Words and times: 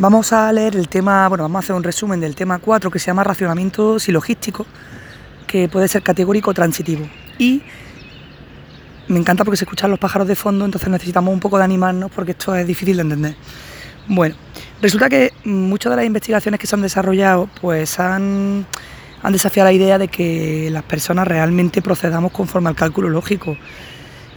Vamos 0.00 0.32
a 0.32 0.52
leer 0.52 0.76
el 0.76 0.88
tema, 0.88 1.28
bueno, 1.28 1.42
vamos 1.42 1.56
a 1.56 1.58
hacer 1.58 1.74
un 1.74 1.82
resumen 1.82 2.20
del 2.20 2.36
tema 2.36 2.60
4 2.60 2.88
que 2.88 3.00
se 3.00 3.06
llama 3.06 3.24
racionamiento 3.24 3.98
silogístico, 3.98 4.64
que 5.44 5.68
puede 5.68 5.88
ser 5.88 6.04
categórico 6.04 6.52
o 6.52 6.54
transitivo. 6.54 7.04
Y 7.36 7.62
me 9.08 9.18
encanta 9.18 9.44
porque 9.44 9.56
se 9.56 9.64
escuchan 9.64 9.90
los 9.90 9.98
pájaros 9.98 10.28
de 10.28 10.36
fondo, 10.36 10.64
entonces 10.64 10.88
necesitamos 10.88 11.34
un 11.34 11.40
poco 11.40 11.58
de 11.58 11.64
animarnos 11.64 12.12
porque 12.12 12.30
esto 12.30 12.54
es 12.54 12.64
difícil 12.64 12.98
de 12.98 13.02
entender. 13.02 13.34
Bueno, 14.06 14.36
resulta 14.80 15.08
que 15.08 15.32
muchas 15.42 15.90
de 15.90 15.96
las 15.96 16.04
investigaciones 16.04 16.60
que 16.60 16.68
se 16.68 16.76
han 16.76 16.82
desarrollado 16.82 17.50
pues 17.60 17.98
han, 17.98 18.66
han 19.20 19.32
desafiado 19.32 19.68
la 19.68 19.72
idea 19.72 19.98
de 19.98 20.06
que 20.06 20.68
las 20.70 20.84
personas 20.84 21.26
realmente 21.26 21.82
procedamos 21.82 22.30
conforme 22.30 22.68
al 22.68 22.76
cálculo 22.76 23.08
lógico 23.08 23.56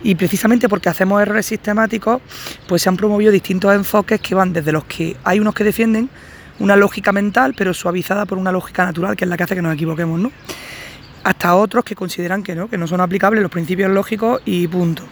y 0.04 0.16
precisamente 0.16 0.68
porque 0.68 0.90
hacemos 0.90 1.22
errores 1.22 1.46
sistemáticos, 1.46 2.22
pues 2.68 2.82
se 2.82 2.90
han 2.90 2.98
promovido 2.98 3.32
distintos 3.32 3.74
enfoques 3.74 4.20
que 4.20 4.36
van 4.36 4.54
desde 4.54 4.72
los 4.72 4.86
que 4.86 5.16
hay 5.24 5.40
unos 5.40 5.54
que 5.54 5.64
defienden 5.64 6.10
una 6.60 6.76
lógica 6.76 7.12
mental, 7.12 7.54
pero 7.58 7.74
suavizada 7.74 8.26
por 8.26 8.38
una 8.38 8.52
lógica 8.52 8.86
natural, 8.86 9.16
que 9.16 9.26
es 9.26 9.30
la 9.30 9.38
que 9.38 9.44
hace 9.44 9.56
que 9.56 9.62
nos 9.62 9.74
equivoquemos, 9.74 10.20
¿no? 10.20 10.32
Hasta 11.24 11.56
otros 11.56 11.84
que 11.84 11.96
consideran 11.96 12.44
que 12.44 12.56
no, 12.56 12.70
que 12.70 12.78
no 12.78 12.88
son 12.88 13.02
aplicables 13.02 13.42
los 13.42 13.52
principios 13.52 13.92
lógicos 13.92 14.42
y 14.46 14.68
punto. 14.68 15.04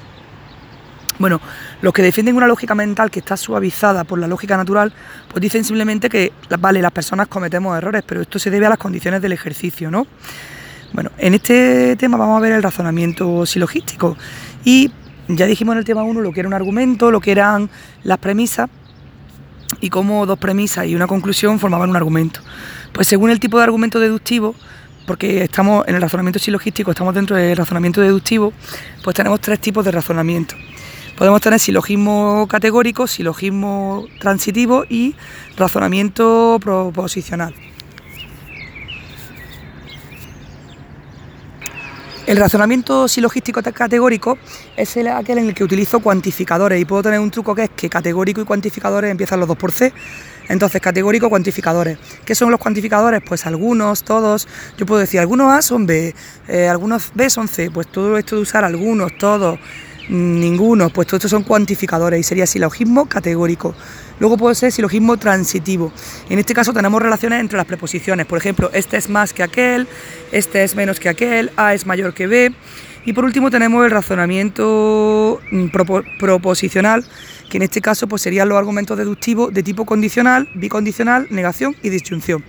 Bueno, 1.19 1.41
los 1.81 1.93
que 1.93 2.01
defienden 2.01 2.37
una 2.37 2.47
lógica 2.47 2.73
mental 2.75 3.11
que 3.11 3.19
está 3.19 3.35
suavizada 3.35 4.05
por 4.05 4.19
la 4.19 4.27
lógica 4.27 4.55
natural, 4.55 4.93
pues 5.27 5.41
dicen 5.41 5.65
simplemente 5.65 6.07
que, 6.07 6.31
vale, 6.59 6.81
las 6.81 6.93
personas 6.93 7.27
cometemos 7.27 7.77
errores, 7.77 8.03
pero 8.05 8.21
esto 8.21 8.39
se 8.39 8.49
debe 8.49 8.67
a 8.67 8.69
las 8.69 8.77
condiciones 8.77 9.21
del 9.21 9.33
ejercicio, 9.33 9.91
¿no? 9.91 10.07
Bueno, 10.93 11.11
en 11.17 11.35
este 11.35 11.95
tema 11.97 12.17
vamos 12.17 12.37
a 12.37 12.41
ver 12.41 12.53
el 12.53 12.63
razonamiento 12.63 13.45
silogístico 13.45 14.17
y 14.63 14.91
ya 15.27 15.45
dijimos 15.45 15.73
en 15.73 15.79
el 15.79 15.85
tema 15.85 16.03
1 16.03 16.21
lo 16.21 16.31
que 16.31 16.39
era 16.39 16.47
un 16.47 16.53
argumento, 16.53 17.11
lo 17.11 17.21
que 17.21 17.31
eran 17.31 17.69
las 18.03 18.17
premisas 18.17 18.69
y 19.81 19.89
cómo 19.89 20.25
dos 20.25 20.39
premisas 20.39 20.87
y 20.87 20.95
una 20.95 21.07
conclusión 21.07 21.59
formaban 21.59 21.89
un 21.89 21.95
argumento. 21.95 22.41
Pues 22.91 23.07
según 23.07 23.29
el 23.29 23.39
tipo 23.39 23.57
de 23.57 23.63
argumento 23.63 23.99
deductivo, 23.99 24.55
porque 25.05 25.43
estamos 25.43 25.87
en 25.87 25.95
el 25.95 26.01
razonamiento 26.01 26.39
silogístico, 26.39 26.91
estamos 26.91 27.13
dentro 27.13 27.35
del 27.35 27.55
razonamiento 27.57 28.01
deductivo, 28.01 28.53
pues 29.03 29.15
tenemos 29.15 29.39
tres 29.41 29.59
tipos 29.59 29.85
de 29.85 29.91
razonamiento. 29.91 30.55
Podemos 31.17 31.41
tener 31.41 31.59
silogismo 31.59 32.47
categórico, 32.47 33.05
silogismo 33.05 34.05
transitivo 34.19 34.85
y 34.89 35.15
razonamiento 35.57 36.57
proposicional. 36.61 37.53
El 42.29 42.37
razonamiento 42.37 43.07
silogístico 43.07 43.59
categórico 43.63 44.37
es 44.77 44.95
aquel 44.97 45.39
en 45.39 45.47
el 45.47 45.55
que 45.55 45.63
utilizo 45.63 45.99
cuantificadores 45.99 46.79
y 46.79 46.85
puedo 46.85 47.01
tener 47.01 47.19
un 47.19 47.31
truco 47.31 47.55
que 47.55 47.63
es 47.63 47.69
que 47.71 47.89
categórico 47.89 48.39
y 48.39 48.45
cuantificadores 48.45 49.09
empiezan 49.09 49.39
los 49.39 49.47
dos 49.47 49.57
por 49.57 49.71
C. 49.71 49.91
Entonces, 50.47 50.79
categórico, 50.79 51.27
cuantificadores. 51.27 51.97
¿Qué 52.25 52.35
son 52.35 52.51
los 52.51 52.59
cuantificadores? 52.59 53.23
Pues 53.27 53.47
algunos, 53.47 54.03
todos. 54.03 54.47
Yo 54.77 54.85
puedo 54.85 55.01
decir, 55.01 55.19
algunos 55.19 55.51
A 55.51 55.63
son 55.63 55.87
B, 55.87 56.13
eh, 56.47 56.67
algunos 56.67 57.09
B 57.15 57.31
son 57.31 57.47
C. 57.47 57.71
Pues 57.71 57.87
todo 57.87 58.15
esto 58.15 58.35
de 58.35 58.43
usar 58.43 58.63
algunos, 58.63 59.17
todos, 59.17 59.57
ninguno, 60.07 60.91
pues 60.91 61.07
todo 61.07 61.17
esto 61.17 61.29
son 61.29 61.41
cuantificadores 61.41 62.19
y 62.19 62.23
sería 62.23 62.45
silogismo 62.45 63.07
categórico. 63.07 63.73
Luego 64.19 64.37
puede 64.37 64.55
ser 64.55 64.71
silogismo 64.71 65.17
transitivo. 65.17 65.91
En 66.29 66.39
este 66.39 66.53
caso 66.53 66.73
tenemos 66.73 67.01
relaciones 67.01 67.39
entre 67.39 67.57
las 67.57 67.65
preposiciones. 67.65 68.25
Por 68.25 68.37
ejemplo, 68.37 68.69
este 68.73 68.97
es 68.97 69.09
más 69.09 69.33
que 69.33 69.43
aquel, 69.43 69.87
este 70.31 70.63
es 70.63 70.75
menos 70.75 70.99
que 70.99 71.09
aquel, 71.09 71.51
A 71.55 71.73
es 71.73 71.85
mayor 71.85 72.13
que 72.13 72.27
B. 72.27 72.53
Y 73.05 73.13
por 73.13 73.23
último 73.23 73.49
tenemos 73.49 73.85
el 73.85 73.91
razonamiento 73.91 75.39
mm, 75.51 75.67
proposicional, 76.19 77.05
que 77.49 77.57
en 77.57 77.63
este 77.63 77.81
caso 77.81 78.07
pues, 78.07 78.21
serían 78.21 78.49
los 78.49 78.57
argumentos 78.57 78.97
deductivos 78.97 79.53
de 79.53 79.63
tipo 79.63 79.85
condicional, 79.85 80.49
bicondicional, 80.53 81.27
negación 81.29 81.75
y 81.81 81.89
disyunción. 81.89 82.43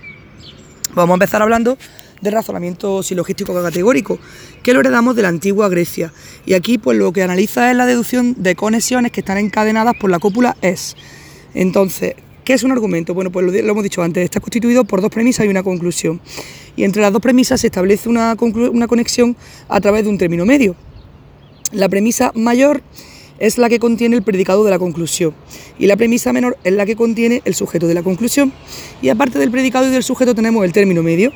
Vamos 0.93 1.13
a 1.13 1.15
empezar 1.15 1.41
hablando 1.41 1.77
del 2.19 2.33
razonamiento 2.33 3.01
silogístico 3.01 3.53
categórico, 3.53 4.19
que 4.61 4.73
lo 4.73 4.81
heredamos 4.81 5.15
de 5.15 5.23
la 5.23 5.29
antigua 5.29 5.69
Grecia. 5.69 6.13
Y 6.45 6.53
aquí 6.53 6.77
pues 6.77 6.97
lo 6.97 7.11
que 7.13 7.23
analiza 7.23 7.71
es 7.71 7.77
la 7.77 7.85
deducción 7.85 8.35
de 8.37 8.55
conexiones 8.55 9.11
que 9.11 9.21
están 9.21 9.37
encadenadas 9.37 9.95
por 9.99 10.09
la 10.09 10.19
cópula 10.19 10.55
es. 10.61 10.95
Entonces, 11.53 12.15
¿qué 12.43 12.53
es 12.53 12.63
un 12.63 12.71
argumento? 12.71 13.13
Bueno, 13.13 13.31
pues 13.31 13.45
lo, 13.45 13.53
hemos 13.53 13.83
dicho 13.83 14.01
antes, 14.01 14.23
está 14.23 14.39
constituido 14.39 14.83
por 14.85 15.01
dos 15.01 15.11
premisas 15.11 15.45
y 15.45 15.49
una 15.49 15.63
conclusión. 15.63 16.21
Y 16.75 16.83
entre 16.83 17.01
las 17.01 17.11
dos 17.11 17.21
premisas 17.21 17.61
se 17.61 17.67
establece 17.67 18.09
una, 18.09 18.35
una 18.39 18.87
conexión 18.87 19.35
a 19.67 19.81
través 19.81 20.03
de 20.03 20.09
un 20.09 20.17
término 20.17 20.45
medio. 20.45 20.75
La 21.71 21.89
premisa 21.89 22.31
mayor 22.35 22.81
es 23.41 23.57
la 23.57 23.69
que 23.69 23.79
contiene 23.79 24.15
el 24.15 24.21
predicado 24.21 24.63
de 24.63 24.69
la 24.69 24.77
conclusión 24.77 25.33
y 25.79 25.87
la 25.87 25.97
premisa 25.97 26.31
menor 26.31 26.57
es 26.63 26.73
la 26.73 26.85
que 26.85 26.95
contiene 26.95 27.41
el 27.43 27.55
sujeto 27.55 27.87
de 27.87 27.95
la 27.95 28.03
conclusión 28.03 28.53
y 29.01 29.09
aparte 29.09 29.39
del 29.39 29.49
predicado 29.49 29.87
y 29.87 29.89
del 29.89 30.03
sujeto 30.03 30.35
tenemos 30.35 30.63
el 30.63 30.71
término 30.71 31.01
medio. 31.01 31.31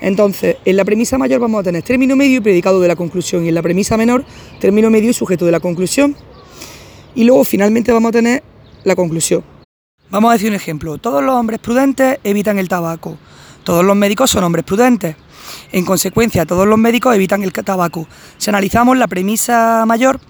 Entonces, 0.00 0.56
en 0.64 0.76
la 0.76 0.84
premisa 0.84 1.16
mayor 1.16 1.40
vamos 1.40 1.60
a 1.60 1.62
tener 1.62 1.84
término 1.84 2.16
medio 2.16 2.38
y 2.38 2.40
predicado 2.40 2.80
de 2.80 2.88
la 2.88 2.96
conclusión 2.96 3.44
y 3.44 3.48
en 3.48 3.54
la 3.54 3.62
premisa 3.62 3.96
menor 3.96 4.24
término 4.58 4.90
medio 4.90 5.10
y 5.10 5.12
sujeto 5.12 5.46
de 5.46 5.52
la 5.52 5.60
conclusión. 5.60 6.16
Y 7.14 7.22
luego 7.22 7.44
finalmente 7.44 7.92
vamos 7.92 8.08
a 8.08 8.12
tener 8.12 8.42
la 8.82 8.96
conclusión. 8.96 9.53
Vamos 10.10 10.30
a 10.30 10.32
decir 10.34 10.48
un 10.48 10.54
ejemplo. 10.54 10.98
Todos 10.98 11.22
los 11.22 11.34
hombres 11.34 11.58
prudentes 11.60 12.18
evitan 12.24 12.58
el 12.58 12.68
tabaco. 12.68 13.16
Todos 13.64 13.84
los 13.84 13.96
médicos 13.96 14.30
son 14.30 14.44
hombres 14.44 14.64
prudentes. 14.64 15.16
En 15.72 15.84
consecuencia, 15.84 16.46
todos 16.46 16.66
los 16.66 16.78
médicos 16.78 17.14
evitan 17.14 17.42
el 17.42 17.52
tabaco. 17.52 18.06
Si 18.38 18.50
analizamos 18.50 18.96
la 18.96 19.08
premisa 19.08 19.84
mayor, 19.86 20.20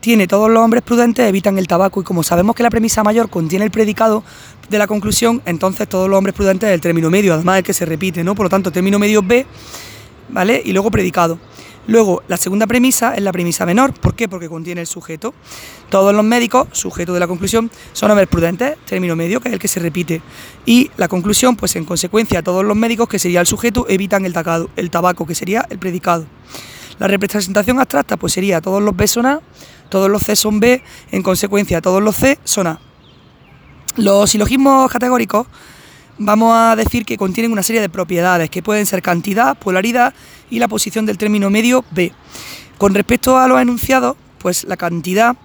tiene 0.00 0.28
todos 0.28 0.48
los 0.50 0.62
hombres 0.62 0.84
prudentes 0.84 1.28
evitan 1.28 1.58
el 1.58 1.66
tabaco 1.66 2.00
y 2.00 2.04
como 2.04 2.22
sabemos 2.22 2.54
que 2.54 2.62
la 2.62 2.70
premisa 2.70 3.02
mayor 3.02 3.28
contiene 3.28 3.64
el 3.64 3.72
predicado 3.72 4.22
de 4.68 4.78
la 4.78 4.86
conclusión, 4.86 5.42
entonces 5.46 5.88
todos 5.88 6.08
los 6.08 6.16
hombres 6.16 6.32
prudentes 6.32 6.68
es 6.68 6.74
el 6.74 6.80
término 6.80 7.10
medio, 7.10 7.34
además 7.34 7.56
de 7.56 7.62
que 7.64 7.72
se 7.72 7.84
repite, 7.84 8.22
¿no? 8.22 8.36
Por 8.36 8.44
lo 8.44 8.50
tanto, 8.50 8.70
término 8.70 9.00
medio 9.00 9.22
B, 9.22 9.44
¿vale? 10.28 10.62
Y 10.64 10.72
luego 10.72 10.92
predicado. 10.92 11.40
Luego, 11.86 12.22
la 12.26 12.36
segunda 12.36 12.66
premisa 12.66 13.14
es 13.14 13.22
la 13.22 13.32
premisa 13.32 13.64
menor. 13.64 13.92
¿Por 13.94 14.14
qué? 14.14 14.28
Porque 14.28 14.48
contiene 14.48 14.80
el 14.80 14.86
sujeto. 14.86 15.34
Todos 15.88 16.14
los 16.14 16.24
médicos, 16.24 16.68
sujeto 16.72 17.14
de 17.14 17.20
la 17.20 17.28
conclusión, 17.28 17.70
son 17.92 18.10
hombres 18.10 18.28
prudentes, 18.28 18.76
término 18.86 19.14
medio, 19.14 19.40
que 19.40 19.48
es 19.48 19.54
el 19.54 19.60
que 19.60 19.68
se 19.68 19.78
repite. 19.78 20.20
Y 20.64 20.90
la 20.96 21.06
conclusión, 21.08 21.54
pues 21.54 21.76
en 21.76 21.84
consecuencia, 21.84 22.42
todos 22.42 22.64
los 22.64 22.76
médicos, 22.76 23.08
que 23.08 23.18
sería 23.18 23.40
el 23.40 23.46
sujeto, 23.46 23.86
evitan 23.88 24.24
el, 24.24 24.34
el 24.76 24.90
tabaco, 24.90 25.26
que 25.26 25.34
sería 25.34 25.66
el 25.70 25.78
predicado. 25.78 26.26
La 26.98 27.06
representación 27.06 27.78
abstracta, 27.78 28.16
pues 28.16 28.32
sería 28.32 28.60
todos 28.60 28.82
los 28.82 28.96
B 28.96 29.06
son 29.06 29.26
A, 29.26 29.40
todos 29.88 30.10
los 30.10 30.22
C 30.22 30.34
son 30.34 30.60
B, 30.60 30.82
en 31.12 31.22
consecuencia, 31.22 31.80
todos 31.80 32.02
los 32.02 32.16
C 32.16 32.38
son 32.42 32.66
A. 32.66 32.80
Los 33.96 34.30
silogismos 34.30 34.90
categóricos 34.90 35.46
vamos 36.18 36.52
a 36.54 36.76
decir 36.76 37.04
que 37.04 37.16
contienen 37.16 37.52
una 37.52 37.62
serie 37.62 37.80
de 37.80 37.88
propiedades 37.88 38.50
que 38.50 38.62
pueden 38.62 38.86
ser 38.86 39.02
cantidad, 39.02 39.56
polaridad 39.56 40.14
y 40.50 40.58
la 40.58 40.68
posición 40.68 41.06
del 41.06 41.18
término 41.18 41.50
medio 41.50 41.84
B. 41.90 42.12
Con 42.78 42.94
respecto 42.94 43.38
a 43.38 43.48
los 43.48 43.60
enunciados, 43.60 44.16
pues 44.38 44.64
la 44.64 44.76
cantidad 44.76 45.36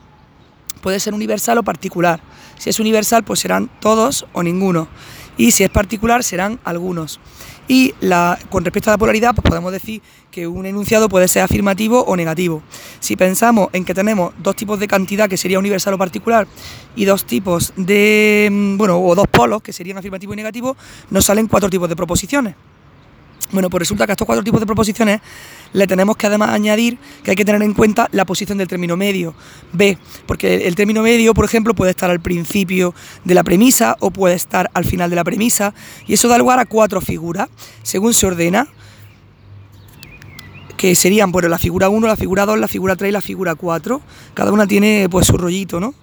puede 0.81 0.99
ser 0.99 1.13
universal 1.13 1.57
o 1.57 1.63
particular. 1.63 2.21
Si 2.57 2.69
es 2.69 2.79
universal, 2.79 3.23
pues 3.23 3.39
serán 3.39 3.69
todos 3.79 4.25
o 4.33 4.43
ninguno. 4.43 4.87
Y 5.37 5.51
si 5.51 5.63
es 5.63 5.69
particular, 5.69 6.23
serán 6.23 6.59
algunos. 6.63 7.19
Y 7.67 7.93
con 8.49 8.65
respecto 8.65 8.89
a 8.89 8.93
la 8.93 8.97
polaridad, 8.97 9.33
pues 9.33 9.47
podemos 9.47 9.71
decir 9.71 10.01
que 10.29 10.45
un 10.45 10.65
enunciado 10.65 11.07
puede 11.07 11.27
ser 11.27 11.43
afirmativo 11.43 12.01
o 12.03 12.15
negativo. 12.15 12.61
Si 13.01 13.15
pensamos 13.15 13.69
en 13.73 13.83
que 13.83 13.93
tenemos 13.93 14.31
dos 14.37 14.55
tipos 14.55 14.79
de 14.79 14.87
cantidad, 14.87 15.27
que 15.27 15.35
sería 15.35 15.59
universal 15.59 15.95
o 15.95 15.97
particular, 15.97 16.47
y 16.95 17.05
dos 17.05 17.25
tipos 17.25 17.73
de, 17.75 18.47
mm, 18.49 18.77
bueno, 18.77 18.99
o 19.01 19.15
dos 19.15 19.27
polos, 19.27 19.61
que 19.61 19.73
serían 19.73 19.97
afirmativo 19.97 20.33
y 20.33 20.37
negativo, 20.37 20.77
nos 21.09 21.25
salen 21.25 21.47
cuatro 21.47 21.69
tipos 21.69 21.89
de 21.89 21.95
proposiciones. 21.95 22.55
Bueno, 23.51 23.69
pues 23.69 23.79
resulta 23.79 24.05
que 24.05 24.11
a 24.11 24.13
estos 24.13 24.25
cuatro 24.25 24.43
tipos 24.43 24.59
de 24.59 24.65
proposiciones 24.65 25.19
le 25.73 25.87
tenemos 25.87 26.15
que 26.15 26.27
además 26.27 26.51
añadir 26.51 26.97
que 27.23 27.31
hay 27.31 27.35
que 27.35 27.43
tener 27.43 27.61
en 27.63 27.73
cuenta 27.73 28.07
la 28.11 28.23
posición 28.23 28.57
del 28.57 28.67
término 28.67 28.95
medio, 28.95 29.33
B, 29.73 29.97
porque 30.25 30.67
el 30.67 30.75
término 30.75 31.01
medio, 31.01 31.33
por 31.33 31.43
ejemplo, 31.43 31.73
puede 31.73 31.91
estar 31.91 32.09
al 32.09 32.21
principio 32.21 32.93
de 33.25 33.33
la 33.33 33.43
premisa 33.43 33.97
o 33.99 34.11
puede 34.11 34.35
estar 34.35 34.69
al 34.73 34.85
final 34.85 35.09
de 35.09 35.15
la 35.17 35.23
premisa, 35.23 35.73
y 36.07 36.13
eso 36.13 36.29
da 36.29 36.37
lugar 36.37 36.59
a 36.59 36.65
cuatro 36.65 37.01
figuras, 37.01 37.49
según 37.83 38.13
se 38.13 38.27
ordena, 38.27 38.67
que 40.81 40.95
serían 40.95 41.31
bueno, 41.31 41.47
la 41.47 41.59
figura 41.59 41.89
1, 41.89 42.07
la 42.07 42.15
figura 42.15 42.43
2, 42.47 42.57
la 42.57 42.67
figura 42.67 42.95
3 42.95 43.09
y 43.09 43.11
la 43.11 43.21
figura 43.21 43.53
4. 43.53 44.01
Cada 44.33 44.51
una 44.51 44.65
tiene 44.65 45.07
pues 45.11 45.27
su 45.27 45.37
rollito, 45.37 45.79
¿no? 45.79 45.93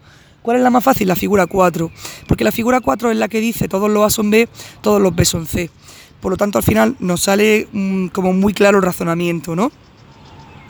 ¿Cuál 0.41 0.59
es 0.59 0.63
la 0.63 0.71
más 0.71 0.85
fácil? 0.85 1.09
La 1.09 1.17
figura 1.17 1.49
4, 1.49 1.91
porque 2.29 2.45
la 2.45 2.53
figura 2.53 2.81
4 2.81 3.11
es 3.11 3.17
la 3.17 3.27
que 3.27 3.41
dice 3.41 3.67
todos 3.67 3.91
los 3.91 4.05
A 4.05 4.11
son 4.11 4.31
B, 4.31 4.49
todos 4.81 5.03
los 5.03 5.17
B 5.17 5.25
son 5.25 5.47
C. 5.47 5.69
Por 6.21 6.31
lo 6.31 6.37
tanto, 6.37 6.59
al 6.59 6.63
final 6.63 6.95
nos 7.01 7.23
sale 7.23 7.67
mm, 7.73 8.07
como 8.09 8.33
muy 8.33 8.55
claro 8.55 8.79
el 8.79 8.85
razonamiento, 8.85 9.57
¿no? 9.57 9.73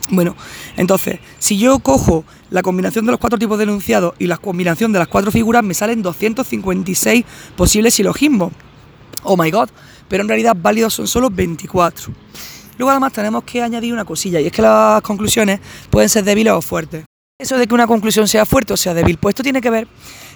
Bueno, 0.09 0.35
entonces, 0.75 1.19
si 1.37 1.59
yo 1.59 1.77
cojo 1.77 2.25
la 2.49 2.63
combinación 2.63 3.05
de 3.05 3.11
los 3.11 3.19
cuatro 3.19 3.37
tipos 3.37 3.59
de 3.59 3.65
enunciados 3.65 4.15
y 4.17 4.25
la 4.25 4.37
combinación 4.37 4.91
de 4.91 4.97
las 4.97 5.07
cuatro 5.07 5.29
figuras, 5.29 5.63
me 5.63 5.75
salen 5.75 6.01
256 6.01 7.25
posibles 7.55 7.93
silogismos. 7.93 8.53
Oh 9.21 9.37
my 9.37 9.51
god, 9.51 9.69
pero 10.07 10.23
en 10.23 10.29
realidad 10.29 10.57
válidos 10.59 10.95
son 10.95 11.07
solo 11.07 11.29
24. 11.29 12.11
Luego 12.79 12.91
además 12.91 13.11
tenemos 13.11 13.43
que 13.43 13.61
añadir 13.61 13.91
una 13.91 14.05
cosilla, 14.05 14.39
y 14.39 14.45
es 14.45 14.53
que 14.53 14.61
las 14.61 15.01
conclusiones 15.01 15.59
pueden 15.89 16.07
ser 16.07 16.23
débiles 16.23 16.53
o 16.53 16.61
fuertes. 16.61 17.03
Eso 17.37 17.57
de 17.57 17.67
que 17.67 17.73
una 17.73 17.85
conclusión 17.85 18.25
sea 18.25 18.45
fuerte 18.45 18.71
o 18.71 18.77
sea 18.77 18.93
débil, 18.93 19.17
pues 19.17 19.33
esto 19.33 19.43
tiene 19.43 19.59
que 19.59 19.69
ver 19.69 19.85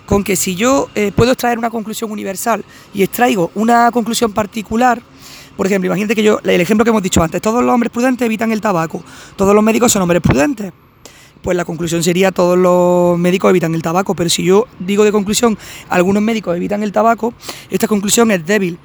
con 0.06 0.26
que 0.26 0.36
si 0.36 0.54
yo 0.54 0.90
eh, 0.94 1.14
puedo 1.16 1.32
extraer 1.32 1.58
una 1.58 1.70
conclusión 1.70 2.12
universal 2.12 2.66
y 2.94 3.02
extraigo 3.02 3.50
una 3.56 3.90
conclusión 3.92 4.34
particular, 4.34 5.02
por 5.56 5.68
ejemplo, 5.68 5.88
imagínate 5.88 6.16
que 6.16 6.24
yo, 6.24 6.42
el 6.44 6.60
ejemplo 6.60 6.84
que 6.84 6.90
hemos 6.90 7.02
dicho 7.02 7.24
antes, 7.24 7.42
todos 7.42 7.64
los 7.64 7.74
hombres 7.74 7.94
prudentes 7.94 8.26
evitan 8.26 8.52
el 8.52 8.60
tabaco, 8.60 9.02
todos 9.38 9.56
los 9.56 9.64
médicos 9.64 9.94
son 9.94 10.02
hombres 10.02 10.22
prudentes. 10.22 10.74
Pues 11.42 11.56
la 11.56 11.64
conclusión 11.64 12.04
sería 12.04 12.34
todos 12.34 12.58
los 12.58 13.18
médicos 13.18 13.52
evitan 13.52 13.74
el 13.74 13.82
tabaco, 13.82 14.16
pero 14.16 14.30
si 14.30 14.44
yo 14.44 14.68
digo 14.80 15.06
de 15.06 15.14
conclusión 15.14 15.58
algunos 15.88 16.22
médicos 16.22 16.58
evitan 16.58 16.84
el 16.84 16.92
tabaco, 16.92 17.34
esta 17.70 17.88
conclusión 17.88 18.32
es 18.32 18.46
débil. 18.46 18.78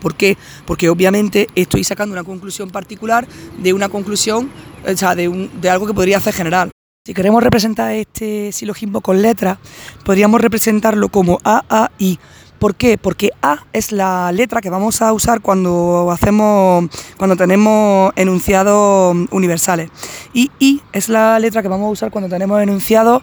¿Por 0.00 0.14
qué? 0.14 0.36
Porque 0.66 0.88
obviamente 0.88 1.48
estoy 1.54 1.84
sacando 1.84 2.12
una 2.12 2.24
conclusión 2.24 2.70
particular 2.70 3.26
de 3.58 3.72
una 3.72 3.88
conclusión, 3.88 4.50
o 4.86 4.96
sea, 4.96 5.14
de, 5.14 5.28
un, 5.28 5.50
de 5.60 5.70
algo 5.70 5.86
que 5.86 5.94
podría 5.94 6.20
ser 6.20 6.34
general. 6.34 6.70
Si 7.04 7.14
queremos 7.14 7.42
representar 7.42 7.92
este 7.92 8.52
silogismo 8.52 9.00
con 9.00 9.22
letras, 9.22 9.58
podríamos 10.04 10.40
representarlo 10.40 11.08
como 11.08 11.40
A, 11.42 11.64
A, 11.68 11.90
I. 11.98 12.18
¿Por 12.58 12.74
qué? 12.74 12.98
Porque 12.98 13.30
A 13.40 13.64
es 13.72 13.92
la 13.92 14.30
letra 14.32 14.60
que 14.60 14.68
vamos 14.68 15.00
a 15.00 15.12
usar 15.12 15.40
cuando 15.40 16.10
hacemos, 16.10 16.86
cuando 17.16 17.36
tenemos 17.36 18.12
enunciados 18.16 19.16
universales. 19.30 19.90
Y 20.34 20.50
I 20.58 20.82
es 20.92 21.08
la 21.08 21.38
letra 21.38 21.62
que 21.62 21.68
vamos 21.68 21.86
a 21.86 21.90
usar 21.90 22.10
cuando 22.10 22.28
tenemos 22.28 22.60
enunciados 22.60 23.22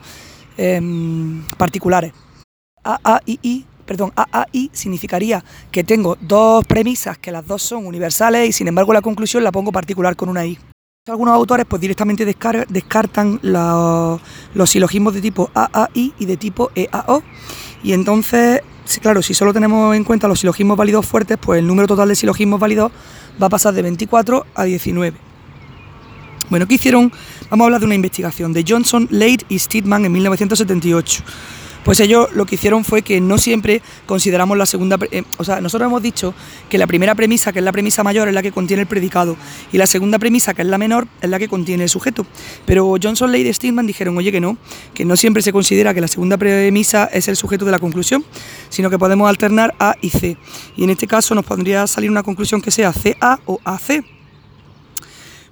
em, 0.57 1.43
particulares. 1.57 2.13
A, 2.83 2.99
A, 3.03 3.21
I, 3.25 3.39
I 3.43 3.65
perdón, 3.85 4.11
I 4.53 4.69
significaría 4.73 5.43
que 5.71 5.83
tengo 5.83 6.17
dos 6.21 6.65
premisas 6.65 7.17
que 7.17 7.31
las 7.31 7.45
dos 7.45 7.61
son 7.61 7.85
universales 7.85 8.49
y 8.49 8.51
sin 8.51 8.67
embargo 8.67 8.93
la 8.93 9.01
conclusión 9.01 9.43
la 9.43 9.51
pongo 9.51 9.71
particular 9.71 10.15
con 10.15 10.29
una 10.29 10.45
I. 10.45 10.57
Algunos 11.07 11.35
autores 11.35 11.67
pues 11.69 11.79
directamente 11.79 12.25
descartan 12.25 13.39
los, 13.43 14.19
silogismos 14.69 15.13
de 15.13 15.21
tipo 15.21 15.51
AAI 15.53 16.13
y 16.17 16.25
de 16.25 16.35
tipo 16.35 16.71
EAO 16.73 17.21
y 17.83 17.93
entonces, 17.93 18.61
claro, 19.01 19.21
si 19.21 19.35
solo 19.35 19.53
tenemos 19.53 19.95
en 19.95 20.03
cuenta 20.03 20.27
los 20.27 20.39
silogismos 20.39 20.75
válidos 20.75 21.05
fuertes, 21.05 21.37
pues 21.39 21.59
el 21.59 21.67
número 21.67 21.87
total 21.87 22.07
de 22.09 22.15
silogismos 22.15 22.59
válidos 22.59 22.91
va 23.39 23.45
a 23.45 23.49
pasar 23.49 23.75
de 23.75 23.83
24 23.83 24.47
a 24.55 24.63
19. 24.63 25.15
Bueno, 26.49 26.67
¿qué 26.67 26.75
hicieron? 26.75 27.11
Vamos 27.51 27.63
a 27.63 27.65
hablar 27.65 27.79
de 27.81 27.85
una 27.85 27.95
investigación 27.95 28.53
de 28.53 28.65
Johnson, 28.67 29.07
Lade 29.11 29.45
y 29.49 29.59
Steedman 29.59 30.05
en 30.05 30.11
1978. 30.11 31.23
Pues 31.85 31.99
ellos 31.99 32.29
lo 32.33 32.47
que 32.47 32.55
hicieron 32.55 32.83
fue 32.83 33.03
que 33.03 33.21
no 33.21 33.37
siempre 33.37 33.83
consideramos 34.07 34.57
la 34.57 34.65
segunda, 34.65 34.97
eh, 35.11 35.21
o 35.37 35.43
sea, 35.43 35.61
nosotros 35.61 35.87
hemos 35.87 36.01
dicho 36.01 36.33
que 36.67 36.79
la 36.79 36.87
primera 36.87 37.13
premisa, 37.13 37.53
que 37.53 37.59
es 37.59 37.65
la 37.65 37.71
premisa 37.71 38.03
mayor, 38.03 38.27
es 38.27 38.33
la 38.33 38.41
que 38.41 38.51
contiene 38.51 38.81
el 38.81 38.87
predicado, 38.87 39.37
y 39.71 39.77
la 39.77 39.85
segunda 39.85 40.17
premisa, 40.17 40.55
que 40.55 40.63
es 40.63 40.67
la 40.67 40.79
menor, 40.79 41.07
es 41.21 41.29
la 41.29 41.37
que 41.37 41.47
contiene 41.47 41.83
el 41.83 41.89
sujeto. 41.89 42.25
Pero 42.65 42.95
Johnson, 43.01 43.31
Lady 43.31 43.49
y 43.49 43.53
Stillman 43.53 43.85
dijeron, 43.85 44.17
oye, 44.17 44.31
que 44.31 44.41
no, 44.41 44.57
que 44.95 45.05
no 45.05 45.15
siempre 45.15 45.43
se 45.43 45.53
considera 45.53 45.93
que 45.93 46.01
la 46.01 46.07
segunda 46.07 46.37
premisa 46.37 47.05
es 47.05 47.27
el 47.27 47.35
sujeto 47.35 47.65
de 47.65 47.71
la 47.71 47.77
conclusión, 47.77 48.25
sino 48.69 48.89
que 48.89 48.97
podemos 48.97 49.29
alternar 49.29 49.75
A 49.79 49.95
y 50.01 50.09
C. 50.09 50.37
Y 50.75 50.85
en 50.85 50.89
este 50.89 51.05
caso 51.05 51.35
nos 51.35 51.45
podría 51.45 51.85
salir 51.85 52.09
una 52.09 52.23
conclusión 52.23 52.63
que 52.63 52.71
sea 52.71 52.91
CA 52.93 53.39
o 53.45 53.59
AC. 53.63 54.14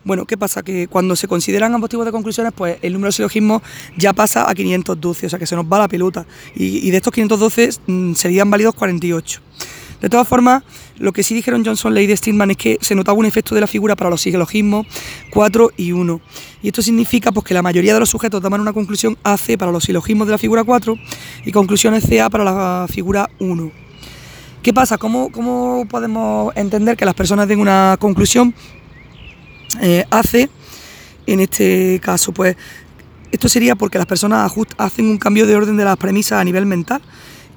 Bueno, 0.05 0.25
¿qué 0.25 0.37
pasa? 0.37 0.63
Que 0.63 0.87
cuando 0.87 1.15
se 1.15 1.27
consideran 1.27 1.73
ambos 1.73 1.89
tipos 1.89 2.05
de 2.05 2.11
conclusiones, 2.11 2.51
pues 2.53 2.77
el 2.81 2.93
número 2.93 3.07
de 3.07 3.13
silogismos 3.13 3.61
ya 3.97 4.11
pasa 4.11 4.49
a 4.49 4.53
512, 4.53 5.27
o 5.27 5.29
sea 5.29 5.39
que 5.39 5.47
se 5.47 5.55
nos 5.55 5.65
va 5.65 5.79
la 5.79 5.87
pelota. 5.87 6.25
Y, 6.55 6.91
de 6.91 6.97
estos 6.97 7.13
512 7.13 7.69
mm, 7.87 8.13
serían 8.13 8.49
válidos 8.49 8.75
48. 8.75 9.41
De 10.01 10.09
todas 10.09 10.27
formas, 10.27 10.63
lo 10.97 11.13
que 11.13 11.23
sí 11.23 11.33
dijeron 11.33 11.63
Johnson, 11.63 11.93
Ley 11.93 12.11
y 12.11 12.17
Stillman 12.17 12.51
es 12.51 12.57
que 12.57 12.77
se 12.81 12.93
notaba 12.93 13.17
un 13.17 13.25
efecto 13.25 13.55
de 13.55 13.61
la 13.61 13.67
figura 13.67 13.95
para 13.95 14.09
los 14.09 14.21
silogismos 14.21 14.85
4 15.31 15.71
y 15.77 15.93
1. 15.93 16.21
Y 16.61 16.67
esto 16.67 16.81
significa 16.81 17.31
pues, 17.31 17.45
que 17.45 17.53
la 17.53 17.61
mayoría 17.61 17.93
de 17.93 18.01
los 18.01 18.09
sujetos 18.09 18.41
toman 18.41 18.59
una 18.59 18.73
conclusión 18.73 19.17
AC 19.23 19.57
para 19.57 19.71
los 19.71 19.85
silogismos 19.85 20.27
de 20.27 20.31
la 20.31 20.37
figura 20.37 20.65
4 20.65 20.97
y 21.45 21.51
conclusiones 21.53 22.03
CA 22.09 22.29
para 22.29 22.43
la 22.43 22.87
figura 22.89 23.29
1. 23.39 23.71
¿Qué 24.61 24.73
pasa? 24.73 24.97
¿Cómo, 24.97 25.31
¿Cómo 25.31 25.85
podemos 25.89 26.53
entender 26.57 26.97
que 26.97 27.05
las 27.05 27.15
personas 27.15 27.47
den 27.47 27.59
una 27.59 27.95
conclusión 27.97 28.53
eh, 29.81 30.05
hace, 30.09 30.49
en 31.25 31.39
este 31.39 31.99
caso, 32.03 32.31
pues 32.31 32.55
esto 33.31 33.49
sería 33.49 33.75
porque 33.75 33.97
las 33.97 34.07
personas 34.07 34.51
hacen 34.77 35.07
un 35.07 35.17
cambio 35.17 35.47
de 35.47 35.55
orden 35.55 35.77
de 35.77 35.85
las 35.85 35.97
premisas 35.97 36.39
a 36.39 36.43
nivel 36.43 36.65
mental 36.65 37.01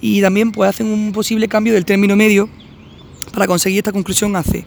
y 0.00 0.20
también 0.20 0.52
pues 0.52 0.70
hacen 0.70 0.86
un 0.86 1.12
posible 1.12 1.48
cambio 1.48 1.74
del 1.74 1.84
término 1.84 2.16
medio 2.16 2.48
para 3.32 3.46
conseguir 3.46 3.78
esta 3.78 3.92
conclusión 3.92 4.34
AC. 4.36 4.64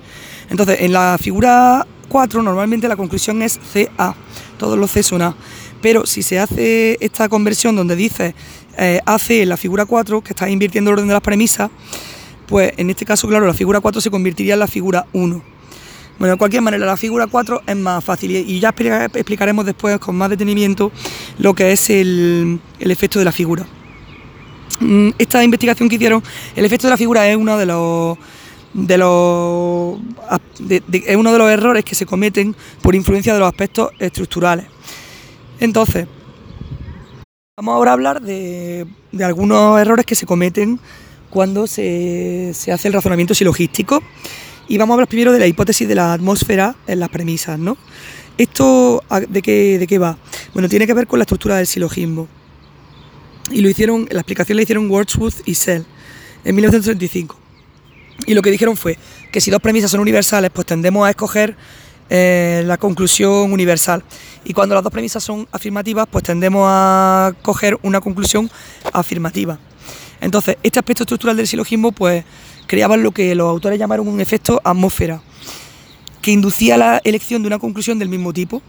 Entonces, 0.49 0.81
en 0.81 0.93
la 0.93 1.17
figura 1.19 1.87
4 2.09 2.43
normalmente 2.43 2.87
la 2.87 2.95
conclusión 2.95 3.41
es 3.41 3.59
CA, 3.73 4.15
todos 4.57 4.77
los 4.77 4.91
C 4.91 5.03
son 5.03 5.21
A, 5.21 5.35
pero 5.81 6.05
si 6.05 6.21
se 6.21 6.39
hace 6.39 6.97
esta 6.99 7.29
conversión 7.29 7.75
donde 7.75 7.95
dice 7.95 8.35
eh, 8.77 8.99
AC 9.05 9.31
en 9.31 9.49
la 9.49 9.57
figura 9.57 9.85
4, 9.85 10.21
que 10.21 10.33
está 10.33 10.49
invirtiendo 10.49 10.89
el 10.89 10.93
orden 10.93 11.07
de 11.07 11.13
las 11.13 11.21
premisas, 11.21 11.69
pues 12.47 12.73
en 12.77 12.89
este 12.89 13.05
caso, 13.05 13.27
claro, 13.27 13.45
la 13.45 13.53
figura 13.53 13.79
4 13.79 14.01
se 14.01 14.09
convertiría 14.09 14.53
en 14.55 14.59
la 14.59 14.67
figura 14.67 15.05
1. 15.13 15.58
Bueno, 16.19 16.33
de 16.33 16.37
cualquier 16.37 16.61
manera, 16.61 16.85
la 16.85 16.97
figura 16.97 17.27
4 17.27 17.61
es 17.65 17.75
más 17.77 18.03
fácil 18.03 18.31
y 18.31 18.59
ya 18.59 18.69
explicaremos 18.69 19.65
después 19.65 19.97
con 19.99 20.17
más 20.17 20.29
detenimiento 20.29 20.91
lo 21.37 21.53
que 21.53 21.71
es 21.71 21.89
el, 21.89 22.59
efecto 22.79 23.19
de 23.19 23.25
la 23.25 23.31
figura. 23.31 23.65
Mm, 24.81 25.11
esta 25.17 25.41
investigación 25.41 25.87
que 25.87 25.95
hicieron, 25.95 26.21
el 26.57 26.65
efecto 26.65 26.87
de 26.87 26.91
la 26.91 26.97
figura 26.97 27.25
es 27.25 27.37
uno 27.37 27.57
de 27.57 27.65
los 27.65 28.17
de 28.73 28.97
los 28.97 29.97
es 30.69 31.15
uno 31.15 31.31
de 31.31 31.37
los 31.37 31.49
errores 31.49 31.85
que 31.85 31.95
se 31.95 32.05
cometen 32.05 32.53
por 32.81 32.95
influencia 32.95 33.33
de 33.33 33.39
los 33.39 33.47
aspectos 33.47 33.91
estructurales. 33.97 34.65
Entonces, 35.61 36.05
vamos 37.55 37.75
ahora 37.75 37.91
a 37.91 37.93
hablar 37.93 38.21
de, 38.21 38.85
algunos 39.23 39.79
errores 39.79 40.05
que 40.05 40.15
se 40.15 40.25
cometen 40.25 40.81
cuando 41.29 41.65
se, 41.65 42.51
se 42.53 42.73
hace 42.73 42.89
el 42.89 42.93
razonamiento 42.93 43.33
silogístico. 43.33 44.03
Y 44.69 44.77
vamos 44.77 44.93
a 44.93 44.95
hablar 44.95 45.07
primero 45.07 45.33
de 45.33 45.39
la 45.39 45.47
hipótesis 45.47 45.87
de 45.87 45.95
la 45.95 46.13
atmósfera 46.13 46.75
en 46.85 46.99
las 46.99 47.09
premisas, 47.09 47.57
¿no? 47.57 47.75
¿Esto 48.37 49.03
de 49.27 49.41
qué, 49.41 49.79
de 49.79 49.87
qué 49.87 49.97
va? 49.97 50.15
Bueno, 50.53 50.69
tiene 50.69 50.85
que 50.85 50.93
ver 50.93 51.07
con 51.07 51.17
la 51.17 51.23
estructura 51.23 51.57
del 51.57 51.65
silogismo. 51.65 52.27
Y 53.49 53.61
lo 53.61 53.69
hicieron, 53.69 54.07
la 54.11 54.19
explicación 54.19 54.57
la 54.57 54.61
hicieron 54.61 54.89
Wordsworth 54.89 55.41
y 55.47 55.55
Sell 55.55 55.85
en 56.45 56.55
1935. 56.55 57.35
Y 58.27 58.35
lo 58.35 58.43
que 58.43 58.51
dijeron 58.51 58.77
fue 58.77 58.95
que 59.31 59.41
si 59.41 59.49
dos 59.49 59.59
premisas 59.59 59.89
son 59.89 60.01
universales, 60.01 60.51
pues 60.53 60.67
tendemos 60.67 61.07
a 61.07 61.09
escoger 61.09 61.57
eh, 62.11 62.61
la 62.63 62.77
conclusión 62.77 63.51
universal. 63.51 64.03
Y 64.45 64.53
cuando 64.53 64.75
las 64.75 64.83
dos 64.83 64.93
premisas 64.93 65.23
son 65.23 65.47
afirmativas, 65.51 66.07
pues 66.11 66.23
tendemos 66.23 66.67
a 66.67 67.33
coger 67.41 67.79
una 67.81 68.01
conclusión 68.01 68.51
afirmativa. 68.93 69.57
Entonces, 70.21 70.57
este 70.61 70.77
aspecto 70.77 71.03
estructural 71.03 71.35
del 71.35 71.47
silogismo, 71.47 71.91
pues 71.91 72.23
creaban 72.69 73.01
lo 73.01 73.11
que 73.11 73.33
los 73.33 73.49
autores 73.49 73.79
llamaron 73.79 74.07
un 74.07 74.21
efecto 74.21 74.61
atmósfera, 74.63 75.23
que 76.21 76.29
inducía 76.29 76.77
la 76.77 77.01
elección 77.03 77.41
de 77.41 77.47
una 77.47 77.57
conclusión 77.57 77.97
del 77.97 78.09
mismo 78.09 78.31
tipo. 78.31 78.61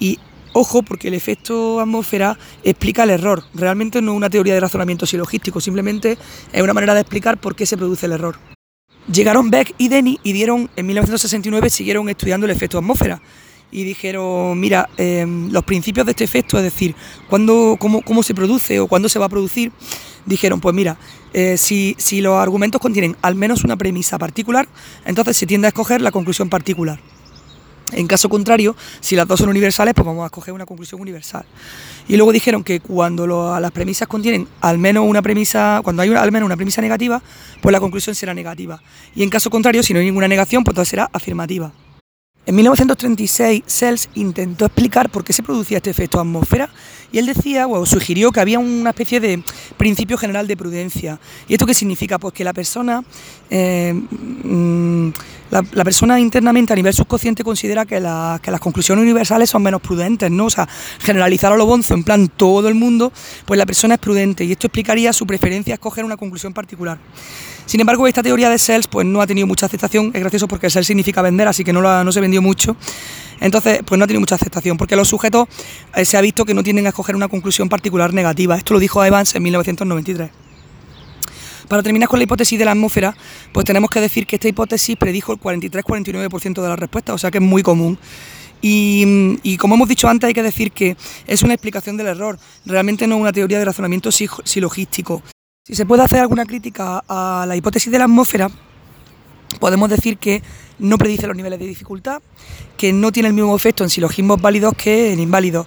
Y 0.00 0.18
ojo, 0.52 0.82
porque 0.82 1.06
el 1.06 1.14
efecto 1.14 1.78
atmósfera 1.78 2.36
explica 2.64 3.04
el 3.04 3.10
error. 3.10 3.44
Realmente 3.54 4.02
no 4.02 4.10
es 4.10 4.16
una 4.16 4.28
teoría 4.28 4.54
de 4.54 4.60
razonamiento 4.60 5.06
silogístico, 5.06 5.60
simplemente 5.60 6.18
es 6.52 6.62
una 6.62 6.74
manera 6.74 6.94
de 6.94 7.02
explicar 7.02 7.38
por 7.38 7.54
qué 7.54 7.64
se 7.64 7.76
produce 7.76 8.06
el 8.06 8.12
error. 8.12 8.36
Llegaron 9.06 9.50
Beck 9.50 9.72
y 9.78 9.86
Denny 9.86 10.18
y 10.24 10.32
dieron, 10.32 10.68
en 10.74 10.86
1969 10.86 11.70
siguieron 11.70 12.08
estudiando 12.08 12.46
el 12.46 12.50
efecto 12.50 12.78
atmósfera 12.78 13.22
y 13.70 13.84
dijeron, 13.84 14.58
mira, 14.58 14.88
em, 14.96 15.52
los 15.52 15.62
principios 15.62 16.06
de 16.06 16.12
este 16.12 16.24
efecto, 16.24 16.56
es 16.56 16.64
decir, 16.64 16.96
cuándo, 17.28 17.76
cómo, 17.78 18.02
cómo 18.02 18.24
se 18.24 18.34
produce 18.34 18.80
o 18.80 18.88
cuándo 18.88 19.08
se 19.08 19.20
va 19.20 19.26
a 19.26 19.28
producir, 19.28 19.70
dijeron, 20.26 20.60
pues 20.60 20.74
mira, 20.74 20.96
eh, 21.34 21.56
si, 21.56 22.20
los 22.20 22.34
argumentos 22.36 22.80
contienen 22.80 23.16
al 23.20 23.34
menos 23.34 23.64
una 23.64 23.76
premisa 23.76 24.18
particular, 24.18 24.68
entonces 25.04 25.36
se 25.36 25.46
tiende 25.46 25.66
a 25.66 25.70
escoger 25.70 26.00
la 26.00 26.12
conclusión 26.12 26.48
particular. 26.48 27.00
En 27.92 28.06
caso 28.06 28.28
contrario, 28.28 28.74
si 29.00 29.16
las 29.16 29.26
dos 29.26 29.40
son 29.40 29.48
universales, 29.48 29.94
pues 29.94 30.06
vamos 30.06 30.22
a 30.22 30.26
escoger 30.26 30.54
una 30.54 30.64
conclusión 30.64 31.00
universal. 31.00 31.44
Y 32.08 32.16
luego 32.16 32.32
dijeron 32.32 32.62
que 32.64 32.80
cuando 32.80 33.26
las 33.26 33.70
premisas 33.72 34.08
contienen 34.08 34.48
al 34.60 34.78
menos 34.78 35.04
una 35.06 35.22
premisa, 35.22 35.80
cuando 35.84 36.02
hay 36.02 36.14
al 36.14 36.32
menos 36.32 36.46
una 36.46 36.56
premisa 36.56 36.80
negativa, 36.80 37.20
pues 37.60 37.72
la 37.72 37.80
conclusión 37.80 38.14
será 38.14 38.32
negativa. 38.32 38.80
Y 39.14 39.22
en 39.22 39.30
caso 39.30 39.50
contrario, 39.50 39.82
si 39.82 39.92
no 39.92 39.98
hay 39.98 40.06
ninguna 40.06 40.28
negación, 40.28 40.64
pues 40.64 40.72
entonces 40.72 40.90
será 40.90 41.10
afirmativa. 41.12 41.72
En 42.46 42.54
1936, 42.56 43.62
Sells 43.66 44.10
intentó 44.14 44.66
explicar 44.66 45.08
por 45.08 45.24
qué 45.24 45.32
se 45.32 45.42
producía 45.42 45.78
este 45.78 45.88
efecto 45.88 46.20
atmósfera 46.20 46.68
y 47.10 47.18
él 47.18 47.24
decía, 47.24 47.66
o 47.66 47.86
sugirió 47.86 48.32
que 48.32 48.40
había 48.40 48.58
una 48.58 48.90
especie 48.90 49.18
de 49.18 49.42
principio 49.78 50.18
general 50.18 50.46
de 50.46 50.56
prudencia. 50.56 51.18
¿Y 51.48 51.54
esto 51.54 51.64
qué 51.64 51.72
significa? 51.72 52.18
Pues 52.18 52.34
que 52.34 52.44
la 52.44 52.52
persona, 52.52 53.02
eh, 53.48 53.94
mm, 53.94 55.08
la, 55.72 55.84
persona 55.84 56.18
internamente 56.18 56.72
a 56.72 56.76
nivel 56.76 56.92
subconsciente 56.92 57.44
considera 57.44 57.86
que, 57.86 58.00
las 58.00 58.60
conclusiones 58.60 59.02
universales 59.02 59.50
son 59.50 59.62
menos 59.62 59.80
prudentes, 59.80 60.30
¿no? 60.30 60.46
O 60.46 60.50
sea, 60.50 60.68
generalizar 61.00 61.52
a 61.52 61.56
lo 61.56 61.66
bonzo, 61.66 61.94
en 61.94 62.02
plan 62.02 62.28
todo 62.28 62.68
el 62.68 62.74
mundo, 62.74 63.12
pues 63.44 63.58
la 63.58 63.66
persona 63.66 63.94
es 63.94 64.00
prudente 64.00 64.44
y 64.44 64.52
esto 64.52 64.66
explicaría 64.66 65.12
su 65.12 65.26
preferencia 65.26 65.74
a 65.74 65.76
escoger 65.76 66.04
una 66.04 66.16
conclusión 66.16 66.52
particular. 66.52 66.98
Sin 67.66 67.80
embargo, 67.80 68.06
esta 68.06 68.22
teoría 68.22 68.50
de 68.50 68.58
Sells 68.58 68.88
pues, 68.88 69.06
no 69.06 69.22
ha 69.22 69.26
tenido 69.26 69.46
mucha 69.46 69.66
aceptación, 69.66 70.10
es 70.12 70.20
gracioso 70.20 70.48
porque 70.48 70.68
Sells 70.68 70.86
significa 70.86 71.22
vender, 71.22 71.48
así 71.48 71.64
que 71.64 71.72
no, 71.72 72.12
se 72.12 72.20
vendió 72.20 72.42
mucho. 72.42 72.76
Entonces, 73.40 73.80
pues 73.84 73.98
no 73.98 74.06
tiene 74.06 74.20
mucha 74.20 74.34
aceptación, 74.34 74.76
porque 74.76 74.96
los 74.96 75.08
sujetos 75.08 75.48
eh, 75.94 76.04
se 76.04 76.16
ha 76.16 76.20
visto 76.20 76.44
que 76.44 76.54
no 76.54 76.62
tienden 76.62 76.86
a 76.86 76.90
escoger 76.90 77.16
una 77.16 77.28
conclusión 77.28 77.68
particular 77.68 78.12
negativa. 78.12 78.56
Esto 78.56 78.74
lo 78.74 78.80
dijo 78.80 79.04
Evans 79.04 79.34
en 79.34 79.42
1993. 79.42 80.43
Para 81.68 81.82
terminar 81.82 82.08
con 82.08 82.18
la 82.18 82.24
hipótesis 82.24 82.58
de 82.58 82.64
la 82.64 82.72
atmósfera, 82.72 83.16
pues 83.52 83.64
tenemos 83.64 83.90
que 83.90 84.00
decir 84.00 84.26
que 84.26 84.36
esta 84.36 84.48
hipótesis 84.48 84.96
predijo 84.96 85.32
el 85.32 85.40
43-49% 85.40 86.62
de 86.62 86.68
las 86.68 86.78
respuestas, 86.78 87.14
o 87.14 87.18
sea 87.18 87.30
que 87.30 87.38
es 87.38 87.44
muy 87.44 87.62
común. 87.62 87.98
Y, 88.66 89.58
como 89.58 89.74
hemos 89.74 89.88
dicho 89.88 90.08
antes, 90.08 90.26
hay 90.26 90.32
que 90.32 90.42
decir 90.42 90.72
que 90.72 90.96
es 91.26 91.42
una 91.42 91.52
explicación 91.52 91.98
del 91.98 92.06
error, 92.06 92.38
realmente 92.64 93.06
no 93.06 93.16
es 93.16 93.20
una 93.20 93.32
teoría 93.32 93.58
de 93.58 93.64
razonamiento 93.66 94.10
silogístico. 94.10 95.22
Si 95.66 95.74
se 95.74 95.84
puede 95.84 96.02
hacer 96.02 96.20
alguna 96.20 96.46
crítica 96.46 97.04
a 97.06 97.44
la 97.46 97.56
hipótesis 97.56 97.92
de 97.92 97.98
la 97.98 98.04
atmósfera, 98.04 98.50
podemos 99.60 99.90
decir 99.90 100.16
que 100.16 100.42
no 100.78 100.96
predice 100.96 101.26
los 101.26 101.36
niveles 101.36 101.58
de 101.58 101.66
dificultad, 101.66 102.22
que 102.76 102.92
no 102.92 103.12
tiene 103.12 103.28
el 103.28 103.34
mismo 103.34 103.54
efecto 103.54 103.84
en 103.84 103.90
silogismos 103.90 104.40
válidos 104.40 104.72
que 104.74 105.12
en 105.12 105.20
inválidos. 105.20 105.66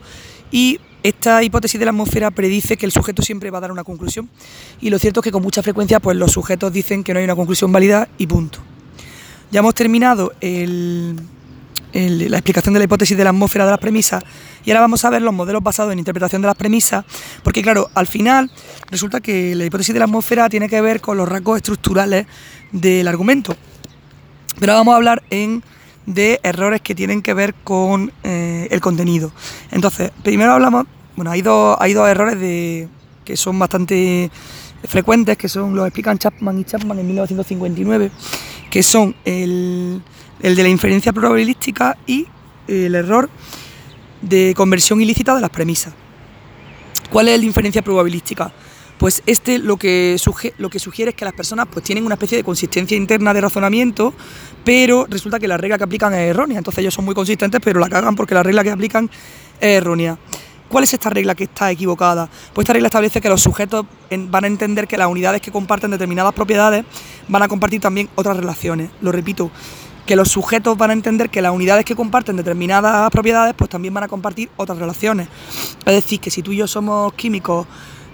Y 0.51 0.79
esta 1.07 1.43
hipótesis 1.43 1.79
de 1.79 1.85
la 1.85 1.91
atmósfera 1.91 2.31
predice 2.31 2.77
que 2.77 2.85
el 2.85 2.91
sujeto 2.91 3.21
siempre 3.21 3.51
va 3.51 3.59
a 3.59 3.61
dar 3.61 3.71
una 3.71 3.83
conclusión. 3.83 4.29
Y 4.81 4.89
lo 4.89 4.99
cierto 4.99 5.19
es 5.19 5.23
que 5.23 5.31
con 5.31 5.41
mucha 5.41 5.63
frecuencia 5.63 5.99
pues, 5.99 6.17
los 6.17 6.31
sujetos 6.31 6.71
dicen 6.73 7.03
que 7.03 7.13
no 7.13 7.19
hay 7.19 7.25
una 7.25 7.35
conclusión 7.35 7.71
válida 7.71 8.07
y 8.17 8.27
punto. 8.27 8.59
Ya 9.51 9.59
hemos 9.59 9.75
terminado 9.75 10.33
la 10.41 12.37
explicación 12.37 12.73
de 12.73 12.79
la 12.79 12.83
hipótesis 12.83 13.17
de 13.17 13.23
la 13.23 13.29
atmósfera 13.29 13.65
de 13.65 13.71
las 13.71 13.79
premisas 13.79 14.23
y 14.65 14.71
ahora 14.71 14.81
vamos 14.81 15.05
a 15.05 15.09
ver 15.09 15.21
los 15.21 15.33
modelos 15.33 15.63
basados 15.63 15.93
en 15.93 15.99
interpretación 15.99 16.41
de 16.41 16.47
las 16.47 16.57
premisas, 16.57 17.05
porque 17.41 17.61
claro, 17.61 17.89
al 17.93 18.05
final 18.05 18.51
resulta 18.91 19.21
que 19.21 19.55
la 19.55 19.63
hipótesis 19.63 19.93
de 19.93 19.99
la 19.99 20.05
atmósfera 20.05 20.49
tiene 20.49 20.67
que 20.67 20.81
ver 20.81 20.99
con 20.99 21.15
los 21.15 21.29
rasgos 21.29 21.55
estructurales 21.55 22.27
del 22.73 23.07
argumento. 23.07 23.55
Pero 24.59 24.73
vamos 24.73 24.93
a 24.93 24.97
hablar 24.97 25.23
en, 25.29 25.63
de 26.05 26.41
errores 26.43 26.81
que 26.81 26.95
tienen 26.95 27.21
que 27.21 27.33
ver 27.33 27.53
con 27.53 28.11
eh, 28.23 28.67
el 28.69 28.81
contenido. 28.81 29.31
Entonces, 29.71 30.11
primero 30.23 30.51
hablamos, 30.51 30.85
bueno, 31.17 31.31
hay 31.31 31.41
dos, 31.41 31.75
hay 31.79 31.91
dos 31.91 32.07
errores 32.07 32.39
de, 32.39 32.87
que 33.25 33.35
son 33.35 33.59
bastante 33.59 34.31
frecuentes, 34.85 35.37
que 35.37 35.49
son 35.49 35.75
los 35.75 35.85
explican 35.85 36.17
Chapman 36.17 36.59
y 36.59 36.63
Chapman 36.63 36.99
en 36.99 37.07
1959, 37.07 38.11
que 38.69 38.83
son 38.83 39.13
el, 39.25 40.01
el 40.41 40.55
de 40.55 40.63
la 40.63 40.69
inferencia 40.69 41.11
probabilística 41.11 41.97
y 42.07 42.25
el 42.69 42.95
error 42.95 43.29
de 44.21 44.53
conversión 44.55 45.01
ilícita 45.01 45.35
de 45.35 45.41
las 45.41 45.49
premisas. 45.49 45.93
¿Cuál 47.11 47.27
es 47.27 47.39
la 47.39 47.45
inferencia 47.45 47.81
probabilística? 47.81 48.53
pues 48.97 49.21
este 49.25 49.59
lo 49.59 49.77
que, 49.77 50.17
lo 50.57 50.69
que 50.69 50.79
sugiere 50.79 51.11
es 51.11 51.15
que 51.15 51.25
las 51.25 51.33
personas 51.33 51.67
pues 51.71 51.85
tienen 51.85 52.05
una 52.05 52.15
especie 52.15 52.37
de 52.37 52.43
consistencia 52.43 52.97
interna 52.97 53.33
de 53.33 53.41
razonamiento, 53.41 54.13
pero 54.63 55.05
resulta 55.09 55.39
que 55.39 55.47
la 55.47 55.57
regla 55.57 55.77
que 55.77 55.83
aplican 55.83 56.13
es 56.13 56.31
errónea. 56.31 56.57
Entonces 56.57 56.79
ellos 56.79 56.93
son 56.93 57.05
muy 57.05 57.15
consistentes, 57.15 57.61
pero 57.63 57.79
la 57.79 57.89
cagan 57.89 58.15
porque 58.15 58.33
la 58.33 58.43
regla 58.43 58.63
que 58.63 58.71
aplican 58.71 59.09
es 59.59 59.77
errónea. 59.77 60.17
¿Cuál 60.69 60.83
es 60.83 60.93
esta 60.93 61.09
regla 61.09 61.33
que 61.35 61.45
está 61.45 61.71
equivocada? 61.71 62.29
Pues 62.53 62.65
esta 62.65 62.73
regla 62.73 62.87
establece 62.87 63.21
que 63.21 63.29
los 63.29 63.41
sujetos 63.41 63.85
van 64.09 64.43
a 64.43 64.47
entender 64.47 64.87
que 64.87 64.97
las 64.97 65.07
unidades 65.07 65.41
que 65.41 65.51
comparten 65.51 65.91
determinadas 65.91 66.33
propiedades 66.33 66.85
van 67.27 67.43
a 67.43 67.47
compartir 67.47 67.79
también 67.79 68.09
otras 68.15 68.35
relaciones. 68.35 68.89
Lo 69.01 69.11
repito, 69.11 69.49
que 70.05 70.15
los 70.15 70.29
sujetos 70.29 70.77
van 70.77 70.89
a 70.89 70.93
entender 70.93 71.29
que 71.29 71.41
las 71.41 71.51
unidades 71.51 71.85
que 71.85 71.95
comparten 71.95 72.37
determinadas 72.37 73.09
propiedades 73.11 73.53
pues 73.55 73.69
también 73.69 73.93
van 73.93 74.03
a 74.03 74.07
compartir 74.07 74.49
otras 74.57 74.77
relaciones. 74.77 75.27
Es 75.85 75.93
decir, 75.93 76.19
que 76.19 76.31
si 76.31 76.41
tú 76.41 76.51
y 76.51 76.57
yo 76.57 76.67
somos 76.67 77.13
químicos 77.13 77.67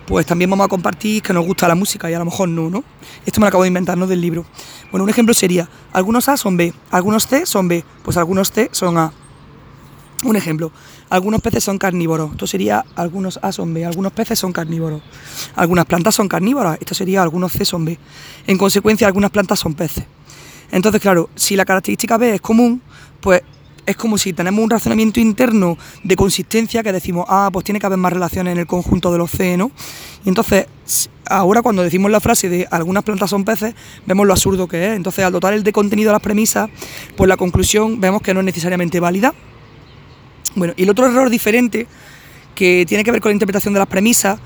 pues 0.06 0.26
también 0.26 0.50
vamos 0.50 0.66
a 0.66 0.68
compartir 0.68 1.22
que 1.22 1.34
nos 1.34 1.46
gusta 1.46 1.68
la 1.68 1.76
música 1.76 2.10
y 2.12 2.14
a 2.14 2.20
lo 2.20 2.26
mejor 2.26 2.50
no, 2.50 2.70
¿no? 2.70 2.84
Esto 3.26 3.40
me 3.40 3.46
lo 3.46 3.48
acabo 3.50 3.64
de 3.64 3.70
inventar, 3.70 3.98
¿no? 3.98 4.06
Del 4.06 4.22
libro. 4.22 4.46
Bueno, 4.92 5.06
un 5.06 5.10
ejemplo 5.10 5.34
sería, 5.34 5.70
algunos 5.94 6.28
A 6.30 6.38
son 6.38 6.58
B, 6.58 6.74
algunos 6.92 7.28
C 7.28 7.46
son 7.46 7.68
B, 7.68 7.86
pues 8.04 8.18
algunos 8.18 8.52
C 8.52 8.70
son 8.74 8.98
A. 8.98 9.14
Un 10.24 10.36
ejemplo, 10.38 10.72
algunos 11.10 11.42
peces 11.42 11.64
son 11.64 11.78
carnívoros, 11.78 12.32
esto 12.32 12.48
sería 12.48 12.86
algunos 12.96 13.40
A 13.42 13.52
son 13.52 13.74
B, 13.74 13.86
algunos 13.86 14.14
peces 14.14 14.40
son 14.40 14.54
carnívoros. 14.54 15.02
Algunas 15.56 15.86
plantas 15.86 16.16
son 16.16 16.30
carnívoras, 16.30 16.78
esto 16.80 16.96
sería 16.96 17.22
algunos 17.22 17.52
C 17.52 17.66
son 17.66 17.84
B. 17.84 18.00
En 18.48 18.58
consecuencia, 18.58 19.06
algunas 19.08 19.32
plantas 19.32 19.60
son 19.60 19.74
peces. 19.74 20.06
Entonces, 20.72 21.02
claro, 21.02 21.30
si 21.36 21.56
la 21.56 21.66
característica 21.66 22.18
B 22.18 22.36
es 22.36 22.42
común, 22.42 22.82
pues 23.20 23.42
es 23.86 23.98
como 23.98 24.18
si 24.18 24.34
tenemos 24.34 24.64
un 24.64 24.70
razonamiento 24.70 25.20
interno 25.20 25.78
de 26.04 26.16
consistencia 26.16 26.84
que 26.84 26.94
decimos, 26.94 27.26
ah, 27.28 27.50
pues 27.52 27.66
tiene 27.66 27.80
que 27.80 27.86
haber 27.86 28.00
más 28.00 28.14
relaciones 28.14 28.54
en 28.54 28.60
el 28.60 28.66
conjunto 28.66 29.12
de 29.12 29.18
los 29.18 29.30
C, 29.30 29.58
¿no? 29.58 29.72
Y 30.26 30.30
entonces, 30.30 30.68
ahora 31.26 31.62
cuando 31.62 31.84
decimos 31.84 32.10
la 32.12 32.22
frase 32.22 32.48
de 32.48 32.68
algunas 32.72 33.04
plantas 33.04 33.30
son 33.30 33.44
peces, 33.44 33.76
vemos 34.06 34.26
lo 34.26 34.34
absurdo 34.34 34.68
que 34.68 34.88
es. 34.88 34.96
Entonces, 34.96 35.26
al 35.26 35.34
dotar 35.34 35.54
el 35.54 35.64
de 35.64 35.74
contenido 35.74 36.12
a 36.12 36.14
las 36.14 36.22
premisas, 36.22 36.70
pues 37.18 37.28
la 37.28 37.36
conclusión 37.36 38.00
vemos 38.00 38.22
que 38.22 38.34
no 38.34 38.40
es 38.40 38.46
necesariamente 38.46 39.00
válida. 39.02 39.34
Bueno, 40.56 40.74
y 40.78 40.84
el 40.84 40.90
otro 40.90 41.08
error 41.08 41.30
diferente 41.30 41.88
que 42.56 42.86
tiene 42.88 43.04
que 43.04 43.12
ver 43.12 43.22
con 43.22 43.30
la 43.30 43.34
interpretación 43.34 43.74
de 43.74 43.80
las 43.80 43.88
premisas 43.88 44.40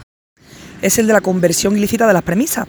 es 0.81 0.97
el 0.97 1.07
de 1.07 1.13
la 1.13 1.21
conversión 1.21 1.75
ilícita 1.77 2.07
de 2.07 2.13
las 2.13 2.23
premisas. 2.23 2.67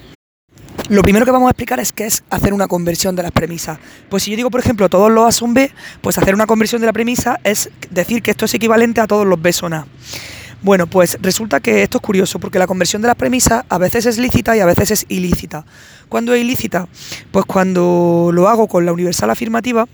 Lo 0.88 1.02
primero 1.02 1.26
que 1.26 1.30
vamos 1.30 1.48
a 1.48 1.50
explicar 1.50 1.80
es 1.80 1.92
qué 1.92 2.06
es 2.06 2.24
hacer 2.30 2.54
una 2.54 2.66
conversión 2.66 3.14
de 3.14 3.22
las 3.22 3.32
premisas. 3.32 3.78
Pues 4.08 4.22
si 4.22 4.30
yo 4.30 4.38
digo, 4.38 4.50
por 4.50 4.60
ejemplo, 4.60 4.88
todos 4.88 5.10
los 5.10 5.26
A 5.26 5.32
son 5.32 5.52
B, 5.52 5.70
pues 6.00 6.16
hacer 6.16 6.34
una 6.34 6.46
conversión 6.46 6.80
de 6.80 6.86
la 6.86 6.94
premisa 6.94 7.38
es 7.44 7.70
decir 7.90 8.22
que 8.22 8.30
esto 8.30 8.46
es 8.46 8.54
equivalente 8.54 9.00
a 9.02 9.06
todos 9.06 9.26
los 9.26 9.40
B 9.40 9.52
son 9.52 9.74
A. 9.74 9.86
Bueno, 10.62 10.86
pues 10.86 11.18
resulta 11.20 11.60
que 11.60 11.82
esto 11.82 11.98
es 11.98 12.02
curioso 12.02 12.40
porque 12.40 12.58
la 12.58 12.66
conversión 12.66 13.02
de 13.02 13.08
las 13.08 13.16
premisas 13.16 13.64
a 13.68 13.78
veces 13.78 14.06
es 14.06 14.18
lícita 14.18 14.56
y 14.56 14.60
a 14.60 14.66
veces 14.66 14.90
es 14.90 15.06
ilícita. 15.08 15.64
¿Cuándo 16.08 16.32
es 16.34 16.40
ilícita? 16.40 16.88
Pues 17.30 17.44
cuando 17.44 18.30
lo 18.32 18.48
hago 18.48 18.66
con 18.66 18.84
la 18.84 18.92
universal 18.92 19.30
afirmativa 19.30 19.86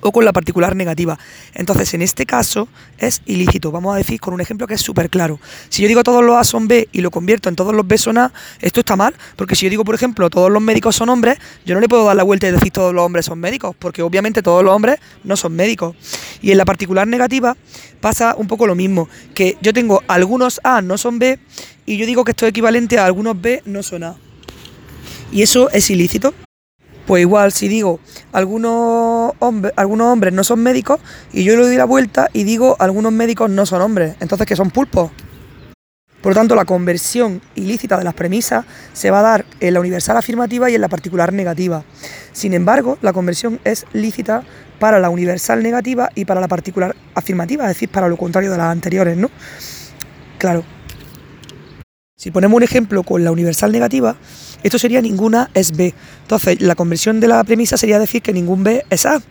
o 0.00 0.12
con 0.12 0.24
la 0.24 0.32
particular 0.32 0.76
negativa. 0.76 1.18
Entonces, 1.54 1.94
en 1.94 2.02
este 2.02 2.26
caso 2.26 2.68
es 2.98 3.22
ilícito. 3.26 3.70
Vamos 3.70 3.94
a 3.94 3.98
decir 3.98 4.20
con 4.20 4.34
un 4.34 4.40
ejemplo 4.40 4.66
que 4.66 4.74
es 4.74 4.80
súper 4.80 5.10
claro. 5.10 5.40
Si 5.68 5.82
yo 5.82 5.88
digo 5.88 6.02
todos 6.02 6.24
los 6.24 6.36
A 6.36 6.44
son 6.44 6.68
B 6.68 6.88
y 6.92 7.00
lo 7.00 7.10
convierto 7.10 7.48
en 7.48 7.56
todos 7.56 7.74
los 7.74 7.86
B 7.86 7.98
son 7.98 8.18
A, 8.18 8.32
esto 8.60 8.80
está 8.80 8.96
mal, 8.96 9.14
porque 9.36 9.56
si 9.56 9.66
yo 9.66 9.70
digo, 9.70 9.84
por 9.84 9.94
ejemplo, 9.94 10.30
todos 10.30 10.50
los 10.50 10.62
médicos 10.62 10.96
son 10.96 11.08
hombres, 11.08 11.38
yo 11.64 11.74
no 11.74 11.80
le 11.80 11.88
puedo 11.88 12.04
dar 12.04 12.16
la 12.16 12.22
vuelta 12.22 12.48
y 12.48 12.52
decir 12.52 12.72
todos 12.72 12.94
los 12.94 13.04
hombres 13.04 13.26
son 13.26 13.38
médicos, 13.38 13.74
porque 13.78 14.02
obviamente 14.02 14.42
todos 14.42 14.64
los 14.64 14.74
hombres 14.74 14.98
no 15.24 15.36
son 15.36 15.54
médicos. 15.54 15.96
Y 16.42 16.52
en 16.52 16.58
la 16.58 16.64
particular 16.64 17.06
negativa 17.06 17.56
pasa 18.00 18.34
un 18.36 18.46
poco 18.46 18.66
lo 18.66 18.74
mismo, 18.74 19.08
que 19.34 19.56
yo 19.62 19.72
tengo 19.72 20.02
algunos 20.08 20.60
A 20.64 20.82
no 20.82 20.98
son 20.98 21.18
B 21.18 21.38
y 21.86 21.96
yo 21.96 22.06
digo 22.06 22.24
que 22.24 22.32
esto 22.32 22.46
es 22.46 22.50
equivalente 22.50 22.98
a 22.98 23.06
algunos 23.06 23.40
B 23.40 23.62
no 23.64 23.82
son 23.82 24.04
A. 24.04 24.16
Y 25.32 25.42
eso 25.42 25.70
es 25.70 25.90
ilícito. 25.90 26.34
Pues 27.06 27.20
igual, 27.20 27.52
si 27.52 27.68
digo 27.68 28.00
algunos 28.32 29.32
hombres, 29.38 29.72
algunos 29.76 30.08
hombres 30.08 30.34
no 30.34 30.42
son 30.42 30.60
médicos 30.60 31.00
y 31.32 31.44
yo 31.44 31.56
le 31.56 31.62
doy 31.62 31.76
la 31.76 31.84
vuelta 31.84 32.28
y 32.32 32.42
digo 32.42 32.76
algunos 32.80 33.12
médicos 33.12 33.48
no 33.48 33.64
son 33.64 33.80
hombres, 33.80 34.16
entonces 34.20 34.46
que 34.46 34.56
son 34.56 34.70
pulpos. 34.70 35.12
Por 36.20 36.32
lo 36.32 36.40
tanto, 36.40 36.56
la 36.56 36.64
conversión 36.64 37.40
ilícita 37.54 37.96
de 37.96 38.02
las 38.02 38.14
premisas 38.14 38.64
se 38.92 39.12
va 39.12 39.20
a 39.20 39.22
dar 39.22 39.46
en 39.60 39.74
la 39.74 39.78
universal 39.78 40.16
afirmativa 40.16 40.68
y 40.68 40.74
en 40.74 40.80
la 40.80 40.88
particular 40.88 41.32
negativa. 41.32 41.84
Sin 42.32 42.52
embargo, 42.52 42.98
la 43.02 43.12
conversión 43.12 43.60
es 43.62 43.86
lícita 43.92 44.42
para 44.80 44.98
la 44.98 45.08
universal 45.08 45.62
negativa 45.62 46.10
y 46.16 46.24
para 46.24 46.40
la 46.40 46.48
particular 46.48 46.96
afirmativa, 47.14 47.64
es 47.64 47.68
decir, 47.68 47.88
para 47.88 48.08
lo 48.08 48.16
contrario 48.16 48.50
de 48.50 48.58
las 48.58 48.72
anteriores, 48.72 49.16
¿no? 49.16 49.30
Claro. 50.38 50.75
Si 52.18 52.30
ponemos 52.30 52.56
un 52.56 52.62
ejemplo 52.62 53.02
con 53.02 53.22
la 53.24 53.30
universal 53.30 53.70
negativa, 53.70 54.16
esto 54.62 54.78
sería 54.78 55.02
ninguna 55.02 55.50
es 55.52 55.76
B. 55.76 55.94
Entonces, 56.22 56.62
la 56.62 56.74
conversión 56.74 57.20
de 57.20 57.28
la 57.28 57.44
premisa 57.44 57.76
sería 57.76 57.98
decir 57.98 58.22
que 58.22 58.32
ningún 58.32 58.64
B 58.64 58.86
es 58.88 59.04
A. 59.04 59.22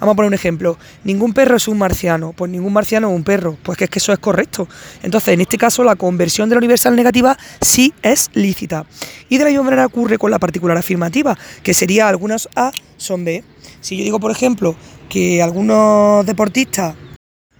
Vamos 0.00 0.12
a 0.12 0.16
poner 0.16 0.26
un 0.26 0.34
ejemplo. 0.34 0.76
Ningún 1.04 1.34
perro 1.34 1.56
es 1.56 1.68
un 1.68 1.78
marciano. 1.78 2.32
Pues 2.32 2.50
ningún 2.50 2.72
marciano 2.72 3.08
es 3.10 3.14
un 3.14 3.22
perro. 3.22 3.56
Pues 3.62 3.78
que 3.78 3.84
es 3.84 3.90
que 3.90 4.00
eso 4.00 4.12
es 4.12 4.18
correcto. 4.18 4.66
Entonces, 5.04 5.34
en 5.34 5.40
este 5.40 5.56
caso, 5.56 5.84
la 5.84 5.94
conversión 5.94 6.48
de 6.48 6.56
la 6.56 6.58
universal 6.58 6.96
negativa 6.96 7.38
sí 7.60 7.94
es 8.02 8.28
lícita. 8.34 8.86
Y 9.28 9.38
de 9.38 9.44
la 9.44 9.50
misma 9.50 9.62
manera 9.62 9.86
ocurre 9.86 10.18
con 10.18 10.32
la 10.32 10.40
particular 10.40 10.76
afirmativa, 10.76 11.38
que 11.62 11.74
sería 11.74 12.08
algunas 12.08 12.48
A 12.56 12.72
son 12.96 13.24
B. 13.24 13.44
Si 13.80 13.96
yo 13.96 14.02
digo, 14.02 14.18
por 14.18 14.32
ejemplo, 14.32 14.74
que 15.08 15.40
algunos 15.40 16.26
deportistas 16.26 16.96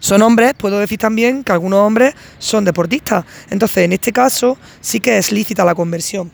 son 0.02 0.20
hombres, 0.22 0.54
puedo 0.54 0.80
decir 0.80 0.98
también 0.98 1.44
que 1.44 1.52
algunos 1.52 1.78
hombres 1.78 2.14
son 2.40 2.64
deportistas. 2.64 3.24
Entonces, 3.50 3.84
en 3.84 3.92
este 3.92 4.10
caso, 4.10 4.58
sí 4.80 4.98
que 4.98 5.16
es 5.16 5.30
lícita 5.30 5.64
la 5.64 5.76
conversión. 5.76 6.32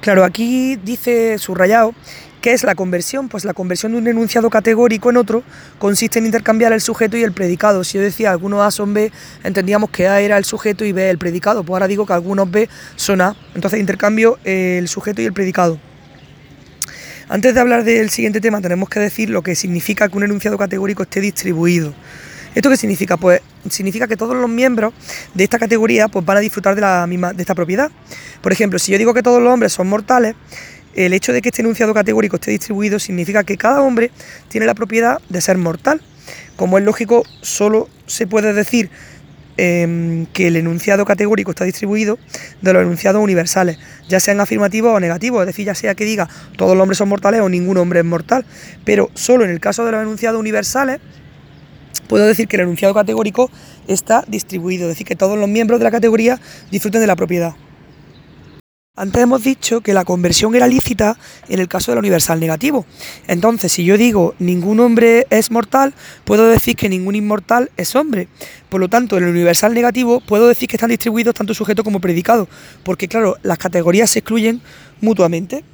Claro, 0.00 0.24
aquí 0.24 0.74
dice 0.74 1.38
subrayado 1.38 1.94
¿Qué 2.42 2.52
es 2.52 2.64
la 2.64 2.74
conversión? 2.74 3.28
Pues 3.28 3.44
la 3.44 3.54
conversión 3.54 3.92
de 3.92 3.98
un 3.98 4.08
enunciado 4.08 4.50
categórico 4.50 5.08
en 5.08 5.16
otro 5.16 5.44
consiste 5.78 6.18
en 6.18 6.26
intercambiar 6.26 6.72
el 6.72 6.80
sujeto 6.80 7.16
y 7.16 7.22
el 7.22 7.32
predicado. 7.32 7.84
Si 7.84 7.96
yo 7.96 8.02
decía 8.02 8.32
algunos 8.32 8.60
A 8.60 8.72
son 8.72 8.92
B, 8.92 9.12
entendíamos 9.44 9.88
que 9.90 10.08
A 10.08 10.20
era 10.20 10.36
el 10.36 10.44
sujeto 10.44 10.84
y 10.84 10.90
B 10.90 11.08
el 11.08 11.16
predicado. 11.16 11.62
Pues 11.62 11.74
ahora 11.74 11.86
digo 11.86 12.04
que 12.04 12.12
algunos 12.12 12.50
B 12.50 12.68
son 12.96 13.20
A. 13.20 13.36
Entonces 13.54 13.78
intercambio 13.78 14.38
el 14.42 14.88
sujeto 14.88 15.22
y 15.22 15.26
el 15.26 15.32
predicado. 15.32 15.78
Antes 17.28 17.54
de 17.54 17.60
hablar 17.60 17.84
del 17.84 18.10
siguiente 18.10 18.40
tema, 18.40 18.60
tenemos 18.60 18.90
que 18.90 19.00
decir 19.00 19.30
lo 19.30 19.42
que 19.42 19.54
significa 19.54 20.10
que 20.10 20.16
un 20.18 20.24
enunciado 20.24 20.58
categórico 20.58 21.04
esté 21.04 21.22
distribuido. 21.22 21.94
¿Esto 22.54 22.70
qué 22.70 22.76
significa? 22.76 23.16
Pues 23.16 23.40
significa 23.68 24.06
que 24.06 24.16
todos 24.16 24.36
los 24.36 24.48
miembros 24.48 24.94
de 25.34 25.44
esta 25.44 25.58
categoría 25.58 26.08
pues, 26.08 26.24
van 26.24 26.36
a 26.36 26.40
disfrutar 26.40 26.74
de, 26.74 26.80
la 26.80 27.06
misma, 27.06 27.32
de 27.32 27.42
esta 27.42 27.54
propiedad. 27.54 27.90
Por 28.42 28.52
ejemplo, 28.52 28.78
si 28.78 28.92
yo 28.92 28.98
digo 28.98 29.12
que 29.12 29.22
todos 29.22 29.42
los 29.42 29.52
hombres 29.52 29.72
son 29.72 29.88
mortales, 29.88 30.36
el 30.94 31.12
hecho 31.12 31.32
de 31.32 31.42
que 31.42 31.48
este 31.48 31.62
enunciado 31.62 31.92
categórico 31.92 32.36
esté 32.36 32.52
distribuido 32.52 33.00
significa 33.00 33.42
que 33.42 33.56
cada 33.56 33.82
hombre 33.82 34.12
tiene 34.48 34.66
la 34.66 34.74
propiedad 34.74 35.20
de 35.28 35.40
ser 35.40 35.58
mortal. 35.58 36.00
como 36.56 36.78
es 36.78 36.84
lógico, 36.84 37.24
solo 37.40 37.88
se 38.06 38.28
puede 38.28 38.52
decir 38.52 38.88
em, 39.56 40.26
que 40.26 40.46
el 40.46 40.56
enunciado 40.56 41.04
categórico 41.04 41.50
está 41.50 41.64
distribuido 41.64 42.16
de 42.62 42.72
los 42.72 42.82
enunciados 42.82 43.20
universales, 43.20 43.78
ya 44.08 44.20
sean 44.20 44.40
afirmativos 44.40 44.94
o 44.94 45.00
negativos, 45.00 45.40
es 45.40 45.46
decir, 45.46 45.66
ya 45.66 45.74
sea 45.74 45.96
que 45.96 46.04
diga 46.04 46.28
todos 46.56 46.76
los 46.76 46.82
hombres 46.82 46.98
son 46.98 47.08
mortales 47.08 47.40
o 47.40 47.48
ningún 47.48 47.76
hombre 47.76 48.00
es 48.00 48.04
mortal, 48.04 48.44
pero 48.84 49.10
solo 49.14 49.44
en 49.44 49.50
el 49.50 49.58
caso 49.58 49.84
de 49.84 49.90
los 49.92 50.02
enunciados 50.02 50.38
universales 50.38 51.00
puedo 52.14 52.28
decir 52.28 52.46
que 52.46 52.54
el 52.54 52.62
enunciado 52.62 52.94
categórico 52.94 53.50
está 53.88 54.24
distribuido, 54.28 54.84
es 54.84 54.90
decir, 54.90 55.04
que 55.04 55.16
todos 55.16 55.36
los 55.36 55.48
miembros 55.48 55.80
de 55.80 55.84
la 55.84 55.90
categoría 55.90 56.40
disfruten 56.70 57.00
de 57.00 57.08
la 57.08 57.16
propiedad. 57.16 57.56
Antes 58.94 59.20
hemos 59.20 59.42
dicho 59.42 59.80
que 59.80 59.92
la 59.92 60.04
conversión 60.04 60.54
era 60.54 60.68
lícita 60.68 61.18
en 61.48 61.58
el 61.58 61.66
caso 61.66 61.90
del 61.90 61.98
universal 61.98 62.38
negativo. 62.38 62.86
Entonces, 63.26 63.72
si 63.72 63.84
yo 63.84 63.98
digo 63.98 64.36
ningún 64.38 64.78
hombre 64.78 65.26
es 65.30 65.50
mortal, 65.50 65.92
puedo 66.24 66.46
decir 66.46 66.76
que 66.76 66.88
ningún 66.88 67.16
inmortal 67.16 67.72
es 67.76 67.96
hombre. 67.96 68.28
Por 68.68 68.80
lo 68.80 68.88
tanto, 68.88 69.18
en 69.18 69.24
el 69.24 69.30
universal 69.30 69.74
negativo 69.74 70.20
puedo 70.20 70.46
decir 70.46 70.68
que 70.68 70.76
están 70.76 70.90
distribuidos 70.90 71.34
tanto 71.34 71.52
sujeto 71.52 71.82
como 71.82 72.00
predicado, 72.00 72.48
porque 72.84 73.08
claro, 73.08 73.38
las 73.42 73.58
categorías 73.58 74.08
se 74.08 74.20
excluyen 74.20 74.62
mutuamente. 75.00 75.64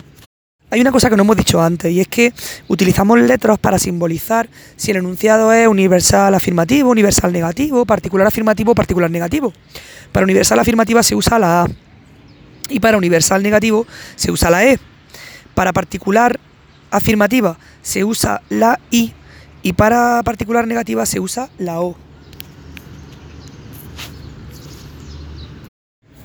Hay 0.73 0.81
una 0.81 0.93
cosa 0.93 1.11
que 1.11 1.17
no 1.17 1.25
hemos 1.25 1.37
dicho 1.37 1.61
antes 1.61 1.91
y 1.91 2.01
es 2.01 2.07
que 2.07 2.33
utilizamos 2.69 3.19
letras 3.19 3.59
para 3.59 3.77
simbolizar 3.77 4.49
si 4.77 4.93
el 4.93 4.99
enunciado 4.99 5.53
es 5.53 5.67
universal 5.67 6.33
afirmativo, 6.33 6.91
universal 6.91 7.33
negativo, 7.33 7.85
particular 7.85 8.29
afirmativo, 8.29 8.73
particular 8.73 9.11
negativo. 9.11 9.53
Para 10.13 10.23
universal 10.23 10.61
afirmativa 10.61 11.03
se 11.03 11.17
usa 11.17 11.41
la 11.41 11.63
A 11.63 11.67
y 12.69 12.79
para 12.79 12.97
universal 12.97 13.43
negativo 13.43 13.85
se 14.15 14.31
usa 14.31 14.49
la 14.49 14.65
E. 14.65 14.79
Para 15.57 15.73
particular 15.73 16.39
afirmativa 16.93 17.59
se 17.83 18.05
usa 18.05 18.41
la 18.49 18.79
I 18.93 19.13
y 19.63 19.73
para 19.73 20.23
particular 20.23 20.69
negativa 20.69 21.05
se 21.05 21.19
usa 21.19 21.51
la 21.59 21.81
O. 21.81 21.97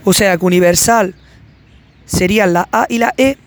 O 0.03 0.13
sea 0.13 0.37
que 0.37 0.45
universal 0.45 1.15
serían 2.05 2.53
la 2.53 2.69
A 2.71 2.85
y 2.87 2.99
la 2.99 3.11
E, 3.17 3.37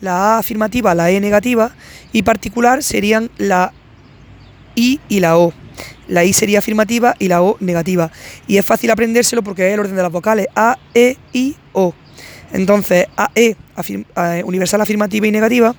la 0.00 0.34
A 0.34 0.38
afirmativa, 0.38 0.94
la 0.94 1.10
E 1.10 1.20
negativa 1.20 1.72
y 2.12 2.22
particular 2.22 2.82
serían 2.82 3.30
la 3.38 3.72
I 4.74 5.00
y 5.08 5.20
la 5.20 5.38
O. 5.38 5.52
La 6.08 6.24
I 6.24 6.32
sería 6.32 6.60
afirmativa 6.60 7.14
y 7.18 7.28
la 7.28 7.42
O 7.42 7.56
negativa. 7.60 8.10
Y 8.46 8.58
es 8.58 8.64
fácil 8.64 8.90
aprendérselo 8.90 9.42
porque 9.42 9.68
es 9.68 9.74
el 9.74 9.80
orden 9.80 9.96
de 9.96 10.02
las 10.02 10.12
vocales 10.12 10.46
A, 10.54 10.78
E, 10.94 11.16
I, 11.32 11.56
O. 11.72 11.94
Entonces, 12.52 13.06
AE, 13.16 13.56
universal 14.44 14.80
afirmativa 14.80 15.26
y 15.26 15.32
negativa, 15.32 15.74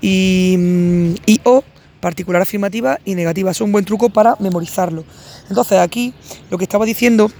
y, 0.00 0.56
mm, 0.58 1.14
y 1.26 1.40
O, 1.44 1.64
particular 2.00 2.42
afirmativa 2.42 2.98
y 3.04 3.14
negativa. 3.14 3.50
Es 3.50 3.60
un 3.60 3.72
buen 3.72 3.84
truco 3.84 4.10
para 4.10 4.36
memorizarlo. 4.38 5.04
Entonces, 5.48 5.78
aquí 5.78 6.12
lo 6.50 6.58
que 6.58 6.64
estaba 6.64 6.84
diciendo 6.84 7.30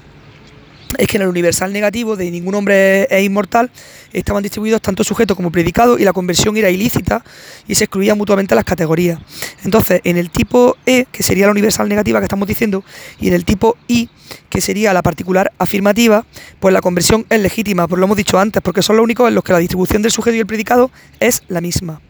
es 0.98 1.06
que 1.06 1.16
en 1.16 1.22
el 1.22 1.28
universal 1.28 1.72
negativo 1.72 2.16
de 2.16 2.30
ningún 2.30 2.54
hombre 2.54 3.06
es 3.10 3.24
inmortal 3.24 3.70
estaban 4.12 4.42
distribuidos 4.42 4.82
tanto 4.82 5.04
sujetos 5.04 5.36
como 5.36 5.50
predicados 5.50 6.00
y 6.00 6.04
la 6.04 6.12
conversión 6.12 6.56
era 6.56 6.70
ilícita 6.70 7.24
y 7.66 7.74
se 7.74 7.84
excluían 7.84 8.18
mutuamente 8.18 8.54
las 8.54 8.64
categorías. 8.64 9.18
Entonces, 9.64 10.00
en 10.04 10.16
el 10.16 10.30
tipo 10.30 10.76
E, 10.86 11.06
que 11.10 11.22
sería 11.22 11.46
la 11.46 11.52
universal 11.52 11.88
negativa 11.88 12.20
que 12.20 12.24
estamos 12.24 12.48
diciendo, 12.48 12.84
y 13.20 13.28
en 13.28 13.34
el 13.34 13.44
tipo 13.44 13.76
I, 13.88 14.08
que 14.48 14.60
sería 14.60 14.92
la 14.92 15.02
particular 15.02 15.52
afirmativa, 15.58 16.26
pues 16.60 16.72
la 16.72 16.80
conversión 16.80 17.26
es 17.28 17.40
legítima, 17.40 17.88
pues 17.88 17.98
lo 17.98 18.06
hemos 18.06 18.16
dicho 18.16 18.38
antes, 18.38 18.62
porque 18.62 18.82
son 18.82 18.96
los 18.96 19.04
únicos 19.04 19.28
en 19.28 19.34
los 19.34 19.44
que 19.44 19.52
la 19.52 19.58
distribución 19.58 20.02
del 20.02 20.12
sujeto 20.12 20.36
y 20.36 20.40
el 20.40 20.46
predicado 20.46 20.90
es 21.20 21.42
la 21.48 21.60
misma. 21.60 22.00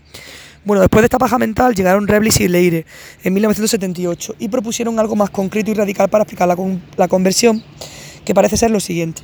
Bueno, 0.65 0.81
después 0.81 1.03
de 1.03 1.07
esta 1.07 1.19
paja 1.19 1.39
mental 1.39 1.75
llegaron 1.75 2.07
Reblis 2.07 2.39
y 2.41 2.47
Leire 2.47 2.87
en 3.25 3.35
1978 3.35 4.37
y 4.39 4.49
propusieron 4.49 5.01
algo 5.01 5.17
más 5.17 5.31
concreto 5.31 5.73
y 5.73 5.75
radical 5.75 6.09
para 6.09 6.23
explicar 6.23 6.47
la, 6.47 6.57
la 6.97 7.09
conversión 7.09 7.65
que 8.25 8.35
parece 8.35 8.57
ser 8.57 8.71
lo 8.71 8.81
siguiente. 8.81 9.23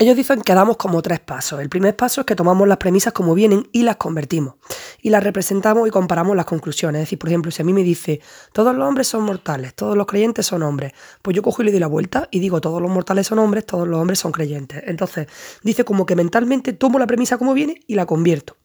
Ellos 0.00 0.14
dicen 0.14 0.42
que 0.42 0.54
damos 0.54 0.76
como 0.76 1.02
tres 1.02 1.18
pasos. 1.18 1.60
El 1.60 1.68
primer 1.68 1.96
paso 1.96 2.20
es 2.20 2.24
que 2.24 2.36
tomamos 2.36 2.68
las 2.68 2.76
premisas 2.76 3.12
como 3.12 3.34
vienen 3.34 3.68
y 3.72 3.82
las 3.82 3.96
convertimos. 3.96 4.54
Y 5.02 5.10
las 5.10 5.24
representamos 5.24 5.88
y 5.88 5.90
comparamos 5.90 6.36
las 6.36 6.46
conclusiones. 6.46 7.00
Es 7.00 7.06
decir, 7.08 7.18
por 7.18 7.28
ejemplo, 7.30 7.50
si 7.50 7.62
a 7.62 7.64
mí 7.64 7.72
me 7.72 7.82
dice, 7.82 8.20
todos 8.52 8.76
los 8.76 8.86
hombres 8.86 9.08
son 9.08 9.24
mortales, 9.24 9.74
todos 9.74 9.96
los 9.96 10.06
creyentes 10.06 10.46
son 10.46 10.62
hombres, 10.62 10.92
pues 11.20 11.34
yo 11.34 11.42
cojo 11.42 11.62
y 11.62 11.64
le 11.64 11.72
doy 11.72 11.80
la 11.80 11.88
vuelta 11.88 12.28
y 12.30 12.38
digo, 12.38 12.60
todos 12.60 12.80
los 12.80 12.92
mortales 12.92 13.26
son 13.26 13.40
hombres, 13.40 13.66
todos 13.66 13.88
los 13.88 14.00
hombres 14.00 14.20
son 14.20 14.30
creyentes. 14.30 14.84
Entonces, 14.86 15.26
dice 15.64 15.84
como 15.84 16.06
que 16.06 16.14
mentalmente 16.14 16.72
tomo 16.72 17.00
la 17.00 17.08
premisa 17.08 17.36
como 17.36 17.52
viene 17.52 17.80
y 17.88 17.96
la 17.96 18.06
convierto. 18.06 18.56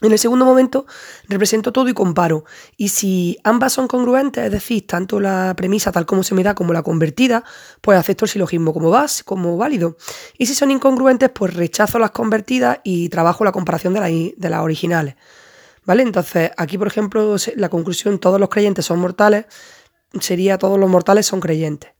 En 0.00 0.12
el 0.12 0.18
segundo 0.18 0.44
momento 0.44 0.86
represento 1.28 1.72
todo 1.72 1.88
y 1.88 1.94
comparo. 1.94 2.44
Y 2.76 2.90
si 2.90 3.36
ambas 3.42 3.72
son 3.72 3.88
congruentes, 3.88 4.44
es 4.44 4.52
decir, 4.52 4.86
tanto 4.86 5.18
la 5.18 5.54
premisa 5.56 5.90
tal 5.90 6.06
como 6.06 6.22
se 6.22 6.36
me 6.36 6.44
da 6.44 6.54
como 6.54 6.72
la 6.72 6.84
convertida, 6.84 7.42
pues 7.80 7.98
acepto 7.98 8.24
el 8.24 8.30
silogismo 8.30 8.72
como, 8.72 8.90
vas, 8.90 9.24
como 9.24 9.56
válido. 9.56 9.96
Y 10.36 10.46
si 10.46 10.54
son 10.54 10.70
incongruentes, 10.70 11.30
pues 11.30 11.54
rechazo 11.54 11.98
las 11.98 12.12
convertidas 12.12 12.78
y 12.84 13.08
trabajo 13.08 13.44
la 13.44 13.50
comparación 13.50 13.92
de, 13.92 14.34
de 14.36 14.50
las 14.50 14.60
originales. 14.60 15.16
¿Vale? 15.84 16.02
Entonces, 16.02 16.52
aquí, 16.56 16.78
por 16.78 16.86
ejemplo, 16.86 17.34
la 17.56 17.68
conclusión, 17.68 18.20
todos 18.20 18.38
los 18.38 18.50
creyentes 18.50 18.84
son 18.84 19.00
mortales, 19.00 19.46
sería 20.20 20.58
todos 20.58 20.78
los 20.78 20.88
mortales 20.88 21.26
son 21.26 21.40
creyentes. 21.40 21.90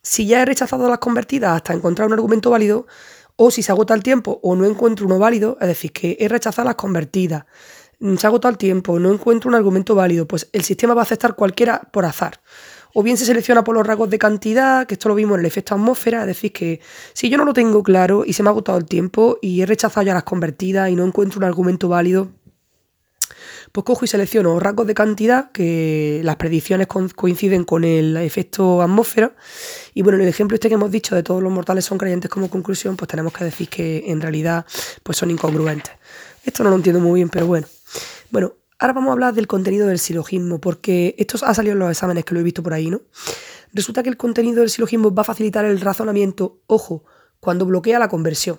Si 0.00 0.26
ya 0.26 0.42
he 0.42 0.44
rechazado 0.44 0.88
las 0.88 0.98
convertidas 0.98 1.56
hasta 1.56 1.74
encontrar 1.74 2.06
un 2.06 2.14
argumento 2.14 2.50
válido, 2.50 2.86
o 3.44 3.50
si 3.50 3.60
se 3.60 3.72
agota 3.72 3.92
el 3.92 4.04
tiempo 4.04 4.38
o 4.44 4.54
no 4.54 4.64
encuentro 4.64 5.04
uno 5.04 5.18
válido, 5.18 5.58
es 5.60 5.66
decir, 5.66 5.90
que 5.90 6.16
he 6.20 6.28
rechazado 6.28 6.66
las 6.66 6.76
convertidas, 6.76 7.44
mm, 7.98 8.14
se 8.14 8.26
agota 8.28 8.48
el 8.48 8.56
tiempo, 8.56 9.00
no 9.00 9.12
encuentro 9.12 9.48
un 9.48 9.56
argumento 9.56 9.96
válido, 9.96 10.28
pues 10.28 10.48
el 10.52 10.62
sistema 10.62 10.94
va 10.94 11.02
a 11.02 11.02
aceptar 11.02 11.34
cualquiera 11.34 11.80
por 11.92 12.04
azar. 12.04 12.40
O 12.94 13.02
bien 13.02 13.16
se 13.16 13.24
selecciona 13.24 13.64
por 13.64 13.74
los 13.74 13.84
rasgos 13.84 14.10
de 14.10 14.18
cantidad, 14.18 14.86
que 14.86 14.94
esto 14.94 15.08
lo 15.08 15.16
vimos 15.16 15.34
en 15.34 15.40
el 15.40 15.46
efecto 15.46 15.74
atmósfera, 15.74 16.20
es 16.20 16.28
decir, 16.28 16.52
que 16.52 16.80
si 17.14 17.30
yo 17.30 17.36
no 17.36 17.44
lo 17.44 17.52
tengo 17.52 17.82
claro 17.82 18.22
y 18.24 18.34
se 18.34 18.44
me 18.44 18.48
ha 18.48 18.52
agotado 18.52 18.78
el 18.78 18.84
tiempo 18.84 19.38
y 19.42 19.60
he 19.60 19.66
rechazado 19.66 20.06
ya 20.06 20.14
las 20.14 20.22
convertidas 20.22 20.88
y 20.90 20.94
no 20.94 21.04
encuentro 21.04 21.38
un 21.38 21.44
argumento 21.44 21.88
válido, 21.88 22.28
pues 23.72 23.84
cojo 23.86 24.04
y 24.04 24.08
selecciono 24.08 24.60
rasgos 24.60 24.86
de 24.86 24.94
cantidad 24.94 25.50
que 25.50 26.20
las 26.24 26.36
predicciones 26.36 26.86
coinciden 26.86 27.64
con 27.64 27.84
el 27.84 28.18
efecto 28.18 28.82
atmósfera. 28.82 29.34
Y 29.94 30.02
bueno, 30.02 30.18
en 30.18 30.24
el 30.24 30.28
ejemplo 30.28 30.54
este 30.54 30.68
que 30.68 30.74
hemos 30.74 30.90
dicho 30.90 31.14
de 31.14 31.22
todos 31.22 31.42
los 31.42 31.50
mortales 31.50 31.86
son 31.86 31.96
creyentes 31.96 32.30
como 32.30 32.50
conclusión, 32.50 32.96
pues 32.96 33.08
tenemos 33.08 33.32
que 33.32 33.44
decir 33.44 33.68
que 33.68 34.04
en 34.06 34.20
realidad 34.20 34.66
pues 35.02 35.16
son 35.16 35.30
incongruentes. 35.30 35.94
Esto 36.44 36.62
no 36.62 36.70
lo 36.70 36.76
entiendo 36.76 37.00
muy 37.00 37.20
bien, 37.20 37.30
pero 37.30 37.46
bueno. 37.46 37.66
Bueno, 38.30 38.54
ahora 38.78 38.92
vamos 38.92 39.08
a 39.08 39.12
hablar 39.12 39.34
del 39.34 39.46
contenido 39.46 39.86
del 39.86 39.98
silogismo, 39.98 40.60
porque 40.60 41.14
esto 41.18 41.38
ha 41.46 41.54
salido 41.54 41.72
en 41.72 41.78
los 41.78 41.90
exámenes 41.90 42.26
que 42.26 42.34
lo 42.34 42.40
he 42.40 42.42
visto 42.42 42.62
por 42.62 42.74
ahí, 42.74 42.90
¿no? 42.90 43.00
Resulta 43.72 44.02
que 44.02 44.10
el 44.10 44.18
contenido 44.18 44.60
del 44.60 44.68
silogismo 44.68 45.14
va 45.14 45.22
a 45.22 45.24
facilitar 45.24 45.64
el 45.64 45.80
razonamiento, 45.80 46.60
ojo, 46.66 47.04
cuando 47.40 47.64
bloquea 47.64 47.98
la 47.98 48.08
conversión 48.08 48.58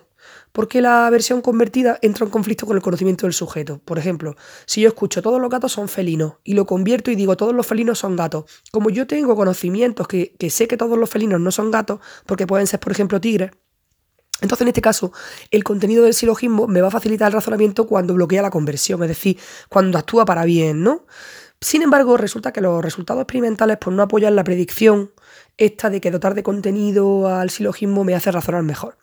porque 0.54 0.82
la 0.82 1.10
versión 1.10 1.42
convertida 1.42 2.00
entra 2.02 2.26
en 2.26 2.32
conflicto 2.32 2.66
con 2.66 2.78
el 2.78 2.82
conocimiento 2.82 3.26
del 3.26 3.34
sujeto. 3.34 3.82
Por 3.84 4.00
ejemplo, 4.00 4.36
si 4.66 4.82
yo 4.82 4.88
escucho 4.88 5.22
todos 5.22 5.42
los 5.42 5.50
gatos 5.50 5.74
son 5.74 5.90
felinos 5.90 6.36
y 6.44 6.54
lo 6.54 6.66
convierto 6.66 7.12
y 7.12 7.16
digo 7.16 7.36
todos 7.36 7.54
los 7.54 7.68
felinos 7.68 8.00
son 8.00 8.16
gatos, 8.16 8.46
como 8.72 8.90
yo 8.90 9.06
tengo 9.08 9.36
conocimientos 9.36 10.08
que, 10.08 10.36
sé 10.50 10.68
que 10.68 10.78
todos 10.78 10.98
los 10.98 11.10
felinos 11.10 11.42
no 11.42 11.52
son 11.52 11.72
gatos, 11.72 12.00
porque 12.26 12.48
pueden 12.48 12.68
ser, 12.68 12.80
por 12.80 12.92
ejemplo, 12.92 13.20
tigres, 13.20 13.52
entonces, 14.42 14.64
en 14.64 14.68
este 14.70 14.82
caso, 14.82 15.14
el 15.52 15.64
contenido 15.64 16.04
del 16.04 16.14
silogismo 16.14 16.68
me 16.68 16.82
va 16.82 16.90
a 16.90 16.92
facilitar 16.92 17.28
el 17.28 17.34
razonamiento 17.34 17.88
cuando 17.88 18.14
bloquea 18.14 18.42
la 18.42 18.50
conversión, 18.50 19.02
es 19.04 19.08
decir, 19.08 19.40
cuando 19.70 19.98
actúa 19.98 20.26
para 20.26 20.44
bien, 20.44 20.84
¿no? 20.84 21.06
Sin 21.62 21.82
embargo, 21.82 22.18
resulta 22.18 22.52
que 22.52 22.60
los 22.60 22.84
resultados 22.84 23.22
experimentales 23.22 23.78
pues, 23.80 23.96
no 23.96 24.04
apoyan 24.04 24.36
la 24.36 24.44
predicción 24.44 25.12
esta 25.58 25.90
de 25.90 26.02
que 26.02 26.12
dotar 26.12 26.34
de 26.34 26.44
contenido 26.44 27.28
al 27.28 27.50
silogismo 27.50 28.04
me 28.04 28.16
hace 28.16 28.32
razonar 28.32 28.64
mejor. 28.64 28.98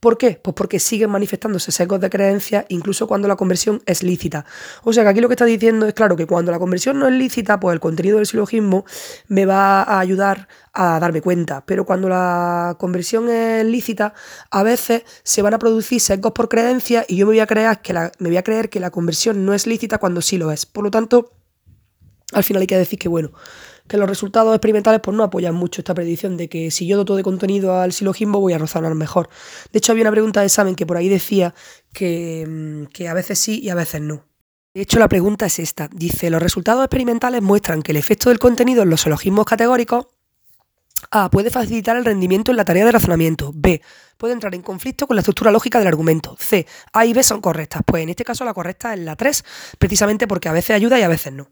¿Por 0.00 0.16
qué? 0.16 0.40
Pues 0.40 0.54
porque 0.54 0.78
siguen 0.78 1.10
manifestándose 1.10 1.72
sesgos 1.72 2.00
de 2.00 2.08
creencia 2.08 2.64
incluso 2.68 3.08
cuando 3.08 3.26
la 3.26 3.34
conversión 3.34 3.82
es 3.84 4.04
lícita. 4.04 4.44
O 4.84 4.92
sea 4.92 5.02
que 5.02 5.08
aquí 5.08 5.20
lo 5.20 5.28
que 5.28 5.34
está 5.34 5.44
diciendo 5.44 5.86
es 5.86 5.94
claro 5.94 6.14
que 6.14 6.26
cuando 6.26 6.52
la 6.52 6.60
conversión 6.60 7.00
no 7.00 7.08
es 7.08 7.14
lícita, 7.14 7.58
pues 7.58 7.74
el 7.74 7.80
contenido 7.80 8.18
del 8.18 8.26
silogismo 8.26 8.84
me 9.26 9.44
va 9.44 9.82
a 9.82 9.98
ayudar 9.98 10.46
a 10.72 11.00
darme 11.00 11.20
cuenta. 11.20 11.64
Pero 11.66 11.84
cuando 11.84 12.08
la 12.08 12.76
conversión 12.78 13.28
es 13.28 13.64
lícita, 13.64 14.14
a 14.52 14.62
veces 14.62 15.02
se 15.24 15.42
van 15.42 15.54
a 15.54 15.58
producir 15.58 16.00
sesgos 16.00 16.30
por 16.30 16.48
creencia 16.48 17.04
y 17.08 17.16
yo 17.16 17.26
me 17.26 17.30
voy 17.30 17.40
a 17.40 17.46
creer 17.48 17.80
que 17.80 17.92
la, 17.92 18.12
me 18.20 18.28
voy 18.28 18.36
a 18.36 18.44
creer 18.44 18.70
que 18.70 18.78
la 18.78 18.90
conversión 18.90 19.44
no 19.44 19.52
es 19.52 19.66
lícita 19.66 19.98
cuando 19.98 20.22
sí 20.22 20.38
lo 20.38 20.52
es. 20.52 20.64
Por 20.64 20.84
lo 20.84 20.92
tanto, 20.92 21.32
al 22.32 22.44
final 22.44 22.60
hay 22.60 22.68
que 22.68 22.78
decir 22.78 23.00
que 23.00 23.08
bueno, 23.08 23.32
que 23.88 23.96
los 23.96 24.08
resultados 24.08 24.54
experimentales 24.54 25.00
pues, 25.02 25.16
no 25.16 25.24
apoyan 25.24 25.54
mucho 25.54 25.80
esta 25.80 25.94
predicción 25.94 26.36
de 26.36 26.48
que 26.48 26.70
si 26.70 26.86
yo 26.86 26.96
doto 26.96 27.16
de 27.16 27.22
contenido 27.22 27.80
al 27.80 27.92
silogismo 27.92 28.40
voy 28.40 28.52
a 28.52 28.58
razonar 28.58 28.94
mejor. 28.94 29.28
De 29.72 29.78
hecho, 29.78 29.92
había 29.92 30.04
una 30.04 30.10
pregunta 30.10 30.40
de 30.40 30.46
examen 30.46 30.74
que 30.74 30.86
por 30.86 30.96
ahí 30.96 31.08
decía 31.08 31.54
que, 31.92 32.46
mm, 32.48 32.92
que 32.92 33.08
a 33.08 33.14
veces 33.14 33.38
sí 33.38 33.60
y 33.62 33.70
a 33.70 33.74
veces 33.74 34.00
no. 34.00 34.28
De 34.74 34.82
hecho, 34.82 34.98
la 34.98 35.08
pregunta 35.08 35.46
es 35.46 35.58
esta. 35.58 35.88
Dice, 35.92 36.30
los 36.30 36.42
resultados 36.42 36.84
experimentales 36.84 37.42
muestran 37.42 37.82
que 37.82 37.92
el 37.92 37.96
efecto 37.96 38.28
del 38.28 38.38
contenido 38.38 38.82
en 38.82 38.90
los 38.90 39.00
silogismos 39.00 39.44
categóricos 39.44 40.06
A. 41.10 41.30
Puede 41.30 41.50
facilitar 41.50 41.96
el 41.96 42.04
rendimiento 42.04 42.50
en 42.50 42.56
la 42.56 42.64
tarea 42.64 42.84
de 42.84 42.92
razonamiento. 42.92 43.52
B. 43.54 43.82
Puede 44.16 44.34
entrar 44.34 44.54
en 44.54 44.62
conflicto 44.62 45.06
con 45.06 45.16
la 45.16 45.20
estructura 45.20 45.50
lógica 45.50 45.78
del 45.78 45.88
argumento. 45.88 46.36
C. 46.38 46.66
A 46.92 47.06
y 47.06 47.12
B 47.12 47.22
son 47.22 47.40
correctas. 47.40 47.82
Pues 47.84 48.02
en 48.02 48.10
este 48.10 48.24
caso 48.24 48.44
la 48.44 48.54
correcta 48.54 48.94
es 48.94 49.00
la 49.00 49.16
3, 49.16 49.44
precisamente 49.78 50.26
porque 50.26 50.48
a 50.48 50.52
veces 50.52 50.76
ayuda 50.76 50.98
y 50.98 51.02
a 51.02 51.08
veces 51.08 51.32
no. 51.32 51.50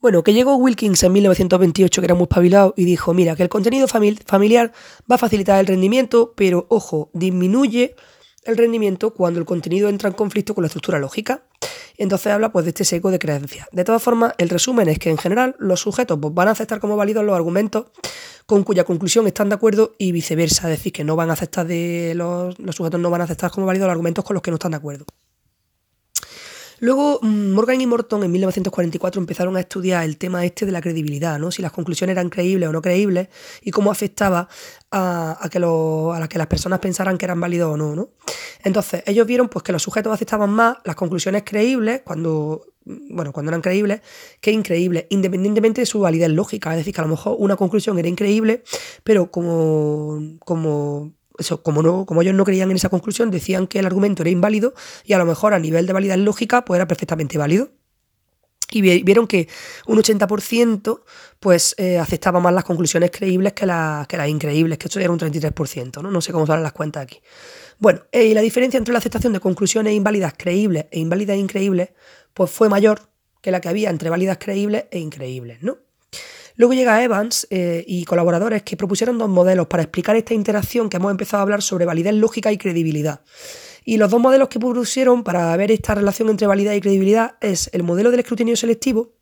Bueno, 0.00 0.24
que 0.24 0.32
llegó 0.32 0.56
Wilkins 0.56 1.02
en 1.02 1.12
1928, 1.12 2.00
que 2.00 2.06
era 2.06 2.14
muy 2.14 2.22
espabilado, 2.22 2.72
y 2.74 2.86
dijo, 2.86 3.12
mira, 3.12 3.36
que 3.36 3.42
el 3.42 3.50
contenido 3.50 3.86
familiar 3.86 4.72
va 5.10 5.16
a 5.16 5.18
facilitar 5.18 5.60
el 5.60 5.66
rendimiento, 5.66 6.32
pero 6.34 6.64
ojo, 6.70 7.10
disminuye 7.12 7.94
el 8.44 8.56
rendimiento 8.56 9.12
cuando 9.12 9.38
el 9.40 9.44
contenido 9.44 9.90
entra 9.90 10.08
en 10.08 10.14
conflicto 10.14 10.54
con 10.54 10.62
la 10.62 10.68
estructura 10.68 10.98
lógica. 10.98 11.44
Entonces 11.98 12.32
habla 12.32 12.50
pues 12.50 12.64
de 12.64 12.70
este 12.70 12.86
seco 12.86 13.10
de 13.10 13.18
creencias. 13.18 13.68
De 13.72 13.84
todas 13.84 14.02
formas, 14.02 14.32
el 14.38 14.48
resumen 14.48 14.88
es 14.88 14.98
que 14.98 15.10
en 15.10 15.18
general 15.18 15.54
los 15.58 15.80
sujetos 15.80 16.18
pues, 16.18 16.32
van 16.32 16.48
a 16.48 16.52
aceptar 16.52 16.80
como 16.80 16.96
válidos 16.96 17.22
los 17.22 17.36
argumentos 17.36 17.88
con 18.46 18.64
cuya 18.64 18.84
conclusión 18.84 19.26
están 19.26 19.50
de 19.50 19.56
acuerdo 19.56 19.92
y 19.98 20.12
viceversa, 20.12 20.72
es 20.72 20.78
decir, 20.78 20.94
que 20.94 21.04
no 21.04 21.14
van 21.14 21.28
a 21.28 21.34
aceptar 21.34 21.66
de 21.66 22.14
los 22.16 22.56
sujetos 22.74 22.98
no 22.98 23.10
van 23.10 23.20
a 23.20 23.24
aceptar 23.24 23.50
como 23.50 23.66
válidos 23.66 23.86
los 23.86 23.92
argumentos 23.92 24.24
con 24.24 24.32
los 24.32 24.42
que 24.42 24.50
no 24.50 24.54
están 24.54 24.70
de 24.70 24.78
acuerdo. 24.78 25.04
Luego, 26.80 27.20
mm, 27.22 27.52
Morgan 27.52 27.80
y 27.80 27.86
Morton 27.86 28.24
en 28.24 28.32
1944 28.32 29.20
empezaron 29.20 29.56
a 29.56 29.60
estudiar 29.60 30.04
el 30.04 30.16
tema 30.16 30.44
este 30.44 30.66
de 30.66 30.72
la 30.72 30.80
credibilidad, 30.80 31.38
¿no? 31.38 31.50
Si 31.50 31.62
las 31.62 31.72
conclusiones 31.72 32.14
eran 32.14 32.30
creíbles 32.30 32.68
o 32.68 32.72
no 32.72 32.82
creíbles 32.82 33.28
y 33.62 33.70
cómo 33.70 33.90
afectaba 33.90 34.48
a, 34.90 35.48
que, 35.50 35.58
a 35.58 36.28
que 36.28 36.38
las 36.38 36.46
personas 36.46 36.78
pensaran 36.80 37.18
que 37.18 37.26
eran 37.26 37.38
válidos 37.38 37.74
o 37.74 37.76
no, 37.76 37.94
¿no? 37.94 38.10
Entonces, 38.64 39.02
ellos 39.06 39.26
vieron 39.26 39.48
pues, 39.48 39.62
que 39.62 39.72
los 39.72 39.82
sujetos 39.82 40.12
aceptaban 40.12 40.50
más 40.50 40.78
las 40.84 40.96
conclusiones 40.96 41.42
creíbles 41.44 42.02
cuando 42.04 42.66
bueno, 42.82 43.32
cuando 43.32 43.50
eran 43.50 43.60
creíbles, 43.60 44.00
que 44.40 44.50
increíbles, 44.52 45.06
independientemente 45.10 45.82
de 45.82 45.86
su 45.86 46.00
validez 46.00 46.30
lógica. 46.30 46.70
Es 46.70 46.78
decir, 46.78 46.94
que 46.94 47.00
a 47.00 47.04
lo 47.04 47.10
mejor 47.10 47.36
una 47.38 47.56
conclusión 47.56 47.98
era 47.98 48.08
increíble, 48.08 48.62
pero 49.04 49.30
como, 49.30 50.38
como 50.40 51.12
como, 51.62 51.82
no, 51.82 52.06
como 52.06 52.22
ellos 52.22 52.34
no 52.34 52.44
creían 52.44 52.70
en 52.70 52.76
esa 52.76 52.88
conclusión, 52.88 53.30
decían 53.30 53.66
que 53.66 53.78
el 53.78 53.86
argumento 53.86 54.22
era 54.22 54.30
inválido 54.30 54.74
y 55.04 55.12
a 55.12 55.18
lo 55.18 55.26
mejor 55.26 55.54
a 55.54 55.58
nivel 55.58 55.86
de 55.86 55.92
validez 55.92 56.18
lógica 56.18 56.64
pues 56.64 56.78
era 56.78 56.86
perfectamente 56.86 57.38
válido. 57.38 57.70
Y 58.72 59.02
vieron 59.02 59.26
que 59.26 59.48
un 59.86 59.98
80% 59.98 61.02
pues 61.40 61.74
eh, 61.76 61.98
aceptaba 61.98 62.38
más 62.38 62.54
las 62.54 62.62
conclusiones 62.62 63.10
creíbles 63.10 63.52
que, 63.52 63.66
que 64.08 64.16
las 64.16 64.28
increíbles, 64.28 64.78
que 64.78 64.86
esto 64.86 65.00
era 65.00 65.10
un 65.10 65.18
33%, 65.18 66.00
¿no? 66.00 66.10
No 66.10 66.20
sé 66.20 66.30
cómo 66.30 66.46
salen 66.46 66.62
las 66.62 66.72
cuentas 66.72 67.02
aquí. 67.02 67.20
Bueno, 67.80 68.02
eh, 68.12 68.26
y 68.26 68.34
la 68.34 68.42
diferencia 68.42 68.78
entre 68.78 68.92
la 68.92 68.98
aceptación 68.98 69.32
de 69.32 69.40
conclusiones 69.40 69.92
inválidas 69.94 70.34
creíbles 70.36 70.86
e 70.92 71.00
inválidas 71.00 71.36
increíbles 71.36 71.88
pues 72.32 72.50
fue 72.50 72.68
mayor 72.68 73.10
que 73.40 73.50
la 73.50 73.60
que 73.60 73.68
había 73.68 73.90
entre 73.90 74.10
válidas 74.10 74.38
creíbles 74.38 74.84
e 74.90 74.98
increíbles, 74.98 75.62
¿no? 75.62 75.78
Luego 76.56 76.74
llega 76.74 77.02
Evans 77.02 77.46
eh, 77.50 77.84
y 77.86 78.04
colaboradores 78.04 78.62
que 78.62 78.76
propusieron 78.76 79.18
dos 79.18 79.28
modelos 79.28 79.66
para 79.66 79.82
explicar 79.82 80.16
esta 80.16 80.34
interacción 80.34 80.88
que 80.88 80.96
hemos 80.96 81.10
empezado 81.10 81.40
a 81.40 81.42
hablar 81.42 81.62
sobre 81.62 81.84
validez 81.84 82.14
lógica 82.14 82.52
y 82.52 82.58
credibilidad. 82.58 83.20
Y 83.84 83.96
los 83.96 84.10
dos 84.10 84.20
modelos 84.20 84.48
que 84.48 84.58
propusieron 84.58 85.24
para 85.24 85.56
ver 85.56 85.70
esta 85.70 85.94
relación 85.94 86.28
entre 86.28 86.46
validez 86.46 86.76
y 86.76 86.80
credibilidad 86.80 87.36
es 87.40 87.70
el 87.72 87.82
modelo 87.82 88.10
del 88.10 88.20
escrutinio 88.20 88.56
selectivo 88.56 89.14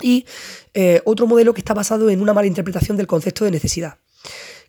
y 0.00 0.26
eh, 0.74 1.02
otro 1.04 1.26
modelo 1.26 1.54
que 1.54 1.60
está 1.60 1.74
basado 1.74 2.10
en 2.10 2.20
una 2.20 2.34
mala 2.34 2.46
interpretación 2.46 2.96
del 2.96 3.06
concepto 3.06 3.44
de 3.44 3.50
necesidad. 3.50 3.98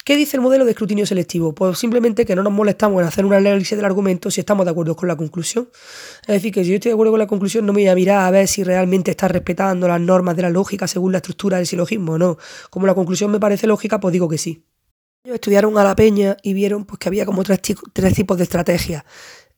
¿Qué 0.07 0.15
dice 0.15 0.37
el 0.37 0.41
modelo 0.41 0.63
de 0.63 0.71
escrutinio 0.71 1.05
selectivo? 1.05 1.53
Pues 1.53 1.77
simplemente 1.79 2.25
que 2.25 2.33
no 2.33 2.41
nos 2.41 2.53
molestamos 2.53 3.01
en 3.01 3.09
hacer 3.09 3.25
un 3.25 3.33
análisis 3.33 3.75
del 3.75 3.83
argumento 3.83 4.31
si 4.31 4.39
estamos 4.39 4.65
de 4.65 4.71
acuerdo 4.71 4.95
con 4.95 5.09
la 5.09 5.17
conclusión. 5.17 5.67
Es 6.21 6.27
decir, 6.35 6.53
que 6.53 6.63
si 6.63 6.69
yo 6.69 6.75
estoy 6.75 6.91
de 6.91 6.93
acuerdo 6.93 7.11
con 7.11 7.19
la 7.19 7.27
conclusión, 7.27 7.65
no 7.65 7.73
me 7.73 7.81
voy 7.81 7.89
a 7.89 7.95
mirar 7.95 8.25
a 8.25 8.31
ver 8.31 8.47
si 8.47 8.63
realmente 8.63 9.11
está 9.11 9.27
respetando 9.27 9.85
las 9.85 9.99
normas 9.99 10.37
de 10.37 10.43
la 10.43 10.49
lógica 10.49 10.87
según 10.87 11.11
la 11.11 11.17
estructura 11.17 11.57
del 11.57 11.67
silogismo 11.67 12.13
o 12.13 12.17
no. 12.17 12.37
Como 12.69 12.87
la 12.87 12.95
conclusión 12.95 13.31
me 13.31 13.39
parece 13.41 13.67
lógica, 13.67 13.99
pues 13.99 14.13
digo 14.13 14.29
que 14.29 14.37
sí. 14.37 14.63
Ellos 15.25 15.35
estudiaron 15.35 15.77
a 15.77 15.83
la 15.83 15.93
peña 15.93 16.37
y 16.41 16.53
vieron 16.53 16.85
pues, 16.85 16.99
que 16.99 17.09
había 17.09 17.25
como 17.25 17.43
tres, 17.43 17.59
tres 17.91 18.13
tipos 18.13 18.37
de 18.37 18.43
estrategias. 18.43 19.03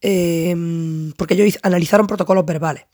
Em, 0.02 1.12
porque 1.18 1.34
ellos 1.34 1.60
analizaron 1.62 2.08
protocolos 2.08 2.46
verbales 2.46 2.86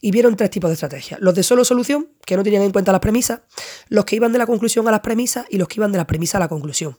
y 0.00 0.12
vieron 0.12 0.36
tres 0.36 0.48
tipos 0.50 0.70
de 0.70 0.74
estrategias. 0.74 1.20
Los 1.20 1.34
de 1.34 1.42
solo 1.42 1.64
solución, 1.64 2.10
que 2.24 2.36
no 2.36 2.44
tenían 2.44 2.62
en 2.62 2.70
cuenta 2.70 2.92
las 2.92 3.00
premisas, 3.00 3.40
los 3.88 4.04
que 4.04 4.14
iban 4.14 4.32
de 4.32 4.38
la 4.38 4.46
conclusión 4.46 4.86
a 4.86 4.92
las 4.92 5.00
premisas 5.00 5.44
y 5.50 5.58
los 5.58 5.66
que 5.66 5.80
iban 5.80 5.90
de 5.90 5.98
la 5.98 6.06
premisa 6.06 6.38
a 6.38 6.40
la 6.40 6.48
conclusión. 6.48 6.98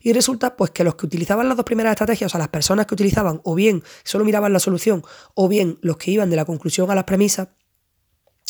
Y 0.00 0.14
resulta 0.14 0.56
pues 0.56 0.70
que 0.70 0.82
los 0.82 0.94
que 0.94 1.04
utilizaban 1.04 1.46
las 1.46 1.58
dos 1.58 1.66
primeras 1.66 1.92
estrategias, 1.92 2.30
o 2.30 2.32
sea, 2.32 2.38
las 2.38 2.48
personas 2.48 2.86
que 2.86 2.94
utilizaban 2.94 3.42
o 3.44 3.54
bien 3.54 3.82
solo 4.02 4.24
miraban 4.24 4.52
la 4.52 4.60
solución 4.60 5.04
o 5.34 5.46
bien 5.46 5.78
los 5.82 5.98
que 5.98 6.10
iban 6.10 6.30
de 6.30 6.36
la 6.36 6.46
conclusión 6.46 6.90
a 6.90 6.94
las 6.94 7.04
premisas, 7.04 7.48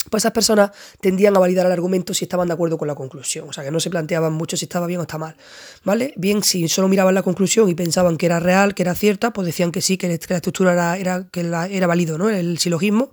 pues 0.09 0.21
esas 0.21 0.33
personas 0.33 0.71
tendían 0.99 1.35
a 1.35 1.39
validar 1.39 1.65
el 1.65 1.71
argumento 1.71 2.13
si 2.13 2.25
estaban 2.25 2.47
de 2.47 2.53
acuerdo 2.53 2.77
con 2.77 2.87
la 2.87 2.95
conclusión. 2.95 3.47
O 3.49 3.53
sea, 3.53 3.63
que 3.63 3.71
no 3.71 3.79
se 3.79 3.89
planteaban 3.89 4.33
mucho 4.33 4.57
si 4.57 4.65
estaba 4.65 4.85
bien 4.85 4.99
o 4.99 5.03
está 5.03 5.17
mal. 5.17 5.35
¿Vale? 5.83 6.13
Bien, 6.17 6.43
si 6.43 6.67
solo 6.67 6.87
miraban 6.87 7.15
la 7.15 7.23
conclusión 7.23 7.69
y 7.69 7.75
pensaban 7.75 8.17
que 8.17 8.25
era 8.25 8.39
real, 8.39 8.75
que 8.75 8.83
era 8.83 8.95
cierta, 8.95 9.31
pues 9.31 9.45
decían 9.45 9.71
que 9.71 9.81
sí, 9.81 9.97
que 9.97 10.07
la 10.07 10.35
estructura 10.35 10.73
era, 10.73 10.97
era, 10.97 11.27
que 11.31 11.41
era 11.41 11.87
válido, 11.87 12.17
¿no? 12.17 12.29
El 12.29 12.57
silogismo. 12.57 13.11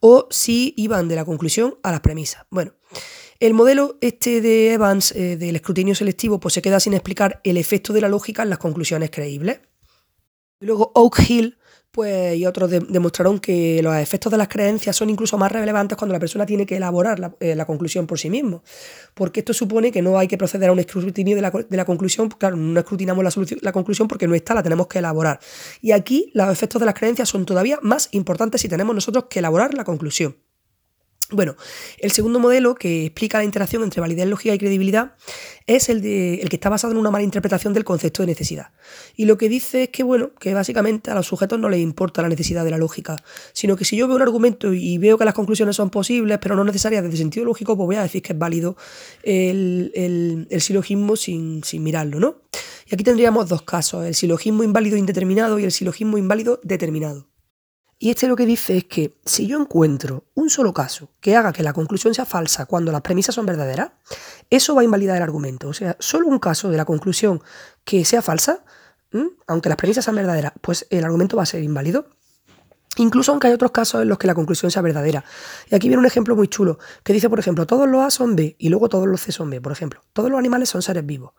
O 0.00 0.28
si 0.30 0.74
iban 0.76 1.08
de 1.08 1.16
la 1.16 1.24
conclusión 1.24 1.78
a 1.82 1.90
las 1.90 2.00
premisas. 2.00 2.44
Bueno. 2.50 2.72
El 3.38 3.52
modelo 3.52 3.98
este 4.00 4.40
de 4.40 4.72
Evans 4.72 5.12
eh, 5.12 5.36
del 5.36 5.56
escrutinio 5.56 5.94
selectivo 5.94 6.40
pues 6.40 6.54
se 6.54 6.62
queda 6.62 6.80
sin 6.80 6.94
explicar 6.94 7.42
el 7.44 7.58
efecto 7.58 7.92
de 7.92 8.00
la 8.00 8.08
lógica 8.08 8.42
en 8.42 8.48
las 8.48 8.58
conclusiones 8.58 9.10
creíbles. 9.10 9.60
Luego 10.58 10.90
Oak 10.94 11.20
Hill 11.28 11.58
pues, 11.96 12.36
y 12.36 12.44
otros 12.44 12.70
demostraron 12.70 13.38
que 13.38 13.80
los 13.82 13.96
efectos 13.96 14.30
de 14.30 14.36
las 14.36 14.48
creencias 14.48 14.94
son 14.94 15.08
incluso 15.08 15.38
más 15.38 15.50
relevantes 15.50 15.96
cuando 15.96 16.12
la 16.12 16.20
persona 16.20 16.44
tiene 16.44 16.66
que 16.66 16.76
elaborar 16.76 17.18
la, 17.18 17.34
eh, 17.40 17.56
conclusión 17.66 18.06
por 18.06 18.18
sí 18.18 18.28
mismo. 18.28 18.62
Porque 19.14 19.40
esto 19.40 19.54
supone 19.54 19.90
que 19.90 20.02
no 20.02 20.18
hay 20.18 20.28
que 20.28 20.36
proceder 20.36 20.68
a 20.68 20.72
un 20.72 20.78
escrutinio 20.78 21.34
de 21.34 21.40
la, 21.40 21.84
conclusión, 21.86 22.28
claro, 22.28 22.56
no 22.56 22.78
escrutinamos 22.78 23.24
la, 23.24 23.30
la 23.62 23.72
conclusión 23.72 24.08
porque 24.08 24.28
no 24.28 24.34
está, 24.34 24.52
la 24.52 24.62
tenemos 24.62 24.88
que 24.88 24.98
elaborar. 24.98 25.40
Y 25.80 25.92
aquí 25.92 26.30
los 26.34 26.52
efectos 26.52 26.80
de 26.80 26.84
las 26.84 26.94
creencias 26.94 27.30
son 27.30 27.46
todavía 27.46 27.78
más 27.80 28.10
importantes 28.12 28.60
si 28.60 28.68
tenemos 28.68 28.94
nosotros 28.94 29.24
que 29.30 29.38
elaborar 29.38 29.72
la 29.72 29.84
conclusión. 29.84 30.36
Bueno, 31.32 31.56
el 31.98 32.12
segundo 32.12 32.38
modelo 32.38 32.76
que 32.76 33.06
explica 33.06 33.38
la 33.38 33.44
interacción 33.44 33.82
entre 33.82 34.00
validez 34.00 34.28
lógica 34.28 34.54
y 34.54 34.58
credibilidad 34.58 35.16
es 35.66 35.88
el, 35.88 36.00
de, 36.00 36.34
el 36.34 36.48
que 36.48 36.54
está 36.54 36.68
basado 36.68 36.92
en 36.92 36.98
una 36.98 37.10
mala 37.10 37.24
interpretación 37.24 37.72
del 37.72 37.82
concepto 37.82 38.22
de 38.22 38.28
necesidad. 38.28 38.70
Y 39.16 39.24
lo 39.24 39.36
que 39.36 39.48
dice 39.48 39.84
es 39.84 39.88
que, 39.88 40.04
bueno, 40.04 40.30
que 40.38 40.54
básicamente 40.54 41.10
a 41.10 41.16
los 41.16 41.26
sujetos 41.26 41.58
no 41.58 41.68
les 41.68 41.80
importa 41.80 42.22
la 42.22 42.28
necesidad 42.28 42.64
de 42.64 42.70
la 42.70 42.78
lógica, 42.78 43.16
sino 43.52 43.74
que 43.74 43.84
si 43.84 43.96
yo 43.96 44.06
veo 44.06 44.14
un 44.14 44.22
argumento 44.22 44.72
y 44.72 44.98
veo 44.98 45.18
que 45.18 45.24
las 45.24 45.34
conclusiones 45.34 45.74
son 45.74 45.90
posibles, 45.90 46.38
pero 46.40 46.54
no 46.54 46.62
necesarias 46.62 47.02
desde 47.02 47.16
sentido 47.16 47.44
lógico, 47.44 47.76
pues 47.76 47.86
voy 47.86 47.96
a 47.96 48.02
decir 48.02 48.22
que 48.22 48.32
es 48.32 48.38
válido 48.38 48.76
el, 49.24 50.46
silogismo 50.60 51.16
sin, 51.16 51.64
sin 51.64 51.82
mirarlo, 51.82 52.20
¿no? 52.20 52.42
Y 52.88 52.94
aquí 52.94 53.02
tendríamos 53.02 53.48
dos 53.48 53.62
casos, 53.62 54.06
el 54.06 54.14
silogismo 54.14 54.62
inválido 54.62 54.96
indeterminado 54.96 55.58
y 55.58 55.64
el 55.64 55.72
silogismo 55.72 56.18
inválido 56.18 56.60
determinado. 56.62 57.26
Y 57.98 58.10
este 58.10 58.28
lo 58.28 58.36
que 58.36 58.44
dice 58.44 58.76
es 58.76 58.84
que 58.84 59.18
si 59.24 59.46
yo 59.46 59.58
encuentro 59.58 60.24
un 60.34 60.50
solo 60.50 60.74
caso 60.74 61.10
que 61.20 61.34
haga 61.34 61.52
que 61.52 61.62
la 61.62 61.72
conclusión 61.72 62.12
sea 62.12 62.26
falsa 62.26 62.66
cuando 62.66 62.92
las 62.92 63.00
premisas 63.00 63.34
son 63.34 63.46
verdaderas, 63.46 63.92
eso 64.50 64.74
va 64.74 64.82
a 64.82 64.84
invalidar 64.84 65.16
el 65.16 65.22
argumento. 65.22 65.68
O 65.68 65.72
sea, 65.72 65.96
solo 65.98 66.26
un 66.26 66.38
caso 66.38 66.68
de 66.68 66.76
la 66.76 66.84
conclusión 66.84 67.42
que 67.84 68.04
sea 68.04 68.20
falsa, 68.20 68.64
aunque 69.46 69.70
las 69.70 69.78
premisas 69.78 70.04
sean 70.04 70.16
verdaderas, 70.16 70.52
pues 70.60 70.86
el 70.90 71.04
argumento 71.04 71.38
va 71.38 71.44
a 71.44 71.46
ser 71.46 71.62
inválido. 71.62 72.10
Incluso 72.98 73.32
aunque 73.32 73.48
hay 73.48 73.54
otros 73.54 73.72
casos 73.72 74.02
en 74.02 74.08
los 74.08 74.18
que 74.18 74.26
la 74.26 74.34
conclusión 74.34 74.70
sea 74.70 74.82
verdadera. 74.82 75.24
Y 75.70 75.74
aquí 75.74 75.88
viene 75.88 76.00
un 76.00 76.06
ejemplo 76.06 76.36
muy 76.36 76.48
chulo, 76.48 76.78
que 77.02 77.12
dice, 77.12 77.30
por 77.30 77.38
ejemplo, 77.38 77.66
todos 77.66 77.88
los 77.88 78.02
A 78.02 78.10
son 78.10 78.36
B 78.36 78.56
y 78.58 78.68
luego 78.68 78.88
todos 78.88 79.06
los 79.06 79.20
C 79.22 79.32
son 79.32 79.50
B. 79.50 79.60
Por 79.60 79.72
ejemplo, 79.72 80.02
todos 80.12 80.30
los 80.30 80.38
animales 80.38 80.68
son 80.68 80.82
seres 80.82 81.04
vivos 81.04 81.32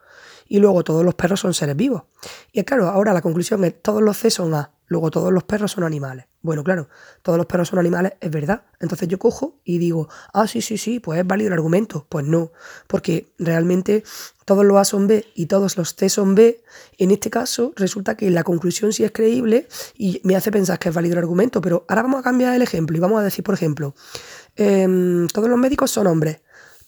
y 0.48 0.60
luego 0.60 0.84
todos 0.84 1.04
los 1.04 1.16
perros 1.16 1.40
son 1.40 1.54
seres 1.54 1.76
vivos. 1.76 2.04
Y 2.52 2.64
claro, 2.64 2.88
ahora 2.88 3.14
la 3.14 3.22
conclusión 3.22 3.64
es 3.64 3.82
todos 3.82 4.02
los 4.02 4.18
C 4.18 4.30
son 4.30 4.54
A, 4.54 4.72
luego 4.88 5.12
todos 5.12 5.32
los 5.32 5.44
perros 5.44 5.72
son 5.72 5.84
animales. 5.84 6.26
Bueno, 6.42 6.64
claro, 6.64 6.88
todos 7.24 7.38
los 7.38 7.46
perros 7.46 7.68
son 7.68 7.80
animales, 7.80 8.14
es 8.22 8.32
verdad. 8.32 8.64
Entonces 8.80 9.08
yo 9.10 9.20
cojo 9.20 9.60
y 9.66 9.80
digo, 9.80 10.08
ah, 10.34 10.48
sí, 10.48 10.62
sí, 10.62 10.78
sí, 10.78 11.00
pues 11.00 11.20
es 11.20 11.28
válido 11.28 11.48
el 11.48 11.54
argumento. 11.54 12.06
Pues 12.08 12.26
no, 12.26 12.54
porque 12.88 13.34
realmente 13.38 14.04
todos 14.46 14.64
los 14.64 14.78
A 14.78 14.86
son 14.86 15.08
B 15.08 15.26
y 15.36 15.48
todos 15.48 15.76
los 15.76 15.96
C 15.96 16.08
son 16.08 16.36
B. 16.36 16.64
En 16.98 17.12
este 17.12 17.30
caso 17.30 17.74
resulta 17.76 18.16
que 18.16 18.30
la 18.32 18.44
conclusión 18.46 18.94
sí 18.94 19.04
es 19.04 19.12
creíble 19.12 19.68
y 19.98 20.22
me 20.24 20.38
hace 20.38 20.52
pensar 20.52 20.80
que 20.80 20.88
es 20.90 20.96
válido 20.96 21.14
el 21.14 21.20
argumento. 21.20 21.60
Pero 21.60 21.86
ahora 21.90 22.04
vamos 22.04 22.22
a 22.22 22.24
cambiar 22.24 22.56
el 22.56 22.62
ejemplo 22.62 22.96
y 22.96 23.02
vamos 23.02 23.20
a 23.20 23.24
decir, 23.24 23.44
por 23.44 23.56
ejemplo, 23.56 23.94
em, 24.56 25.28
todos 25.28 25.50
los 25.50 25.60
médicos 25.60 25.92
son 25.92 26.08
hombres 26.08 26.40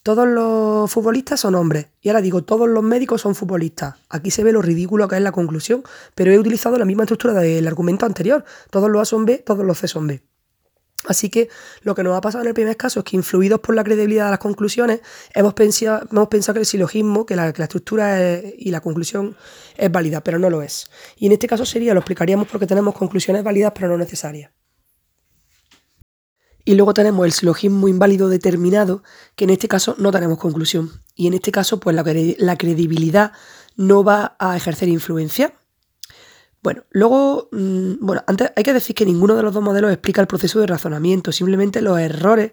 todos 0.09 0.27
los 0.27 0.91
futbolistas 0.91 1.39
son 1.39 1.53
hombres. 1.53 1.85
Y 2.01 2.09
ahora 2.09 2.21
digo, 2.21 2.43
todos 2.43 2.67
los 2.67 2.81
médicos 2.81 3.21
son 3.21 3.35
futbolistas. 3.35 3.93
Aquí 4.09 4.31
se 4.31 4.43
ve 4.43 4.51
lo 4.51 4.59
ridículo 4.59 5.07
que 5.07 5.17
es 5.17 5.21
la 5.21 5.31
conclusión, 5.31 5.83
pero 6.15 6.31
he 6.31 6.39
utilizado 6.39 6.79
la 6.79 6.85
misma 6.85 7.03
estructura 7.03 7.35
del 7.35 7.67
argumento 7.67 8.07
anterior. 8.07 8.43
Todos 8.71 8.89
los 8.89 9.03
A 9.03 9.05
son 9.05 9.27
B, 9.27 9.37
todos 9.37 9.63
los 9.63 9.77
C 9.77 9.87
son 9.87 10.07
B. 10.07 10.23
Así 11.05 11.29
que 11.29 11.49
lo 11.83 11.93
que 11.93 12.01
nos 12.01 12.17
ha 12.17 12.21
pasado 12.21 12.41
en 12.41 12.47
el 12.47 12.55
primer 12.55 12.75
caso 12.75 13.01
es 13.01 13.05
que 13.05 13.17
influidos 13.17 13.59
por 13.59 13.75
la 13.75 13.83
credibilidad 13.83 14.25
de 14.25 14.31
las 14.31 14.39
conclusiones, 14.39 15.01
hemos 15.35 15.53
pensado, 15.53 16.07
hemos 16.11 16.27
pensado 16.27 16.55
que 16.55 16.61
el 16.61 16.65
silogismo, 16.65 17.27
que 17.27 17.35
la, 17.35 17.49
estructura 17.49 18.41
y 18.41 18.71
la 18.71 18.81
conclusión 18.81 19.37
es 19.77 19.91
válida, 19.91 20.23
pero 20.23 20.39
no 20.39 20.49
lo 20.49 20.63
es. 20.63 20.89
Y 21.17 21.27
en 21.27 21.33
este 21.33 21.47
caso 21.47 21.67
sería, 21.67 21.93
lo 21.93 21.99
explicaríamos 21.99 22.47
porque 22.47 22.65
tenemos 22.65 22.95
conclusiones 22.95 23.43
válidas 23.43 23.73
pero 23.75 23.89
no 23.89 23.97
necesarias. 23.99 24.49
Y 26.69 26.75
luego 26.75 26.93
tenemos 26.93 27.25
el 27.25 27.31
silogismo 27.31 27.87
inválido 27.87 28.29
determinado, 28.29 29.01
que 29.35 29.45
en 29.45 29.49
este 29.49 29.67
caso 29.67 29.95
no 29.97 30.11
tenemos 30.11 30.37
conclusión. 30.37 31.01
Y 31.15 31.25
en 31.25 31.33
este 31.33 31.51
caso, 31.51 31.79
pues 31.79 31.95
la, 31.95 32.57
credibilidad 32.57 33.31
no 33.75 34.03
va 34.03 34.35
a 34.37 34.55
ejercer 34.55 34.87
influencia. 34.87 35.55
Bueno, 36.61 36.83
luego, 36.91 37.49
mm, 37.51 37.93
bueno, 38.05 38.23
antes 38.27 38.51
hay 38.55 38.61
que 38.61 38.73
decir 38.73 38.95
que 38.95 39.07
ninguno 39.07 39.35
de 39.35 39.41
los 39.41 39.51
dos 39.51 39.63
modelos 39.63 39.91
explica 39.91 40.21
el 40.21 40.27
proceso 40.27 40.59
de 40.59 40.67
razonamiento, 40.67 41.31
simplemente 41.31 41.81
los 41.81 41.97
errores 41.97 42.51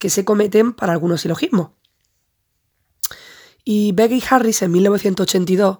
que 0.00 0.10
se 0.10 0.24
cometen 0.24 0.72
para 0.72 0.92
algunos 0.92 1.20
silogismos. 1.20 1.70
Y 3.64 3.92
Beck 3.92 4.10
y 4.10 4.24
Harris 4.28 4.62
en 4.62 4.72
1982 4.72 5.78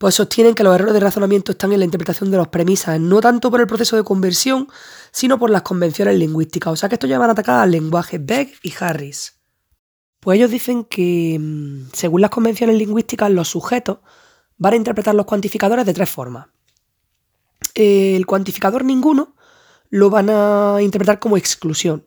pues 0.00 0.14
sostienen 0.14 0.54
que 0.54 0.62
los 0.64 0.74
errores 0.74 0.94
de 0.94 1.00
razonamiento 1.00 1.52
están 1.52 1.72
en 1.74 1.80
la 1.80 1.84
interpretación 1.84 2.30
de 2.30 2.38
las 2.38 2.48
premisas, 2.48 2.98
no 2.98 3.20
tanto 3.20 3.50
por 3.50 3.60
el 3.60 3.66
proceso 3.66 3.96
de 3.96 4.02
conversión, 4.02 4.66
sino 5.12 5.38
por 5.38 5.50
las 5.50 5.60
convenciones 5.60 6.16
lingüísticas. 6.16 6.72
O 6.72 6.76
sea 6.76 6.88
que 6.88 6.94
esto 6.94 7.06
ya 7.06 7.18
van 7.18 7.28
a 7.28 7.32
atacar 7.32 7.60
al 7.60 7.70
lenguaje 7.70 8.16
Beck 8.16 8.60
y 8.62 8.72
Harris. 8.80 9.42
Pues 10.18 10.38
ellos 10.38 10.50
dicen 10.50 10.84
que, 10.84 11.36
mm, 11.38 11.90
según 11.92 12.22
las 12.22 12.30
convenciones 12.30 12.76
lingüísticas, 12.76 13.30
los 13.30 13.48
sujetos 13.48 13.98
van 14.56 14.72
a 14.72 14.76
interpretar 14.76 15.14
los 15.14 15.26
cuantificadores 15.26 15.84
de 15.84 15.92
tres 15.92 16.08
formas. 16.08 16.46
El 17.74 18.24
cuantificador 18.24 18.86
ninguno 18.86 19.34
lo 19.90 20.08
van 20.08 20.30
a 20.30 20.78
interpretar 20.80 21.18
como 21.18 21.36
exclusión. 21.36 22.06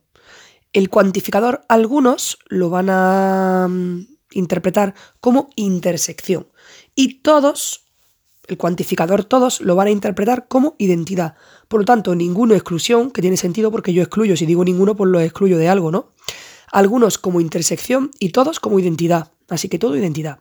El 0.71 0.89
cuantificador 0.89 1.63
algunos 1.69 2.39
lo 2.47 2.71
van 2.71 2.89
a 2.89 3.67
mm, 3.69 4.07
interpretar 4.31 4.95
como 5.19 5.51
intersección. 5.55 6.47
Y 6.95 7.21
todos 7.21 7.82
el 8.47 8.57
cuantificador 8.57 9.23
todos 9.23 9.61
lo 9.61 9.75
van 9.75 9.87
a 9.87 9.91
interpretar 9.91 10.47
como 10.47 10.75
identidad. 10.77 11.35
Por 11.67 11.81
lo 11.81 11.85
tanto, 11.85 12.13
ninguno 12.15 12.53
exclusión, 12.53 13.11
que 13.11 13.21
tiene 13.21 13.37
sentido 13.37 13.71
porque 13.71 13.93
yo 13.93 14.03
excluyo. 14.03 14.35
Si 14.35 14.45
digo 14.45 14.65
ninguno, 14.65 14.95
pues 14.95 15.09
lo 15.09 15.19
excluyo 15.19 15.57
de 15.57 15.69
algo, 15.69 15.91
¿no? 15.91 16.09
Algunos 16.71 17.17
como 17.17 17.39
intersección 17.39 18.11
y 18.19 18.29
todos 18.29 18.59
como 18.59 18.79
identidad. 18.79 19.31
Así 19.49 19.69
que 19.69 19.79
todo 19.79 19.95
identidad. 19.95 20.39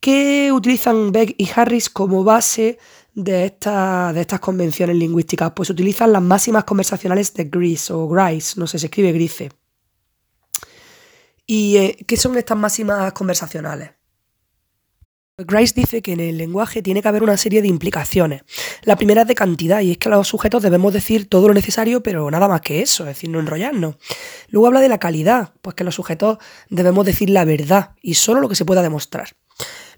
¿Qué 0.00 0.52
utilizan 0.52 1.10
Beck 1.10 1.34
y 1.38 1.48
Harris 1.54 1.90
como 1.90 2.22
base 2.22 2.78
de, 3.14 3.32
de 3.32 4.20
estas 4.20 4.40
convenciones 4.40 4.96
lingüísticas? 4.96 5.52
Pues 5.56 5.70
utilizan 5.70 6.12
las 6.12 6.22
máximas 6.22 6.64
conversacionales 6.64 7.34
de 7.34 7.44
Gris 7.44 7.90
o 7.90 8.08
Grice, 8.08 8.60
no 8.60 8.66
sé, 8.66 8.78
se 8.78 8.86
escribe 8.86 9.12
Grice. 9.12 9.50
¿Y 11.46 11.76
eh, 11.78 11.96
qué 12.06 12.16
son 12.16 12.36
estas 12.36 12.58
máximas 12.58 13.12
conversacionales? 13.12 13.97
Grice 15.46 15.72
dice 15.76 16.02
que 16.02 16.12
en 16.12 16.18
el 16.18 16.36
lenguaje 16.36 16.82
tiene 16.82 17.00
que 17.00 17.06
haber 17.06 17.22
una 17.22 17.36
serie 17.36 17.62
de 17.62 17.68
implicaciones. 17.68 18.42
La 18.82 18.96
primera 18.96 19.22
es 19.22 19.28
de 19.28 19.36
cantidad, 19.36 19.80
y 19.82 19.92
es 19.92 19.98
que 19.98 20.08
a 20.08 20.10
los 20.16 20.26
sujetos 20.26 20.64
debemos 20.64 20.92
decir 20.92 21.28
todo 21.28 21.46
lo 21.46 21.54
necesario, 21.54 22.02
pero 22.02 22.28
nada 22.28 22.48
más 22.48 22.60
que 22.60 22.82
eso, 22.82 23.04
es 23.04 23.10
decir, 23.10 23.30
no 23.30 23.38
enrollarnos. 23.38 23.94
Luego 24.48 24.66
habla 24.66 24.80
de 24.80 24.88
la 24.88 24.98
calidad, 24.98 25.52
pues 25.62 25.76
que 25.76 25.84
los 25.84 25.94
sujetos 25.94 26.38
debemos 26.70 27.06
decir 27.06 27.30
la 27.30 27.44
verdad 27.44 27.92
y 28.02 28.14
solo 28.14 28.40
lo 28.40 28.48
que 28.48 28.56
se 28.56 28.64
pueda 28.64 28.82
demostrar. 28.82 29.28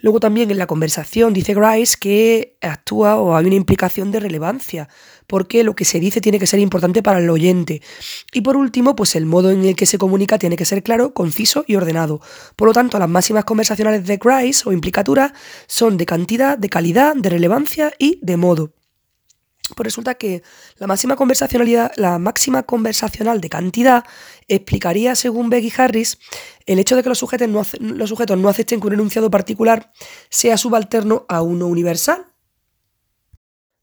Luego 0.02 0.20
también 0.20 0.50
en 0.50 0.58
la 0.58 0.66
conversación 0.66 1.32
dice 1.32 1.54
Grice 1.54 1.96
que 2.00 2.56
actúa 2.60 3.16
o 3.16 3.36
hay 3.36 3.46
una 3.46 3.54
implicación 3.54 4.10
de 4.10 4.20
relevancia, 4.20 4.88
porque 5.26 5.62
lo 5.62 5.74
que 5.74 5.84
se 5.84 6.00
dice 6.00 6.20
tiene 6.20 6.38
que 6.38 6.46
ser 6.46 6.60
importante 6.60 7.02
para 7.02 7.18
el 7.18 7.28
oyente. 7.30 7.82
Y 8.32 8.40
por 8.40 8.56
último, 8.56 8.96
pues 8.96 9.14
el 9.14 9.26
modo 9.26 9.50
en 9.50 9.64
el 9.64 9.76
que 9.76 9.86
se 9.86 9.98
comunica 9.98 10.38
tiene 10.38 10.56
que 10.56 10.64
ser 10.64 10.82
claro, 10.82 11.12
conciso 11.12 11.64
y 11.66 11.76
ordenado. 11.76 12.20
Por 12.56 12.68
lo 12.68 12.74
tanto, 12.74 12.98
las 12.98 13.08
máximas 13.08 13.44
conversacionales 13.44 14.06
de 14.06 14.16
Grice 14.16 14.68
o 14.68 14.72
implicatura 14.72 15.34
son 15.66 15.96
de 15.96 16.06
cantidad, 16.06 16.56
de 16.56 16.68
calidad, 16.68 17.14
de 17.14 17.28
relevancia 17.28 17.92
y 17.98 18.18
de 18.22 18.36
modo. 18.36 18.72
Pues 19.74 19.84
resulta 19.84 20.14
que 20.14 20.42
la 20.78 20.86
máxima 20.86 21.16
conversacionalidad, 21.16 21.92
la 21.96 22.18
máxima 22.18 22.62
conversacional 22.62 23.40
de 23.40 23.48
cantidad 23.48 24.04
explicaría, 24.48 25.14
según 25.14 25.50
Becky 25.50 25.72
Harris, 25.76 26.18
el 26.66 26.78
hecho 26.78 26.96
de 26.96 27.02
que 27.02 27.08
los 27.08 27.18
sujetos, 27.18 27.48
no, 27.48 27.64
los 27.80 28.08
sujetos 28.08 28.38
no 28.38 28.48
acepten 28.48 28.80
que 28.80 28.86
un 28.86 28.94
enunciado 28.94 29.30
particular 29.30 29.92
sea 30.28 30.56
subalterno 30.56 31.26
a 31.28 31.42
uno 31.42 31.66
universal. 31.66 32.26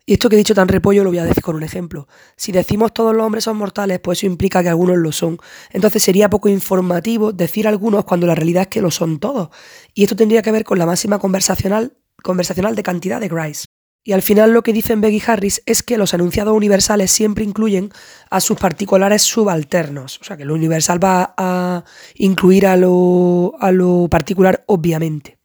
Y 0.10 0.14
esto 0.14 0.30
que 0.30 0.36
he 0.36 0.38
dicho 0.38 0.56
tan 0.56 0.70
repollo 0.70 1.04
lo 1.04 1.10
voy 1.10 1.20
a 1.20 1.26
decir 1.26 1.44
con 1.44 1.58
un 1.58 1.64
ejemplo. 1.64 2.08
Si 2.38 2.54
decimos 2.54 2.94
todos 2.94 3.14
los 3.14 3.26
hombres 3.26 3.44
son 3.44 3.58
mortales, 3.58 4.00
pues 4.00 4.20
eso 4.20 4.26
implica 4.26 4.64
que 4.64 4.70
algunos 4.70 4.98
lo 4.98 5.12
son. 5.12 5.38
Entonces 5.72 6.02
sería 6.02 6.30
poco 6.30 6.48
informativo 6.48 7.34
decir 7.34 7.68
algunos 7.68 8.06
cuando 8.06 8.26
la 8.26 8.34
realidad 8.34 8.62
es 8.64 8.68
que 8.70 8.82
lo 8.82 8.90
son 8.90 9.20
todos. 9.20 9.50
Y 9.94 10.04
esto 10.04 10.16
tendría 10.16 10.42
que 10.42 10.54
ver 10.54 10.64
con 10.64 10.80
la 10.80 10.86
máxima 10.86 11.20
conversacional, 11.20 11.98
conversacional 12.24 12.74
de 12.74 12.84
cantidad 12.84 13.20
de 13.20 13.28
Grice. 13.28 13.67
Y 14.08 14.14
al 14.14 14.22
final 14.22 14.54
lo 14.54 14.64
que 14.64 14.72
dicen 14.72 15.02
Becky 15.02 15.22
Harris 15.28 15.62
es 15.66 15.84
que 15.84 15.98
los 15.98 16.14
enunciados 16.14 16.56
universales 16.56 17.12
siempre 17.12 17.44
incluyen 17.44 17.92
a 18.30 18.40
sus 18.40 18.58
particulares 18.58 19.22
subalternos. 19.24 20.22
O 20.22 20.24
sea 20.24 20.38
que 20.38 20.46
lo 20.46 20.54
universal 20.54 21.04
va 21.04 21.34
a 21.36 21.84
incluir 22.16 22.68
a 22.68 22.78
lo, 22.78 23.56
a 23.60 23.74
lo 23.74 24.08
particular, 24.10 24.64
obviamente. 24.68 25.38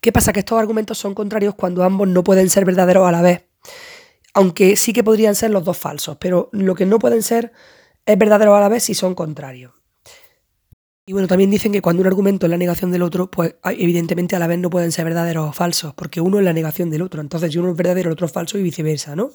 ¿Qué 0.00 0.12
pasa? 0.12 0.32
Que 0.32 0.38
estos 0.38 0.56
argumentos 0.56 0.98
son 0.98 1.16
contrarios 1.16 1.56
cuando 1.56 1.82
ambos 1.82 2.06
no 2.06 2.22
pueden 2.22 2.48
ser 2.48 2.64
verdaderos 2.64 3.08
a 3.08 3.10
la 3.10 3.22
vez. 3.22 3.42
Aunque 4.32 4.76
sí 4.76 4.92
que 4.92 5.02
podrían 5.02 5.34
ser 5.34 5.50
los 5.50 5.64
dos 5.64 5.76
falsos, 5.76 6.18
pero 6.20 6.48
lo 6.52 6.76
que 6.76 6.86
no 6.86 7.00
pueden 7.00 7.24
ser 7.24 7.50
es 8.04 8.16
verdadero 8.16 8.54
a 8.54 8.60
la 8.60 8.68
vez 8.68 8.84
si 8.84 8.94
son 8.94 9.16
contrarios. 9.16 9.72
Y 11.08 11.12
bueno, 11.12 11.28
también 11.28 11.52
dicen 11.52 11.70
que 11.70 11.80
cuando 11.80 12.00
un 12.00 12.08
argumento 12.08 12.46
es 12.46 12.50
la 12.50 12.56
negación 12.56 12.90
del 12.90 13.02
otro, 13.02 13.30
pues 13.30 13.54
evidentemente 13.62 14.34
a 14.34 14.40
la 14.40 14.48
vez 14.48 14.58
no 14.58 14.70
pueden 14.70 14.90
ser 14.90 15.04
verdaderos 15.04 15.50
o 15.50 15.52
falsos, 15.52 15.94
porque 15.94 16.20
uno 16.20 16.40
es 16.40 16.44
la 16.44 16.52
negación 16.52 16.90
del 16.90 17.02
otro. 17.02 17.20
Entonces, 17.20 17.52
si 17.52 17.58
uno 17.58 17.70
es 17.70 17.76
verdadero, 17.76 18.08
el 18.08 18.14
otro 18.14 18.26
es 18.26 18.32
falso 18.32 18.58
y 18.58 18.64
viceversa, 18.64 19.14
¿no? 19.14 19.30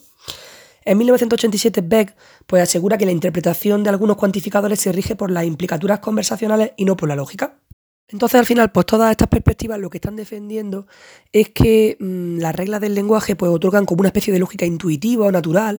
En 0.83 0.97
1987, 0.97 1.79
Beck 1.79 2.13
pues, 2.45 2.61
asegura 2.61 2.97
que 2.97 3.05
la 3.05 3.13
interpretación 3.13 3.83
de 3.83 3.89
algunos 3.89 4.17
cuantificadores 4.17 4.81
se 4.81 4.91
rige 4.91 5.15
por 5.15 5.31
las 5.31 5.45
implicaturas 5.45 5.99
conversacionales 5.99 6.73
y 6.75 6.83
no 6.83 6.97
por 6.97 7.07
la 7.07 7.15
lógica. 7.15 7.61
Entonces, 8.09 8.37
al 8.37 8.45
final, 8.45 8.73
pues 8.73 8.85
todas 8.85 9.09
estas 9.09 9.29
perspectivas 9.29 9.79
lo 9.79 9.89
que 9.89 9.99
están 9.99 10.17
defendiendo 10.17 10.87
es 11.31 11.51
que 11.51 11.95
mm, 12.01 12.39
las 12.39 12.53
reglas 12.53 12.81
del 12.81 12.95
lenguaje 12.95 13.37
pues, 13.37 13.49
otorgan 13.49 13.85
como 13.85 14.01
una 14.01 14.09
especie 14.09 14.33
de 14.33 14.39
lógica 14.39 14.65
intuitiva 14.65 15.27
o 15.27 15.31
natural 15.31 15.77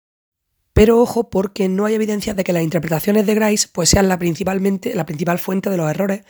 pero 0.72 1.00
ojo, 1.00 1.28
porque 1.28 1.68
no 1.68 1.84
hay 1.84 1.94
evidencias 1.94 2.34
de 2.34 2.44
que 2.44 2.52
las 2.52 2.62
interpretaciones 2.62 3.26
de 3.26 3.34
Grice 3.34 3.68
pues, 3.72 3.90
sean 3.90 4.08
la, 4.08 4.18
principalmente, 4.18 4.94
la 4.94 5.04
principal 5.04 5.38
fuente 5.38 5.68
de 5.68 5.76
los 5.76 5.90
errores 5.90 6.22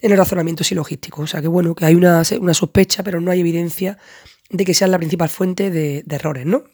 en 0.00 0.12
el 0.12 0.18
razonamiento 0.18 0.62
silogístico. 0.62 1.22
O 1.22 1.26
sea 1.26 1.40
que 1.40 1.48
bueno, 1.48 1.74
que 1.74 1.84
hay 1.84 1.94
una, 1.94 2.24
sospecha, 2.24 3.02
pero 3.02 3.20
no 3.20 3.30
hay 3.30 3.40
evidencia 3.40 3.98
de 4.50 4.64
que 4.64 4.74
sean 4.74 4.90
la 4.90 4.98
principal 4.98 5.28
fuente 5.28 5.70
de, 5.70 6.02
de 6.06 6.16
errores, 6.16 6.46
¿no? 6.46 6.64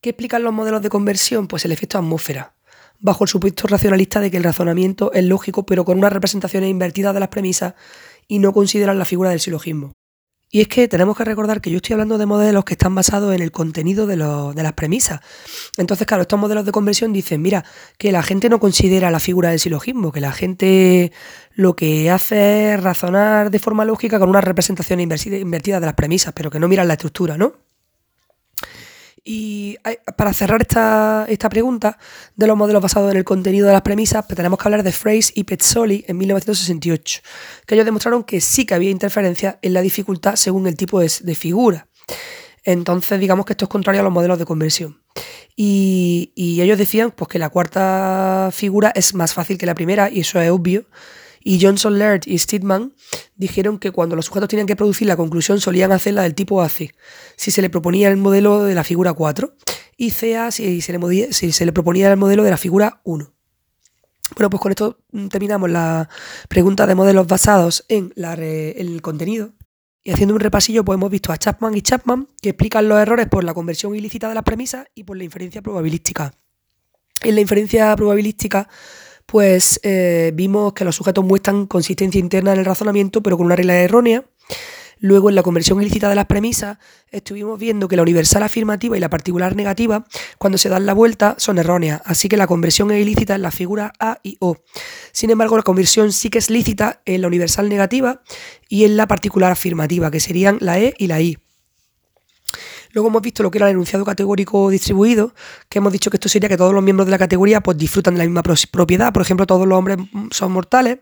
¿Qué 0.00 0.10
explican 0.10 0.42
los 0.42 0.52
modelos 0.52 0.82
de 0.82 0.88
conversión? 0.88 1.46
Pues 1.46 1.64
el 1.64 1.70
efecto 1.70 1.96
atmósfera, 1.96 2.54
bajo 2.98 3.22
el 3.22 3.28
supuesto 3.28 3.68
racionalista 3.68 4.18
de 4.18 4.32
que 4.32 4.36
el 4.36 4.42
razonamiento 4.42 5.12
es 5.12 5.24
lógico, 5.24 5.64
pero 5.64 5.84
con 5.84 5.96
unas 5.96 6.12
representaciones 6.12 6.70
invertidas 6.70 7.14
de 7.14 7.20
las 7.20 7.28
premisas 7.28 7.74
y 8.26 8.40
no 8.40 8.52
consideran 8.52 8.98
la 8.98 9.04
figura 9.04 9.30
del 9.30 9.38
silogismo. 9.38 9.92
Y 10.54 10.60
es 10.60 10.68
que 10.68 10.86
tenemos 10.86 11.16
que 11.16 11.24
recordar 11.24 11.62
que 11.62 11.70
yo 11.70 11.76
estoy 11.76 11.94
hablando 11.94 12.18
de 12.18 12.26
modelos 12.26 12.66
que 12.66 12.74
están 12.74 12.94
basados 12.94 13.34
en 13.34 13.40
el 13.40 13.50
contenido 13.50 14.06
de, 14.06 14.18
las 14.18 14.72
premisas. 14.74 15.20
Entonces, 15.78 16.06
claro, 16.06 16.20
estos 16.20 16.38
modelos 16.38 16.66
de 16.66 16.72
conversión 16.72 17.10
dicen, 17.14 17.40
mira, 17.40 17.64
que 17.96 18.12
la 18.12 18.22
gente 18.22 18.50
no 18.50 18.60
considera 18.60 19.10
la 19.10 19.18
figura 19.18 19.48
del 19.48 19.58
silogismo, 19.58 20.12
que 20.12 20.20
la 20.20 20.30
gente 20.30 21.10
lo 21.54 21.74
que 21.74 22.10
hace 22.10 22.74
es 22.74 22.82
razonar 22.82 23.50
de 23.50 23.58
forma 23.58 23.86
lógica 23.86 24.18
con 24.18 24.28
una 24.28 24.42
representación 24.42 25.00
invertida 25.00 25.80
de 25.80 25.86
las 25.86 25.94
premisas, 25.94 26.34
pero 26.34 26.50
que 26.50 26.60
no 26.60 26.68
miran 26.68 26.86
la 26.86 26.94
estructura, 26.94 27.38
¿no? 27.38 27.71
Y 29.24 29.78
para 30.16 30.32
cerrar 30.32 30.62
esta, 30.62 31.48
pregunta 31.48 31.96
de 32.34 32.46
los 32.48 32.56
modelos 32.56 32.82
basados 32.82 33.10
en 33.12 33.18
el 33.18 33.24
contenido 33.24 33.68
de 33.68 33.72
las 33.72 33.82
premisas, 33.82 34.24
pues 34.26 34.36
tenemos 34.36 34.58
que 34.58 34.66
hablar 34.66 34.82
de 34.82 34.90
Phrase 34.90 35.32
y 35.36 35.44
Petzoli 35.44 36.04
en 36.08 36.18
1968, 36.18 37.20
que 37.64 37.74
ellos 37.74 37.84
demostraron 37.84 38.24
que 38.24 38.40
sí 38.40 38.66
que 38.66 38.74
había 38.74 38.90
interferencia 38.90 39.60
en 39.62 39.74
la 39.74 39.80
dificultad 39.80 40.34
según 40.34 40.66
el 40.66 40.76
tipo 40.76 40.98
de, 40.98 41.34
figura. 41.36 41.86
Entonces, 42.64 43.20
digamos 43.20 43.46
que 43.46 43.52
esto 43.52 43.66
es 43.66 43.68
contrario 43.68 44.00
a 44.00 44.04
los 44.04 44.12
modelos 44.12 44.38
de 44.40 44.44
conversión. 44.44 45.00
Y, 45.54 46.32
y 46.34 46.60
ellos 46.60 46.78
decían 46.78 47.12
pues, 47.12 47.28
que 47.28 47.38
la 47.38 47.50
cuarta 47.50 48.50
figura 48.52 48.92
es 48.94 49.14
más 49.14 49.34
fácil 49.34 49.56
que 49.56 49.66
la 49.66 49.74
primera, 49.74 50.10
y 50.10 50.20
eso 50.20 50.40
es 50.40 50.50
obvio, 50.50 50.86
y 51.44 51.60
Johnson 51.60 51.98
Laird 51.98 52.22
y 52.26 52.38
Steedman 52.38 52.94
dijeron 53.36 53.78
que 53.78 53.90
cuando 53.90 54.16
los 54.16 54.26
sujetos 54.26 54.48
tenían 54.48 54.66
que 54.66 54.76
producir 54.76 55.08
la 55.08 55.16
conclusión 55.16 55.60
solían 55.60 55.92
hacerla 55.92 56.22
del 56.22 56.34
tipo 56.34 56.62
AC, 56.62 56.94
si 57.36 57.50
se 57.50 57.62
le 57.62 57.70
proponía 57.70 58.08
el 58.08 58.16
modelo 58.16 58.64
de 58.64 58.74
la 58.74 58.84
figura 58.84 59.12
4, 59.12 59.54
y 59.96 60.10
CA 60.10 60.50
si 60.50 60.80
se 60.80 60.92
le, 60.92 61.72
proponía 61.72 62.10
el 62.10 62.16
modelo 62.16 62.44
de 62.44 62.50
la 62.50 62.56
figura 62.56 63.00
1. 63.04 63.32
Bueno, 64.34 64.50
pues 64.50 64.60
con 64.60 64.72
esto 64.72 64.98
terminamos 65.30 65.70
la 65.70 66.08
pregunta 66.48 66.86
de 66.86 66.94
modelos 66.94 67.26
basados 67.26 67.84
en, 67.88 68.12
el 68.16 69.02
contenido. 69.02 69.52
Y 70.04 70.10
haciendo 70.10 70.34
un 70.34 70.40
repasillo, 70.40 70.84
pues 70.84 70.96
hemos 70.96 71.10
visto 71.10 71.32
a 71.32 71.36
Chapman 71.36 71.76
y 71.76 71.82
Chapman 71.82 72.28
que 72.40 72.48
explican 72.48 72.88
los 72.88 72.98
errores 72.98 73.28
por 73.28 73.44
la 73.44 73.54
conversión 73.54 73.94
ilícita 73.94 74.28
de 74.28 74.34
las 74.34 74.42
premisas 74.42 74.86
y 74.94 75.04
por 75.04 75.16
la 75.16 75.22
inferencia 75.22 75.62
probabilística. 75.62 76.32
En 77.20 77.36
la 77.36 77.40
inferencia 77.40 77.94
probabilística 77.94 78.68
pues 79.26 79.80
eh, 79.82 80.32
vimos 80.34 80.72
que 80.72 80.84
los 80.84 80.96
sujetos 80.96 81.24
muestran 81.24 81.66
consistencia 81.66 82.18
interna 82.18 82.52
en 82.52 82.60
el 82.60 82.64
razonamiento, 82.64 83.22
pero 83.22 83.36
con 83.36 83.46
una 83.46 83.56
regla 83.56 83.74
errónea. 83.76 84.24
Luego, 84.98 85.30
en 85.30 85.34
la 85.34 85.42
conversión 85.42 85.82
ilícita 85.82 86.08
de 86.08 86.14
las 86.14 86.26
premisas, 86.26 86.78
estuvimos 87.10 87.58
viendo 87.58 87.88
que 87.88 87.96
la 87.96 88.02
universal 88.02 88.44
afirmativa 88.44 88.96
y 88.96 89.00
la 89.00 89.10
particular 89.10 89.56
negativa, 89.56 90.06
cuando 90.38 90.58
se 90.58 90.68
dan 90.68 90.86
la 90.86 90.94
vuelta, 90.94 91.34
son 91.38 91.58
erróneas. 91.58 92.00
Así 92.04 92.28
que 92.28 92.36
la 92.36 92.46
conversión 92.46 92.92
es 92.92 93.02
ilícita 93.02 93.34
en 93.34 93.42
las 93.42 93.52
figuras 93.52 93.90
A 93.98 94.20
y 94.22 94.36
O. 94.38 94.58
Sin 95.10 95.30
embargo, 95.30 95.56
la 95.56 95.64
conversión 95.64 96.12
sí 96.12 96.30
que 96.30 96.38
es 96.38 96.50
lícita 96.50 97.02
en 97.04 97.20
la 97.22 97.26
universal 97.26 97.68
negativa 97.68 98.22
y 98.68 98.84
en 98.84 98.96
la 98.96 99.08
particular 99.08 99.50
afirmativa, 99.50 100.08
que 100.12 100.20
serían 100.20 100.58
la 100.60 100.78
E 100.78 100.94
y 100.96 101.08
la 101.08 101.20
I. 101.20 101.36
Luego 102.92 103.08
hemos 103.08 103.22
visto 103.22 103.42
lo 103.42 103.50
que 103.50 103.58
era 103.58 103.68
el 103.68 103.72
enunciado 103.72 104.04
categórico 104.04 104.70
distribuido, 104.70 105.34
que 105.68 105.78
hemos 105.78 105.92
dicho 105.92 106.10
que 106.10 106.16
esto 106.16 106.28
sería 106.28 106.48
que 106.48 106.56
todos 106.56 106.74
los 106.74 106.82
miembros 106.82 107.06
de 107.06 107.10
la 107.10 107.18
categoría 107.18 107.60
pues, 107.60 107.76
disfrutan 107.76 108.14
de 108.14 108.18
la 108.18 108.24
misma 108.24 108.42
propiedad. 108.42 109.12
Por 109.12 109.22
ejemplo, 109.22 109.46
todos 109.46 109.66
los 109.66 109.78
hombres 109.78 109.98
son 110.30 110.52
mortales. 110.52 110.98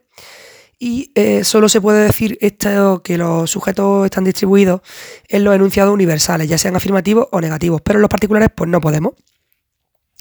Y 0.82 1.12
eh, 1.14 1.44
solo 1.44 1.68
se 1.68 1.78
puede 1.78 2.02
decir 2.04 2.38
esto, 2.40 3.02
que 3.02 3.18
los 3.18 3.50
sujetos 3.50 4.06
están 4.06 4.24
distribuidos 4.24 4.80
en 5.28 5.44
los 5.44 5.54
enunciados 5.54 5.92
universales, 5.92 6.48
ya 6.48 6.56
sean 6.56 6.74
afirmativos 6.74 7.28
o 7.32 7.40
negativos, 7.42 7.82
pero 7.82 7.98
en 7.98 8.00
los 8.00 8.08
particulares 8.08 8.48
pues 8.54 8.70
no 8.70 8.80
podemos. 8.80 9.12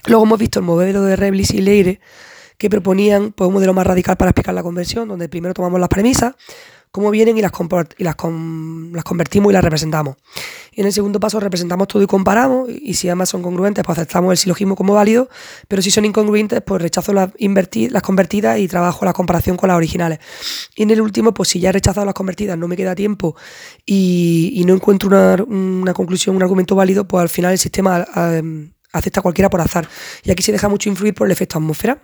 Luego 0.06 0.24
hemos 0.24 0.38
visto 0.38 0.58
el 0.58 0.66
modelo 0.66 1.02
de 1.02 1.16
Reblis 1.16 1.52
y 1.52 1.62
Leire, 1.62 2.00
que 2.58 2.68
proponían 2.68 3.32
pues, 3.32 3.48
un 3.48 3.54
modelo 3.54 3.72
más 3.72 3.86
radical 3.86 4.18
para 4.18 4.32
explicar 4.32 4.54
la 4.54 4.62
conversión, 4.62 5.08
donde 5.08 5.30
primero 5.30 5.54
tomamos 5.54 5.80
las 5.80 5.88
premisas, 5.88 6.34
cómo 6.90 7.10
vienen 7.10 7.38
y 7.38 7.42
las, 7.42 7.52
y 7.98 8.04
las, 8.04 8.16
convertimos 8.16 9.50
y 9.50 9.54
las 9.54 9.62
representamos. 9.62 10.16
Y 10.72 10.80
en 10.80 10.86
el 10.86 10.92
segundo 10.92 11.20
paso 11.20 11.40
representamos 11.40 11.88
todo 11.88 12.02
y 12.02 12.06
comparamos, 12.06 12.68
y 12.68 12.94
si 12.94 13.08
además 13.08 13.28
son 13.28 13.42
congruentes, 13.42 13.84
pues 13.84 13.98
aceptamos 13.98 14.32
el 14.32 14.38
silogismo 14.38 14.76
como 14.76 14.94
válido, 14.94 15.28
pero 15.68 15.82
si 15.82 15.90
son 15.90 16.04
incongruentes, 16.04 16.62
pues 16.62 16.82
rechazo 16.82 17.12
las, 17.12 17.30
las 17.38 18.02
convertidas 18.02 18.58
y 18.58 18.68
trabajo 18.68 19.04
la 19.04 19.12
comparación 19.12 19.56
con 19.56 19.68
las 19.68 19.76
originales. 19.76 20.18
Y 20.74 20.82
en 20.82 20.90
el 20.90 21.00
último, 21.00 21.34
pues 21.34 21.48
si 21.48 21.60
ya 21.60 21.70
he 21.70 21.72
rechazado 21.72 22.04
las 22.06 22.14
convertidas, 22.14 22.58
no 22.58 22.68
me 22.68 22.76
queda 22.76 22.94
tiempo 22.94 23.36
y, 23.86 24.62
no 24.66 24.74
encuentro 24.74 25.08
una, 25.08 25.94
conclusión, 25.94 26.36
un 26.36 26.42
argumento 26.42 26.74
válido, 26.74 27.06
pues 27.06 27.22
al 27.22 27.28
final 27.28 27.52
el 27.52 27.58
sistema 27.58 28.06
eh, 28.16 28.70
acepta 28.92 29.22
cualquiera 29.22 29.50
por 29.50 29.60
azar. 29.60 29.88
Y 30.22 30.30
aquí 30.30 30.42
se 30.42 30.52
deja 30.52 30.68
mucho 30.68 30.88
influir 30.88 31.14
por 31.14 31.26
el 31.26 31.32
efecto 31.32 31.58
atmósfera. 31.58 32.02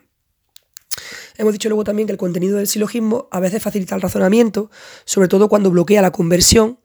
Hemos 1.39 1.53
dicho 1.53 1.69
luego 1.69 1.85
también 1.85 2.07
que 2.07 2.13
el 2.13 2.19
contenido 2.19 2.57
del 2.57 2.67
silogismo 2.67 3.29
a 3.31 3.41
veces 3.41 3.63
facilita 3.63 3.95
el 3.95 4.03
razonamiento, 4.03 4.71
sobre 5.05 5.29
todo 5.29 5.49
cuando 5.49 5.71
bloquea 5.71 6.03
la 6.03 6.13
conversión 6.13 6.79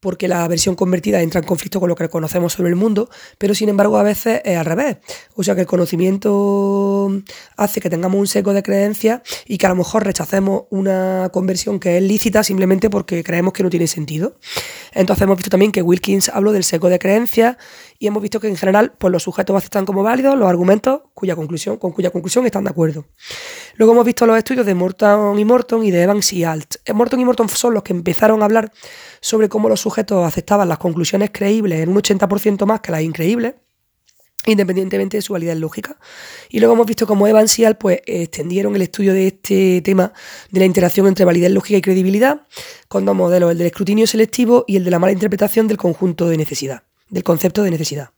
porque 0.00 0.28
la 0.28 0.46
versión 0.46 0.74
convertida 0.74 1.20
entra 1.20 1.40
en 1.40 1.46
conflicto 1.46 1.80
con 1.80 1.88
lo 1.88 1.96
que 1.96 2.08
conocemos 2.08 2.52
sobre 2.52 2.70
el 2.70 2.76
mundo, 2.76 3.08
pero 3.38 3.54
sin 3.54 3.68
embargo 3.68 3.98
a 3.98 4.02
veces 4.02 4.40
es 4.44 4.56
al 4.56 4.64
revés. 4.64 4.98
O 5.34 5.42
sea 5.42 5.54
que 5.54 5.62
el 5.62 5.66
conocimiento 5.66 7.10
hace 7.56 7.80
que 7.80 7.90
tengamos 7.90 8.18
un 8.18 8.26
seco 8.26 8.52
de 8.52 8.62
creencias 8.62 9.22
y 9.46 9.58
que 9.58 9.66
a 9.66 9.70
lo 9.70 9.76
mejor 9.76 10.04
rechacemos 10.04 10.64
una 10.70 11.30
conversión 11.32 11.80
que 11.80 11.96
es 11.96 12.02
lícita 12.02 12.42
simplemente 12.42 12.90
porque 12.90 13.24
creemos 13.24 13.52
que 13.52 13.62
no 13.62 13.70
tiene 13.70 13.86
sentido. 13.86 14.36
Entonces 14.92 15.22
hemos 15.22 15.36
visto 15.36 15.50
también 15.50 15.72
que 15.72 15.82
Wilkins 15.82 16.28
habló 16.28 16.52
del 16.52 16.64
seco 16.64 16.88
de 16.88 16.98
creencias 16.98 17.56
y 17.98 18.06
hemos 18.06 18.22
visto 18.22 18.40
que 18.40 18.48
en 18.48 18.56
general 18.56 18.92
pues, 18.98 19.12
los 19.12 19.22
sujetos 19.22 19.56
aceptan 19.56 19.84
como 19.84 20.02
válidos 20.02 20.38
los 20.38 20.48
argumentos 20.48 21.02
cuya 21.14 21.34
conclusión, 21.34 21.78
con 21.78 21.92
cuya 21.92 22.10
conclusión 22.10 22.46
están 22.46 22.64
de 22.64 22.70
acuerdo. 22.70 23.06
Luego 23.74 23.92
hemos 23.92 24.04
visto 24.04 24.26
los 24.26 24.38
estudios 24.38 24.66
de 24.66 24.74
Morton 24.74 25.38
y 25.38 25.44
Morton 25.44 25.84
y 25.84 25.90
de 25.90 26.02
Evans 26.02 26.32
y 26.32 26.44
Alt. 26.44 26.76
Morton 26.94 27.20
y 27.20 27.24
Morton 27.24 27.48
son 27.48 27.74
los 27.74 27.82
que 27.82 27.92
empezaron 27.92 28.42
a 28.42 28.44
hablar 28.44 28.72
sobre 29.20 29.48
cómo 29.48 29.68
los 29.68 29.80
sujetos 29.80 30.26
aceptaban 30.26 30.68
las 30.68 30.78
conclusiones 30.78 31.30
creíbles 31.32 31.80
en 31.80 31.88
un 31.88 31.96
80% 31.96 32.66
más 32.66 32.80
que 32.80 32.92
las 32.92 33.02
increíbles, 33.02 33.54
independientemente 34.46 35.16
de 35.16 35.22
su 35.22 35.32
validez 35.32 35.56
lógica. 35.58 35.98
Y 36.48 36.60
luego 36.60 36.74
hemos 36.74 36.86
visto 36.86 37.06
cómo 37.06 37.26
Evans 37.26 37.58
y 37.58 37.64
Al 37.64 37.76
pues, 37.76 38.00
extendieron 38.06 38.74
el 38.76 38.82
estudio 38.82 39.12
de 39.12 39.28
este 39.28 39.82
tema 39.82 40.12
de 40.50 40.60
la 40.60 40.66
interacción 40.66 41.06
entre 41.06 41.24
validez 41.24 41.50
lógica 41.50 41.78
y 41.78 41.82
credibilidad 41.82 42.42
con 42.88 43.04
dos 43.04 43.16
modelos, 43.16 43.52
el 43.52 43.58
del 43.58 43.66
escrutinio 43.68 44.06
selectivo 44.06 44.64
y 44.66 44.76
el 44.76 44.84
de 44.84 44.90
la 44.90 44.98
mala 44.98 45.12
interpretación 45.12 45.68
del 45.68 45.76
conjunto 45.76 46.28
de 46.28 46.36
necesidad, 46.36 46.82
del 47.10 47.24
concepto 47.24 47.62
de 47.62 47.70
necesidad. 47.70 48.10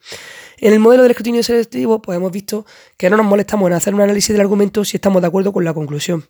En 0.58 0.74
el 0.74 0.78
modelo 0.78 1.02
del 1.02 1.12
escrutinio 1.12 1.42
selectivo 1.42 2.02
pues, 2.02 2.16
hemos 2.16 2.30
visto 2.30 2.66
que 2.96 3.08
no 3.08 3.16
nos 3.16 3.26
molestamos 3.26 3.68
en 3.68 3.72
hacer 3.74 3.94
un 3.94 4.02
análisis 4.02 4.30
del 4.30 4.42
argumento 4.42 4.84
si 4.84 4.98
estamos 4.98 5.22
de 5.22 5.28
acuerdo 5.28 5.52
con 5.52 5.64
la 5.64 5.72
conclusión 5.72 6.26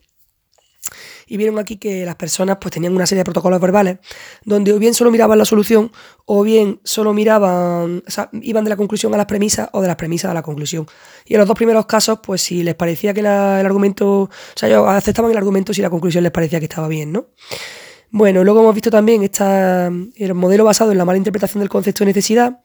y 1.30 1.36
vieron 1.36 1.60
aquí 1.60 1.76
que 1.76 2.04
las 2.04 2.16
personas 2.16 2.58
pues 2.60 2.74
tenían 2.74 2.92
una 2.92 3.06
serie 3.06 3.20
de 3.20 3.24
protocolos 3.24 3.60
verbales 3.60 3.98
donde 4.44 4.72
o 4.72 4.80
bien 4.80 4.94
solo 4.94 5.12
miraban 5.12 5.38
la 5.38 5.44
solución 5.44 5.92
o 6.26 6.42
bien 6.42 6.80
solo 6.82 7.14
miraban, 7.14 8.02
o 8.04 8.10
sea, 8.10 8.28
iban 8.32 8.64
de 8.64 8.70
la 8.70 8.76
conclusión 8.76 9.14
a 9.14 9.16
las 9.16 9.26
premisas 9.26 9.68
o 9.72 9.80
de 9.80 9.86
las 9.86 9.94
premisas 9.94 10.32
a 10.32 10.34
la 10.34 10.42
conclusión. 10.42 10.86
Y 11.24 11.34
en 11.34 11.38
los 11.38 11.46
dos 11.46 11.56
primeros 11.56 11.86
casos, 11.86 12.18
pues 12.20 12.42
si 12.42 12.64
les 12.64 12.74
parecía 12.74 13.14
que 13.14 13.20
el 13.20 13.26
argumento, 13.26 14.22
o 14.22 14.30
sea, 14.56 14.68
ellos 14.68 14.88
aceptaban 14.88 15.30
el 15.30 15.36
argumento 15.36 15.72
si 15.72 15.80
la 15.80 15.88
conclusión 15.88 16.24
les 16.24 16.32
parecía 16.32 16.58
que 16.58 16.64
estaba 16.64 16.88
bien, 16.88 17.12
¿no? 17.12 17.28
Bueno, 18.10 18.42
luego 18.42 18.60
hemos 18.60 18.74
visto 18.74 18.90
también 18.90 19.22
esta, 19.22 19.86
el 19.86 20.34
modelo 20.34 20.64
basado 20.64 20.90
en 20.90 20.98
la 20.98 21.04
mala 21.04 21.18
interpretación 21.18 21.60
del 21.60 21.68
concepto 21.68 22.00
de 22.00 22.06
necesidad, 22.06 22.60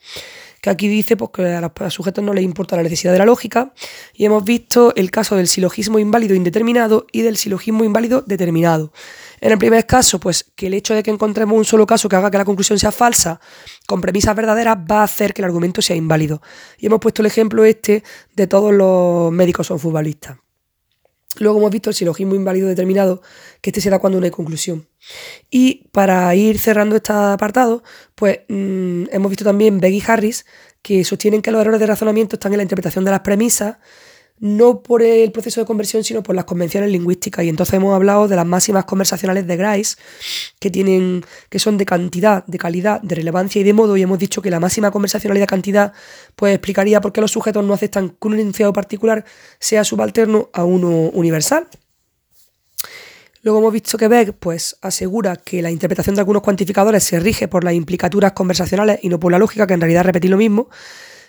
que 0.65 0.71
aquí 0.71 0.87
dice 0.87 1.15
pues, 1.15 1.29
que 1.31 1.45
a 1.45 1.61
los 1.61 1.93
sujetos 1.93 2.23
no 2.23 2.33
les 2.33 2.43
importa 2.43 2.75
la 2.75 2.81
necesidad 2.81 3.13
de 3.13 3.19
la 3.19 3.25
lógica, 3.25 3.71
y 4.15 4.25
hemos 4.25 4.43
visto 4.43 4.95
el 4.95 5.11
caso 5.11 5.35
del 5.35 5.47
silogismo 5.47 5.99
inválido 5.99 6.33
indeterminado 6.33 7.05
y 7.11 7.21
del 7.21 7.37
silogismo 7.37 7.83
inválido 7.83 8.23
determinado. 8.25 8.91
En 9.41 9.51
el 9.51 9.59
primer 9.59 9.85
caso, 9.85 10.19
pues 10.19 10.43
que 10.55 10.65
el 10.65 10.73
hecho 10.73 10.95
de 10.95 11.03
que 11.03 11.11
encontremos 11.11 11.55
un 11.55 11.65
solo 11.65 11.85
caso 11.85 12.09
que 12.09 12.15
haga 12.15 12.31
que 12.31 12.39
la 12.39 12.45
conclusión 12.45 12.79
sea 12.79 12.91
falsa 12.91 13.39
con 13.85 14.01
premisas 14.01 14.35
verdaderas 14.35 14.75
va 14.89 15.01
a 15.01 15.03
hacer 15.03 15.35
que 15.35 15.43
el 15.43 15.45
argumento 15.45 15.83
sea 15.83 15.95
inválido. 15.95 16.41
Y 16.79 16.87
hemos 16.87 16.99
puesto 16.99 17.21
el 17.21 17.27
ejemplo 17.27 17.63
este 17.63 18.03
de 18.35 18.47
todos 18.47 18.73
los 18.73 19.31
médicos 19.31 19.67
son 19.67 19.77
futbolistas. 19.77 20.44
Luego 21.39 21.59
hemos 21.59 21.71
visto 21.71 21.89
el 21.89 21.95
silogismo 21.95 22.35
inválido 22.35 22.67
determinado, 22.67 23.21
que 23.61 23.69
este 23.69 23.81
se 23.81 23.89
da 23.89 23.99
cuando 23.99 24.19
no 24.19 24.25
hay 24.25 24.31
conclusión. 24.31 24.87
Y 25.49 25.89
para 25.91 26.33
ir 26.35 26.59
cerrando 26.59 26.95
este 26.95 27.13
apartado, 27.13 27.83
pues 28.15 28.39
mm, 28.47 29.05
hemos 29.11 29.29
visto 29.29 29.43
también 29.43 29.79
Beck 29.79 29.93
y 29.93 30.03
Harris, 30.05 30.45
que 30.81 31.03
sostienen 31.03 31.41
que 31.41 31.51
los 31.51 31.61
errores 31.61 31.79
de 31.79 31.87
razonamiento 31.87 32.35
están 32.35 32.53
en 32.53 32.57
la 32.57 32.63
interpretación 32.63 33.05
de 33.05 33.11
las 33.11 33.21
premisas 33.21 33.77
no 34.39 34.81
por 34.81 35.01
el 35.01 35.31
proceso 35.31 35.61
de 35.61 35.65
conversión, 35.65 36.03
sino 36.03 36.21
por 36.21 36.35
las 36.35 36.45
convenciones 36.45 36.91
lingüísticas. 36.91 37.45
Y 37.45 37.49
entonces 37.49 37.73
hemos 37.75 37.95
hablado 37.95 38.27
de 38.27 38.35
las 38.35 38.45
máximas 38.45 38.85
conversacionales 38.85 39.47
de 39.47 39.57
Grice, 39.57 39.95
que 40.59 40.69
tienen, 40.69 41.23
que 41.49 41.59
son 41.59 41.77
de 41.77 41.85
cantidad, 41.85 42.45
de 42.45 42.57
calidad, 42.57 43.01
de 43.01 43.15
relevancia 43.15 43.61
y 43.61 43.63
de 43.63 43.73
modo, 43.73 43.95
y 43.97 44.01
hemos 44.01 44.19
dicho 44.19 44.41
que 44.41 44.49
la 44.49 44.59
máxima 44.59 44.91
conversacionalidad 44.91 45.43
de 45.43 45.47
cantidad, 45.47 45.93
pues 46.35 46.53
explicaría 46.53 47.01
por 47.01 47.13
qué 47.13 47.21
los 47.21 47.31
sujetos 47.31 47.63
no 47.63 47.73
aceptan 47.73 48.09
que 48.09 48.27
un 48.27 48.33
enunciado 48.33 48.73
particular 48.73 49.25
sea 49.59 49.83
subalterno 49.83 50.49
a 50.53 50.65
uno 50.65 50.89
universal. 50.89 51.67
Luego 53.41 53.59
hemos 53.59 53.73
visto 53.73 53.97
que 53.97 54.07
Beck 54.07 54.33
pues, 54.33 54.75
asegura 54.81 55.35
que 55.35 55.61
la 55.61 55.69
interpretación 55.69 56.15
de 56.15 56.21
algunos 56.21 56.41
cuantificadores 56.41 57.03
se 57.03 57.19
rige 57.19 57.47
por 57.47 57.63
las 57.63 57.75
implicaturas 57.75 58.31
conversacionales 58.31 58.99
y 59.03 59.09
no 59.09 59.19
por 59.19 59.31
la 59.31 59.37
lógica, 59.37 59.67
que 59.67 59.75
en 59.75 59.81
realidad 59.81 60.03
repetí 60.03 60.27
lo 60.27 60.37
mismo 60.37 60.67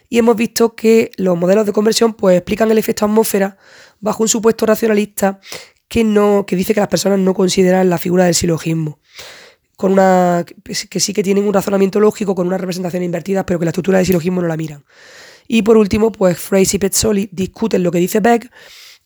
y 0.08 0.18
hemos 0.18 0.36
visto 0.36 0.74
que 0.74 1.10
los 1.16 1.36
modelos 1.36 1.66
de 1.66 1.72
conversión 1.72 2.14
pues, 2.14 2.36
explican 2.36 2.70
el 2.70 2.78
efecto 2.78 3.04
atmósfera 3.04 3.56
bajo 4.00 4.22
un 4.22 4.28
supuesto 4.28 4.66
racionalista 4.66 5.40
que, 5.88 6.04
no, 6.04 6.44
que 6.46 6.56
dice 6.56 6.74
que 6.74 6.80
las 6.80 6.88
personas 6.88 7.18
no 7.18 7.34
consideran 7.34 7.88
la 7.88 7.98
figura 7.98 8.24
del 8.24 8.34
silogismo. 8.34 8.98
Con 9.76 9.92
una, 9.92 10.44
que 10.64 11.00
sí 11.00 11.12
que 11.12 11.22
tienen 11.22 11.46
un 11.46 11.52
razonamiento 11.52 12.00
lógico 12.00 12.34
con 12.34 12.46
una 12.46 12.56
representación 12.56 13.02
invertida, 13.02 13.44
pero 13.44 13.58
que 13.58 13.66
la 13.66 13.70
estructura 13.70 13.98
del 13.98 14.06
silogismo 14.06 14.40
no 14.40 14.48
la 14.48 14.56
miran. 14.56 14.84
Y 15.48 15.62
por 15.62 15.76
último, 15.76 16.10
pues 16.10 16.38
Fraser 16.38 16.76
y 16.76 16.78
Petzoli 16.78 17.28
discuten 17.30 17.82
lo 17.82 17.90
que 17.90 17.98
dice 17.98 18.20
Beck 18.20 18.50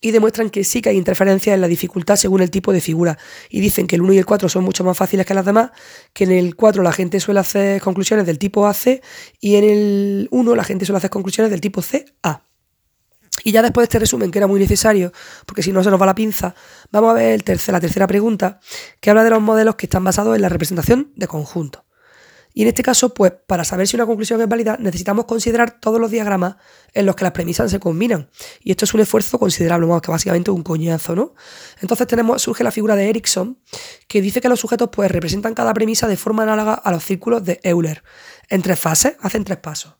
y 0.00 0.10
demuestran 0.12 0.50
que 0.50 0.64
sí 0.64 0.80
que 0.80 0.90
hay 0.90 0.96
interferencias 0.96 1.54
en 1.54 1.60
la 1.60 1.68
dificultad 1.68 2.16
según 2.16 2.40
el 2.40 2.50
tipo 2.50 2.72
de 2.72 2.80
figura. 2.80 3.18
Y 3.50 3.60
dicen 3.60 3.86
que 3.86 3.96
el 3.96 4.02
1 4.02 4.14
y 4.14 4.18
el 4.18 4.26
4 4.26 4.48
son 4.48 4.64
mucho 4.64 4.82
más 4.84 4.96
fáciles 4.96 5.26
que 5.26 5.34
las 5.34 5.44
demás, 5.44 5.70
que 6.12 6.24
en 6.24 6.32
el 6.32 6.56
4 6.56 6.82
la 6.82 6.92
gente 6.92 7.20
suele 7.20 7.40
hacer 7.40 7.80
conclusiones 7.80 8.26
del 8.26 8.38
tipo 8.38 8.66
AC 8.66 9.02
y 9.40 9.56
en 9.56 9.64
el 9.64 10.28
1 10.30 10.54
la 10.54 10.64
gente 10.64 10.86
suele 10.86 10.98
hacer 10.98 11.10
conclusiones 11.10 11.50
del 11.50 11.60
tipo 11.60 11.82
CA. 11.82 12.42
Y 13.44 13.52
ya 13.52 13.62
después 13.62 13.82
de 13.82 13.86
este 13.86 13.98
resumen, 14.00 14.30
que 14.30 14.38
era 14.38 14.46
muy 14.46 14.60
necesario, 14.60 15.12
porque 15.46 15.62
si 15.62 15.72
no 15.72 15.82
se 15.82 15.90
nos 15.90 16.00
va 16.00 16.06
la 16.06 16.14
pinza, 16.14 16.54
vamos 16.90 17.10
a 17.10 17.14
ver 17.14 17.42
el 17.46 17.60
la 17.68 17.80
tercera 17.80 18.06
pregunta, 18.06 18.60
que 19.00 19.10
habla 19.10 19.24
de 19.24 19.30
los 19.30 19.40
modelos 19.40 19.76
que 19.76 19.86
están 19.86 20.04
basados 20.04 20.36
en 20.36 20.42
la 20.42 20.48
representación 20.48 21.12
de 21.16 21.26
conjuntos. 21.26 21.82
Y 22.52 22.62
en 22.62 22.68
este 22.68 22.82
caso, 22.82 23.14
pues 23.14 23.32
para 23.46 23.64
saber 23.64 23.86
si 23.86 23.96
una 23.96 24.06
conclusión 24.06 24.40
es 24.40 24.48
válida, 24.48 24.76
necesitamos 24.80 25.24
considerar 25.24 25.80
todos 25.80 26.00
los 26.00 26.10
diagramas 26.10 26.56
en 26.92 27.06
los 27.06 27.14
que 27.16 27.24
las 27.24 27.32
premisas 27.32 27.70
se 27.70 27.78
combinan. 27.78 28.28
Y 28.62 28.72
esto 28.72 28.84
es 28.84 28.94
un 28.94 29.00
esfuerzo 29.00 29.38
considerable, 29.38 29.86
vamos, 29.86 30.02
que 30.02 30.10
básicamente 30.10 30.50
es 30.50 30.56
un 30.56 30.62
coñazo, 30.62 31.14
¿no? 31.14 31.34
Entonces 31.80 32.06
tenemos, 32.06 32.42
surge 32.42 32.64
la 32.64 32.70
figura 32.70 32.96
de 32.96 33.08
Erickson, 33.08 33.58
que 34.08 34.20
dice 34.20 34.40
que 34.40 34.48
los 34.48 34.60
sujetos 34.60 34.90
pues 34.92 35.10
representan 35.10 35.54
cada 35.54 35.72
premisa 35.74 36.08
de 36.08 36.16
forma 36.16 36.42
análoga 36.42 36.74
a 36.74 36.90
los 36.90 37.04
círculos 37.04 37.44
de 37.44 37.60
Euler. 37.62 38.02
En 38.48 38.62
tres 38.62 38.78
fases, 38.78 39.16
hacen 39.20 39.44
tres 39.44 39.58
pasos. 39.58 39.94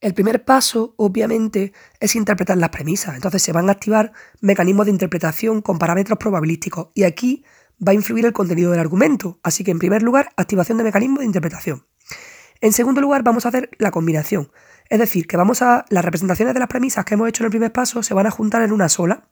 El 0.00 0.14
primer 0.14 0.44
paso, 0.44 0.94
obviamente, 0.96 1.72
es 2.00 2.16
interpretar 2.16 2.58
las 2.58 2.70
premisas. 2.70 3.14
Entonces 3.14 3.40
se 3.40 3.52
van 3.52 3.68
a 3.68 3.72
activar 3.72 4.12
mecanismos 4.40 4.86
de 4.86 4.92
interpretación 4.92 5.62
con 5.62 5.78
parámetros 5.78 6.18
probabilísticos. 6.18 6.88
Y 6.94 7.04
aquí 7.04 7.44
va 7.86 7.92
a 7.92 7.94
influir 7.94 8.26
el 8.26 8.32
contenido 8.32 8.72
del 8.72 8.80
argumento. 8.80 9.38
Así 9.44 9.62
que, 9.62 9.70
en 9.70 9.78
primer 9.78 10.02
lugar, 10.02 10.30
activación 10.36 10.78
de 10.78 10.84
mecanismos 10.84 11.20
de 11.20 11.26
interpretación. 11.26 11.86
En 12.62 12.72
segundo 12.72 13.00
lugar, 13.00 13.24
vamos 13.24 13.44
a 13.44 13.48
hacer 13.48 13.70
la 13.78 13.90
combinación. 13.90 14.52
Es 14.88 15.00
decir, 15.00 15.26
que 15.26 15.36
vamos 15.36 15.62
a. 15.62 15.84
Las 15.88 16.04
representaciones 16.04 16.54
de 16.54 16.60
las 16.60 16.68
premisas 16.68 17.04
que 17.04 17.14
hemos 17.14 17.28
hecho 17.28 17.42
en 17.42 17.46
el 17.46 17.50
primer 17.50 17.72
paso 17.72 18.04
se 18.04 18.14
van 18.14 18.28
a 18.28 18.30
juntar 18.30 18.62
en 18.62 18.70
una 18.70 18.88
sola 18.88 19.28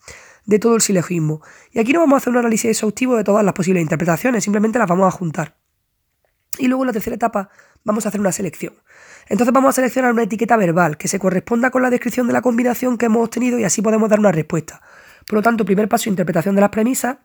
de 0.46 0.58
todo 0.58 0.74
el 0.74 0.80
silogismo. 0.80 1.40
Y 1.70 1.78
aquí 1.78 1.92
no 1.92 2.00
vamos 2.00 2.14
a 2.14 2.16
hacer 2.16 2.32
un 2.32 2.38
análisis 2.38 2.70
exhaustivo 2.72 3.16
de 3.16 3.22
todas 3.22 3.44
las 3.44 3.54
posibles 3.54 3.82
interpretaciones, 3.82 4.42
simplemente 4.42 4.80
las 4.80 4.88
vamos 4.88 5.06
a 5.06 5.16
juntar. 5.16 5.56
Y 6.58 6.66
luego 6.66 6.82
en 6.82 6.88
la 6.88 6.92
tercera 6.92 7.14
etapa 7.14 7.50
vamos 7.84 8.04
a 8.04 8.08
hacer 8.08 8.20
una 8.20 8.32
selección. 8.32 8.74
Entonces 9.28 9.54
vamos 9.54 9.68
a 9.68 9.72
seleccionar 9.76 10.12
una 10.12 10.24
etiqueta 10.24 10.56
verbal 10.56 10.96
que 10.96 11.06
se 11.06 11.20
corresponda 11.20 11.70
con 11.70 11.82
la 11.82 11.90
descripción 11.90 12.26
de 12.26 12.32
la 12.32 12.42
combinación 12.42 12.98
que 12.98 13.06
hemos 13.06 13.22
obtenido 13.22 13.60
y 13.60 13.64
así 13.64 13.80
podemos 13.80 14.10
dar 14.10 14.18
una 14.18 14.32
respuesta. 14.32 14.82
Por 15.24 15.36
lo 15.36 15.42
tanto, 15.42 15.64
primer 15.64 15.88
paso, 15.88 16.08
interpretación 16.08 16.56
de 16.56 16.62
las 16.62 16.70
premisas 16.70 17.18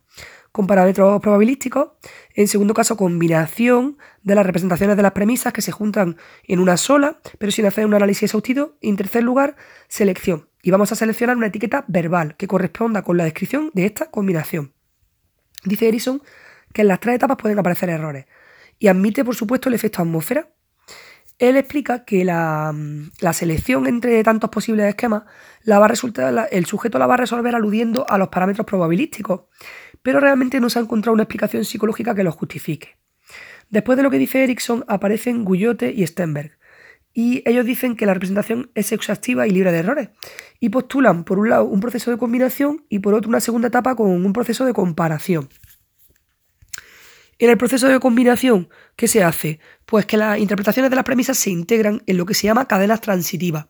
con 0.56 0.68
parámetros 0.68 1.20
probabilísticos. 1.20 1.90
En 2.34 2.48
segundo 2.48 2.74
caso, 2.74 2.96
combinación 2.96 3.98
de 4.24 4.36
las 4.36 4.46
representaciones 4.46 4.96
de 4.96 5.04
las 5.04 5.12
premisas 5.12 5.52
que 5.52 5.62
se 5.62 5.74
juntan 5.74 6.16
en 6.46 6.62
una 6.62 6.78
sola, 6.78 7.20
pero 7.40 7.52
sin 7.52 7.66
hacer 7.66 7.86
un 7.86 7.94
análisis 7.94 8.24
exhaustivo. 8.24 8.78
Y 8.80 8.88
en 8.88 8.96
tercer 8.96 9.22
lugar, 9.22 9.58
selección. 9.90 10.48
Y 10.64 10.72
vamos 10.72 10.94
a 10.94 10.96
seleccionar 10.96 11.36
una 11.36 11.48
etiqueta 11.48 11.84
verbal 11.90 12.38
que 12.38 12.48
corresponda 12.48 13.02
con 13.02 13.18
la 13.18 13.26
descripción 13.26 13.70
de 13.74 13.86
esta 13.86 14.10
combinación. 14.10 14.72
Dice 15.66 15.90
Erickson 15.90 16.22
que 16.72 16.84
en 16.84 16.88
las 16.88 17.02
tres 17.02 17.16
etapas 17.16 17.36
pueden 17.36 17.60
aparecer 17.60 17.90
errores. 17.90 18.26
Y 18.80 18.88
admite, 18.88 19.26
por 19.26 19.36
supuesto, 19.36 19.68
el 19.68 19.76
efecto 19.76 20.02
atmósfera. 20.02 20.48
Él 21.38 21.58
explica 21.58 22.06
que 22.06 22.24
la, 22.24 22.74
selección 23.34 23.88
entre 23.88 24.24
tantos 24.24 24.50
posibles 24.50 24.86
esquemas 24.86 25.24
la 25.64 25.80
va 25.80 25.86
a 25.86 25.90
resultar, 25.90 26.48
el 26.50 26.66
sujeto 26.66 26.98
la 26.98 27.08
va 27.08 27.16
a 27.16 27.18
resolver 27.18 27.54
aludiendo 27.56 28.06
a 28.10 28.18
los 28.18 28.30
parámetros 28.30 28.66
probabilísticos 28.66 29.42
pero 30.06 30.20
realmente 30.20 30.60
no 30.60 30.70
se 30.70 30.78
ha 30.78 30.84
encontrado 30.84 31.16
una 31.16 31.24
explicación 31.24 31.66
psicológica 31.66 32.14
que 32.14 32.24
lo 32.24 32.32
justifique. 32.32 33.00
Después 33.72 33.98
de 33.98 34.04
lo 34.04 34.12
que 34.12 34.20
dice 34.20 34.44
Erickson, 34.44 34.86
aparecen 34.88 35.44
Guyote 35.44 35.92
y 35.92 36.06
Stenberg, 36.06 36.60
y 37.12 37.42
ellos 37.50 37.66
dicen 37.66 37.96
que 37.96 38.06
la 38.06 38.14
representación 38.14 38.70
es 38.76 38.92
exhaustiva 38.92 39.48
y 39.48 39.50
libre 39.50 39.72
de 39.72 39.80
errores, 39.80 40.10
y 40.60 40.70
postulan 40.70 41.24
por 41.24 41.40
un 41.40 41.50
lado 41.50 41.66
un 41.66 41.80
proceso 41.80 42.12
de 42.12 42.20
combinación 42.20 42.86
y 42.88 43.00
por 43.00 43.16
otro 43.16 43.30
una 43.30 43.40
segunda 43.40 43.70
etapa 43.70 43.96
con 43.96 44.12
un 44.12 44.32
proceso 44.32 44.64
de 44.64 44.74
comparación. 44.74 45.50
En 47.40 47.50
el 47.50 47.58
proceso 47.58 47.88
de 47.88 48.00
combinación, 48.00 48.70
¿qué 48.96 49.08
se 49.08 49.24
hace? 49.24 49.60
Pues 49.88 50.06
que 50.06 50.18
las 50.18 50.38
interpretaciones 50.38 50.92
de 50.92 50.98
las 50.98 51.06
premisas 51.06 51.40
se 51.40 51.50
integran 51.50 52.04
en 52.06 52.18
lo 52.18 52.28
que 52.28 52.36
se 52.36 52.46
llama 52.46 52.68
cadenas 52.68 53.02
transitivas, 53.02 53.66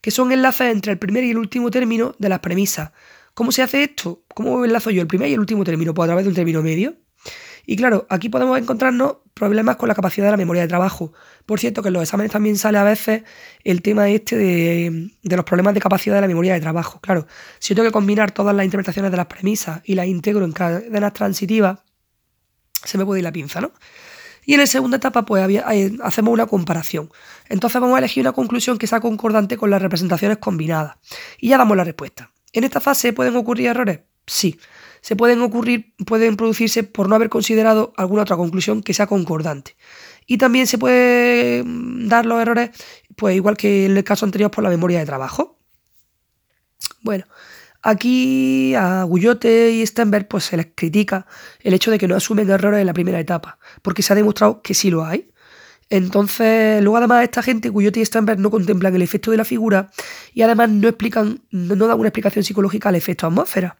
que 0.00 0.12
son 0.12 0.30
enlaces 0.30 0.70
entre 0.70 0.92
el 0.92 0.98
primer 0.98 1.24
y 1.24 1.32
el 1.32 1.38
último 1.38 1.68
término 1.68 2.14
de 2.20 2.28
las 2.28 2.38
premisas, 2.38 2.92
¿Cómo 3.40 3.52
se 3.52 3.62
hace 3.62 3.82
esto? 3.82 4.22
¿Cómo 4.34 4.66
enlazo 4.66 4.90
yo 4.90 5.00
el 5.00 5.08
primer 5.08 5.30
y 5.30 5.32
el 5.32 5.40
último 5.40 5.64
término? 5.64 5.94
Pues 5.94 6.04
a 6.04 6.08
través 6.08 6.26
de 6.26 6.28
un 6.28 6.34
término 6.34 6.60
medio. 6.60 6.96
Y 7.64 7.74
claro, 7.74 8.06
aquí 8.10 8.28
podemos 8.28 8.58
encontrarnos 8.58 9.16
problemas 9.32 9.76
con 9.76 9.88
la 9.88 9.94
capacidad 9.94 10.26
de 10.26 10.32
la 10.32 10.36
memoria 10.36 10.60
de 10.60 10.68
trabajo. 10.68 11.14
Por 11.46 11.58
cierto, 11.58 11.80
que 11.80 11.88
en 11.88 11.94
los 11.94 12.02
exámenes 12.02 12.32
también 12.32 12.58
sale 12.58 12.76
a 12.76 12.84
veces 12.84 13.22
el 13.64 13.80
tema 13.80 14.10
este 14.10 14.36
de, 14.36 15.10
los 15.22 15.44
problemas 15.46 15.72
de 15.72 15.80
capacidad 15.80 16.16
de 16.16 16.20
la 16.20 16.28
memoria 16.28 16.52
de 16.52 16.60
trabajo. 16.60 17.00
Claro, 17.00 17.26
si 17.60 17.70
yo 17.70 17.76
tengo 17.76 17.88
que 17.88 17.92
combinar 17.92 18.30
todas 18.30 18.54
las 18.54 18.62
interpretaciones 18.62 19.10
de 19.10 19.16
las 19.16 19.24
premisas 19.24 19.80
y 19.86 19.94
las 19.94 20.06
integro 20.06 20.44
en 20.44 20.52
cadenas 20.52 21.14
transitivas, 21.14 21.78
se 22.84 22.98
me 22.98 23.06
puede 23.06 23.20
ir 23.20 23.24
la 23.24 23.32
pinza, 23.32 23.62
¿no? 23.62 23.72
Y 24.44 24.52
en 24.52 24.60
la 24.60 24.66
segunda 24.66 24.98
etapa, 24.98 25.24
pues 25.24 25.48
hacemos 26.02 26.34
una 26.34 26.44
comparación. 26.44 27.10
Entonces 27.48 27.80
vamos 27.80 27.96
a 27.96 28.00
elegir 28.00 28.22
una 28.22 28.32
conclusión 28.32 28.76
que 28.76 28.86
sea 28.86 29.00
concordante 29.00 29.56
con 29.56 29.70
las 29.70 29.80
representaciones 29.80 30.36
combinadas. 30.36 30.98
Y 31.38 31.48
ya 31.48 31.56
damos 31.56 31.74
la 31.74 31.84
respuesta. 31.84 32.30
¿En 32.52 32.64
esta 32.64 32.80
fase 32.80 33.12
pueden 33.12 33.36
ocurrir 33.36 33.68
errores? 33.68 34.00
Sí. 34.26 34.58
Se 35.00 35.16
pueden 35.16 35.40
ocurrir, 35.40 35.94
pueden 36.06 36.36
producirse 36.36 36.82
por 36.82 37.08
no 37.08 37.14
haber 37.14 37.30
considerado 37.30 37.92
alguna 37.96 38.22
otra 38.22 38.36
conclusión 38.36 38.82
que 38.82 38.94
sea 38.94 39.06
concordante. 39.06 39.76
Y 40.26 40.38
también 40.38 40.66
se 40.66 40.78
puede 40.78 41.62
mm, 41.64 42.08
dar 42.08 42.26
los 42.26 42.40
errores, 42.40 42.70
pues 43.16 43.34
igual 43.34 43.56
que 43.56 43.86
en 43.86 43.96
el 43.96 44.04
caso 44.04 44.26
anterior 44.26 44.50
por 44.50 44.62
la 44.62 44.70
memoria 44.70 44.98
de 44.98 45.06
trabajo. 45.06 45.58
Bueno, 47.02 47.24
aquí 47.82 48.74
a 48.74 49.06
Guyote 49.08 49.70
y 49.70 49.86
Stenberg 49.86 50.28
pues 50.28 50.44
se 50.44 50.56
les 50.56 50.68
critica 50.74 51.26
el 51.60 51.72
hecho 51.72 51.90
de 51.90 51.98
que 51.98 52.06
no 52.06 52.14
asumen 52.14 52.50
errores 52.50 52.80
en 52.80 52.86
la 52.86 52.92
primera 52.92 53.18
etapa, 53.18 53.58
porque 53.82 54.02
se 54.02 54.12
ha 54.12 54.16
demostrado 54.16 54.60
que 54.60 54.74
sí 54.74 54.90
lo 54.90 55.04
hay. 55.04 55.30
Entonces, 55.90 56.80
luego 56.82 56.98
además 56.98 57.24
esta 57.24 57.42
gente, 57.42 57.68
Guyote 57.68 58.00
y 58.00 58.36
no 58.38 58.50
contemplan 58.50 58.94
el 58.94 59.02
efecto 59.02 59.32
de 59.32 59.36
la 59.36 59.44
figura 59.44 59.90
y 60.32 60.42
además 60.42 60.70
no 60.70 60.86
explican, 60.86 61.42
no, 61.50 61.74
dan 61.74 61.98
una 61.98 62.08
explicación 62.08 62.44
psicológica 62.44 62.88
al 62.88 62.94
efecto 62.94 63.26
atmósfera. 63.26 63.76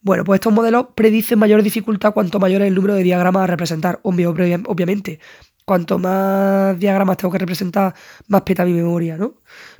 Bueno, 0.00 0.24
pues 0.24 0.38
estos 0.38 0.52
modelos 0.52 0.86
predicen 0.94 1.40
mayor 1.40 1.62
dificultad 1.62 2.12
cuanto 2.12 2.38
mayor 2.38 2.62
es 2.62 2.68
el 2.68 2.74
número 2.74 2.94
de 2.94 3.02
diagramas 3.02 3.42
a 3.42 3.46
representar. 3.48 4.00
obviamente, 4.02 5.18
cuanto 5.64 5.98
más 5.98 6.78
diagramas 6.78 7.16
tengo 7.16 7.32
que 7.32 7.38
representar, 7.38 7.94
más 8.28 8.42
peta 8.42 8.64
mi 8.64 8.72
memoria, 8.72 9.16
¿no? 9.16 9.34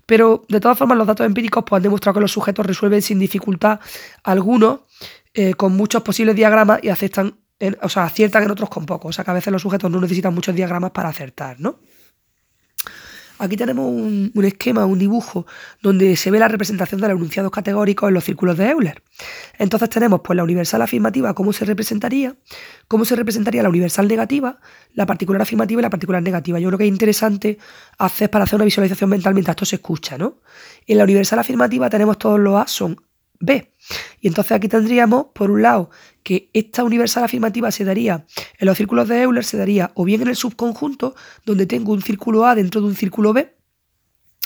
Pero 0.05 0.45
de 0.49 0.61
todas 0.61 0.77
formas, 0.77 0.99
los 0.99 1.07
datos 1.07 1.27
empíricos 1.27 1.65
pues, 1.65 1.79
han 1.79 1.83
demostrado 1.83 2.15
que 2.15 2.21
los 2.21 2.33
sujetos 2.33 2.67
resuelven 2.67 3.03
sin 3.03 3.19
dificultad 3.21 3.79
algunos 4.25 4.81
eh, 5.35 5.55
con 5.55 5.77
muchos 5.77 6.03
posibles 6.03 6.35
diagramas 6.37 6.81
y 6.83 6.89
aceptan 6.89 7.37
o 7.81 7.89
sea, 7.89 8.05
aciertan 8.05 8.45
en 8.45 8.51
otros 8.51 8.69
con 8.69 8.87
poco. 8.87 9.09
O 9.09 9.13
sea, 9.13 9.25
que 9.25 9.31
a 9.31 9.35
veces 9.35 9.53
los 9.53 9.63
sujetos 9.63 9.91
no 9.91 10.01
necesitan 10.01 10.35
muchos 10.35 10.55
diagramas 10.55 10.91
para 10.91 11.09
acertar, 11.09 11.61
¿no? 11.61 11.79
Aquí 13.43 13.57
tenemos 13.57 13.87
un, 13.87 14.45
esquema, 14.45 14.87
un 14.87 15.01
dibujo, 15.01 15.47
donde 15.83 16.15
se 16.15 16.31
ve 16.31 16.39
la 16.39 16.47
representación 16.47 17.01
de 17.01 17.09
los 17.09 17.17
enunciados 17.17 17.51
categóricos 17.51 18.07
en 18.07 18.15
los 18.15 18.23
círculos 18.23 18.57
de 18.57 18.71
Euler. 18.71 19.03
Entonces 19.59 19.91
tenemos 19.91 20.21
pues 20.23 20.37
la 20.37 20.45
universal 20.45 20.81
afirmativa, 20.81 21.35
cómo 21.35 21.53
se 21.53 21.65
representaría, 21.65 22.37
cómo 22.87 23.05
se 23.05 23.17
representaría 23.17 23.65
la 23.65 23.69
universal 23.69 24.07
negativa, 24.07 24.61
la 24.95 25.07
particular 25.07 25.43
afirmativa 25.43 25.81
y 25.81 25.83
la 25.83 25.91
particular 25.91 26.23
negativa. 26.23 26.61
Yo 26.61 26.69
creo 26.69 26.79
que 26.79 26.85
es 26.85 26.93
interesante 26.93 27.59
hacer 27.99 28.31
para 28.31 28.45
hacer 28.45 28.57
una 28.59 28.65
visualización 28.65 29.11
mental 29.11 29.35
mientras 29.35 29.55
esto 29.55 29.65
se 29.65 29.77
escucha, 29.77 30.17
¿no? 30.17 30.39
En 30.87 30.99
la 30.99 31.03
universal 31.03 31.41
afirmativa 31.41 31.91
tenemos 31.91 32.19
todos 32.19 32.39
los 32.39 32.55
A 32.63 32.69
son 32.69 32.97
B. 33.41 33.73
Y 34.21 34.29
entonces 34.29 34.53
aquí 34.53 34.69
tendríamos, 34.69 35.27
por 35.35 35.51
un 35.51 35.63
lado, 35.63 35.91
que 36.23 36.51
esta 36.53 36.85
universal 36.85 37.25
afirmativa 37.25 37.71
se 37.71 37.85
daría 37.85 38.25
en 38.59 38.67
los 38.67 38.77
círculos 38.77 39.09
de 39.09 39.23
Euler, 39.23 39.45
se 39.45 39.57
daría 39.57 39.91
o 39.95 40.05
bien 40.05 40.23
en 40.23 40.29
el 40.29 40.37
subconjunto, 40.37 41.15
donde 41.45 41.67
tengo 41.67 41.93
un 41.93 42.03
círculo 42.03 42.47
A 42.47 42.55
dentro 42.55 42.81
de 42.81 42.87
un 42.87 42.95
círculo 42.95 43.33
B, 43.33 43.55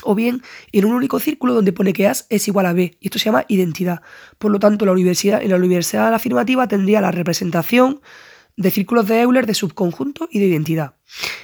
o 0.03 0.15
bien 0.15 0.43
en 0.73 0.85
un 0.85 0.93
único 0.93 1.19
círculo 1.19 1.55
donde 1.55 1.73
pone 1.73 1.93
que 1.93 2.07
A 2.07 2.13
es 2.29 2.49
igual 2.49 2.67
a 2.67 2.73
B. 2.73 2.97
Y 3.01 3.07
esto 3.07 3.19
se 3.19 3.27
llama 3.27 3.45
identidad. 3.49 4.03
Por 4.39 4.51
lo 4.51 4.59
tanto, 4.59 4.85
la 4.87 4.93
universidad, 4.93 5.43
en 5.43 5.51
la 5.51 5.57
universalidad 5.57 6.15
afirmativa 6.15 6.69
tendría 6.69 7.01
la 7.01 7.11
representación 7.11 8.01
de 8.57 8.71
círculos 8.71 9.07
de 9.07 9.21
Euler 9.21 9.47
de 9.47 9.55
subconjunto 9.55 10.29
y 10.31 10.39
de 10.39 10.47
identidad. 10.47 10.95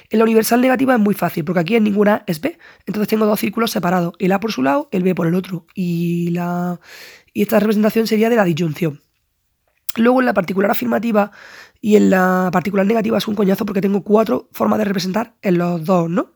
En 0.09 0.19
la 0.19 0.25
universal 0.25 0.61
negativa 0.61 0.95
es 0.95 0.99
muy 0.99 1.13
fácil, 1.13 1.45
porque 1.45 1.59
aquí 1.59 1.75
en 1.75 1.83
ninguna 1.83 2.23
es 2.27 2.41
B. 2.41 2.57
Entonces 2.85 3.07
tengo 3.07 3.25
dos 3.25 3.39
círculos 3.39 3.71
separados, 3.71 4.13
el 4.19 4.31
A 4.31 4.39
por 4.39 4.51
su 4.51 4.63
lado, 4.63 4.89
el 4.91 5.03
B 5.03 5.13
por 5.13 5.27
el 5.27 5.35
otro. 5.35 5.65
Y, 5.75 6.29
la, 6.31 6.79
y 7.33 7.43
esta 7.43 7.59
representación 7.59 8.07
sería 8.07 8.29
de 8.29 8.35
la 8.35 8.45
disyunción. 8.45 9.01
Luego 9.95 10.19
en 10.19 10.25
la 10.25 10.33
particular 10.33 10.71
afirmativa 10.71 11.31
y 11.81 11.95
en 11.95 12.09
la 12.09 12.49
particular 12.51 12.85
negativa 12.85 13.17
es 13.17 13.27
un 13.27 13.35
coñazo 13.35 13.65
porque 13.65 13.81
tengo 13.81 14.03
cuatro 14.03 14.49
formas 14.51 14.79
de 14.79 14.85
representar 14.85 15.35
en 15.41 15.57
los 15.57 15.83
dos, 15.85 16.09
¿no? 16.09 16.31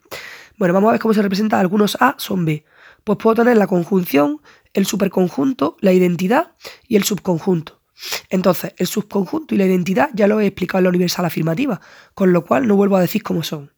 Bueno, 0.57 0.73
vamos 0.73 0.89
a 0.89 0.91
ver 0.93 1.01
cómo 1.01 1.13
se 1.13 1.21
representa. 1.21 1.59
Algunos 1.59 1.97
A 1.99 2.15
son 2.17 2.45
B. 2.45 2.65
Pues 3.03 3.17
puedo 3.17 3.35
tener 3.35 3.57
la 3.57 3.67
conjunción, 3.67 4.41
el 4.73 4.85
superconjunto, 4.85 5.77
la 5.81 5.93
identidad 5.93 6.53
y 6.87 6.95
el 6.95 7.03
subconjunto. 7.03 7.81
Entonces, 8.29 8.73
el 8.77 8.87
subconjunto 8.87 9.55
y 9.55 9.57
la 9.57 9.65
identidad 9.65 10.09
ya 10.13 10.27
lo 10.27 10.39
he 10.39 10.47
explicado 10.47 10.79
en 10.79 10.83
la 10.83 10.89
universal 10.89 11.25
afirmativa, 11.25 11.81
con 12.13 12.33
lo 12.33 12.45
cual 12.45 12.67
no 12.67 12.75
vuelvo 12.75 12.97
a 12.97 13.01
decir 13.01 13.23
cómo 13.23 13.43
son. 13.43 13.71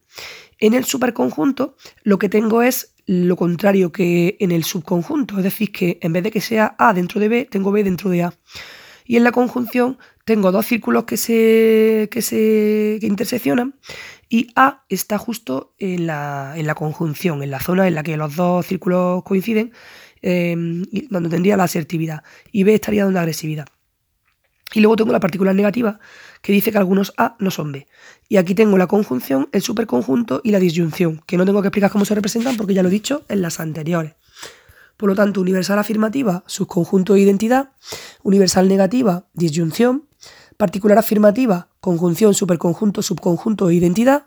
En 0.58 0.74
el 0.74 0.84
superconjunto 0.84 1.76
lo 2.02 2.18
que 2.18 2.28
tengo 2.28 2.62
es 2.62 2.94
lo 3.06 3.36
contrario 3.36 3.92
que 3.92 4.36
en 4.40 4.52
el 4.52 4.64
subconjunto, 4.64 5.38
es 5.38 5.44
decir, 5.44 5.72
que 5.72 5.98
en 6.02 6.12
vez 6.12 6.22
de 6.22 6.30
que 6.30 6.40
sea 6.40 6.74
A 6.78 6.92
dentro 6.92 7.20
de 7.20 7.28
B, 7.28 7.48
tengo 7.50 7.72
B 7.72 7.82
dentro 7.82 8.10
de 8.10 8.24
A. 8.24 8.34
Y 9.10 9.16
en 9.16 9.24
la 9.24 9.32
conjunción 9.32 9.98
tengo 10.24 10.52
dos 10.52 10.66
círculos 10.66 11.02
que 11.02 11.16
se, 11.16 12.08
que 12.12 12.22
se 12.22 13.00
interseccionan 13.02 13.74
y 14.28 14.52
A 14.54 14.84
está 14.88 15.18
justo 15.18 15.74
en 15.78 16.06
la, 16.06 16.74
conjunción, 16.76 17.42
en 17.42 17.50
la 17.50 17.58
zona 17.58 17.88
en 17.88 17.96
la 17.96 18.04
que 18.04 18.16
los 18.16 18.36
dos 18.36 18.64
círculos 18.66 19.24
coinciden, 19.24 19.72
em, 20.22 20.84
donde 21.10 21.28
tendría 21.28 21.56
la 21.56 21.64
asertividad. 21.64 22.22
Y 22.52 22.62
B 22.62 22.72
estaría 22.72 23.02
donde 23.02 23.16
la 23.16 23.22
agresividad. 23.22 23.66
Y 24.74 24.80
luego 24.80 24.94
tengo 24.94 25.10
la 25.10 25.18
particular 25.18 25.56
negativa 25.56 25.98
que 26.40 26.52
dice 26.52 26.70
que 26.70 26.78
algunos 26.78 27.12
A 27.16 27.34
no 27.40 27.50
son 27.50 27.72
B. 27.72 27.88
Y 28.28 28.36
aquí 28.36 28.54
tengo 28.54 28.78
la 28.78 28.86
conjunción, 28.86 29.48
el 29.50 29.62
superconjunto 29.62 30.40
y 30.44 30.52
la 30.52 30.60
disyunción, 30.60 31.20
que 31.26 31.36
no 31.36 31.44
tengo 31.44 31.62
que 31.62 31.66
explicar 31.66 31.90
cómo 31.90 32.04
se 32.04 32.14
representan 32.14 32.56
porque 32.56 32.74
ya 32.74 32.84
lo 32.84 32.90
he 32.90 32.92
dicho 32.92 33.24
en 33.28 33.42
las 33.42 33.58
anteriores. 33.58 34.14
Por 35.00 35.08
lo 35.08 35.14
tanto, 35.14 35.40
universal 35.40 35.78
afirmativa, 35.78 36.44
subconjunto 36.46 37.14
de 37.14 37.20
identidad, 37.20 37.70
universal 38.22 38.68
negativa, 38.68 39.30
disyunción, 39.32 40.10
particular 40.58 40.98
afirmativa, 40.98 41.70
conjunción, 41.80 42.34
superconjunto, 42.34 43.00
subconjunto 43.00 43.70
e 43.70 43.76
identidad, 43.76 44.26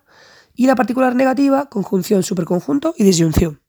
y 0.56 0.66
la 0.66 0.74
particular 0.74 1.14
negativa, 1.14 1.70
conjunción, 1.70 2.24
superconjunto 2.24 2.96
y 2.98 3.04
disyunción. 3.04 3.62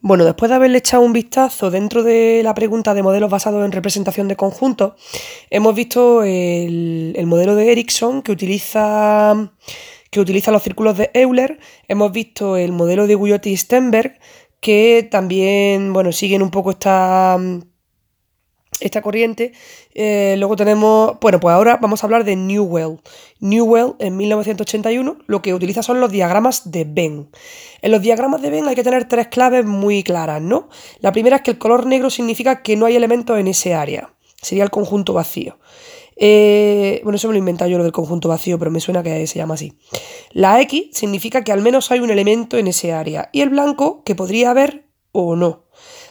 Bueno, 0.00 0.24
después 0.24 0.48
de 0.48 0.54
haberle 0.54 0.78
echado 0.78 1.02
un 1.02 1.12
vistazo 1.12 1.72
dentro 1.72 2.04
de 2.04 2.42
la 2.44 2.54
pregunta 2.54 2.94
de 2.94 3.02
modelos 3.02 3.28
basados 3.28 3.64
en 3.64 3.72
representación 3.72 4.28
de 4.28 4.36
conjuntos, 4.36 4.92
hemos 5.50 5.74
visto 5.74 6.22
el, 6.22 7.20
modelo 7.26 7.56
de 7.56 7.72
Erickson 7.72 8.22
que 8.22 8.30
utiliza, 8.30 9.50
que 10.12 10.20
utiliza 10.20 10.52
los 10.52 10.62
círculos 10.62 10.98
de 10.98 11.10
Euler, 11.14 11.58
hemos 11.88 12.12
visto 12.12 12.56
el 12.56 12.70
modelo 12.70 13.08
de 13.08 13.16
Guyotti 13.16 13.50
y 13.50 13.56
Stenberg, 13.56 14.20
que 14.60 15.06
también, 15.10 15.92
bueno, 15.92 16.12
siguen 16.12 16.42
un 16.42 16.50
poco 16.50 16.70
esta, 16.70 17.38
esta 18.80 19.02
corriente. 19.02 19.52
Eh, 19.94 20.36
luego 20.38 20.56
tenemos, 20.56 21.18
bueno, 21.20 21.40
pues 21.40 21.54
ahora 21.54 21.78
vamos 21.80 22.02
a 22.02 22.06
hablar 22.06 22.24
de 22.24 22.36
Newell. 22.36 22.98
Newell 23.40 23.94
en 23.98 24.16
1981 24.16 25.18
lo 25.26 25.42
que 25.42 25.54
utiliza 25.54 25.82
son 25.82 26.00
los 26.00 26.10
diagramas 26.10 26.70
de 26.70 26.84
Venn. 26.84 27.30
En 27.82 27.92
los 27.92 28.02
diagramas 28.02 28.42
de 28.42 28.50
Venn 28.50 28.68
hay 28.68 28.74
que 28.74 28.84
tener 28.84 29.08
tres 29.08 29.28
claves 29.28 29.64
muy 29.64 30.02
claras, 30.02 30.42
¿no? 30.42 30.68
La 31.00 31.12
primera 31.12 31.36
es 31.36 31.42
que 31.42 31.52
el 31.52 31.58
color 31.58 31.86
negro 31.86 32.10
significa 32.10 32.62
que 32.62 32.76
no 32.76 32.86
hay 32.86 32.96
elementos 32.96 33.38
en 33.38 33.48
ese 33.48 33.74
área. 33.74 34.10
Sería 34.40 34.64
el 34.64 34.70
conjunto 34.70 35.12
vacío. 35.12 35.58
Eh, 36.16 37.00
bueno, 37.04 37.16
eso 37.16 37.28
me 37.28 37.34
lo 37.34 37.36
he 37.36 37.38
inventado 37.40 37.70
yo 37.70 37.78
lo 37.78 37.84
del 37.84 37.92
conjunto 37.92 38.28
vacío, 38.28 38.58
pero 38.58 38.70
me 38.70 38.80
suena 38.80 39.02
que 39.02 39.26
se 39.26 39.38
llama 39.38 39.54
así. 39.54 39.78
La 40.32 40.60
X 40.62 40.88
significa 40.92 41.44
que 41.44 41.52
al 41.52 41.60
menos 41.60 41.90
hay 41.90 42.00
un 42.00 42.10
elemento 42.10 42.56
en 42.56 42.66
ese 42.66 42.92
área. 42.92 43.28
Y 43.32 43.42
el 43.42 43.50
blanco 43.50 44.02
que 44.04 44.14
podría 44.14 44.50
haber 44.50 44.86
o 45.12 45.36
no. 45.36 45.64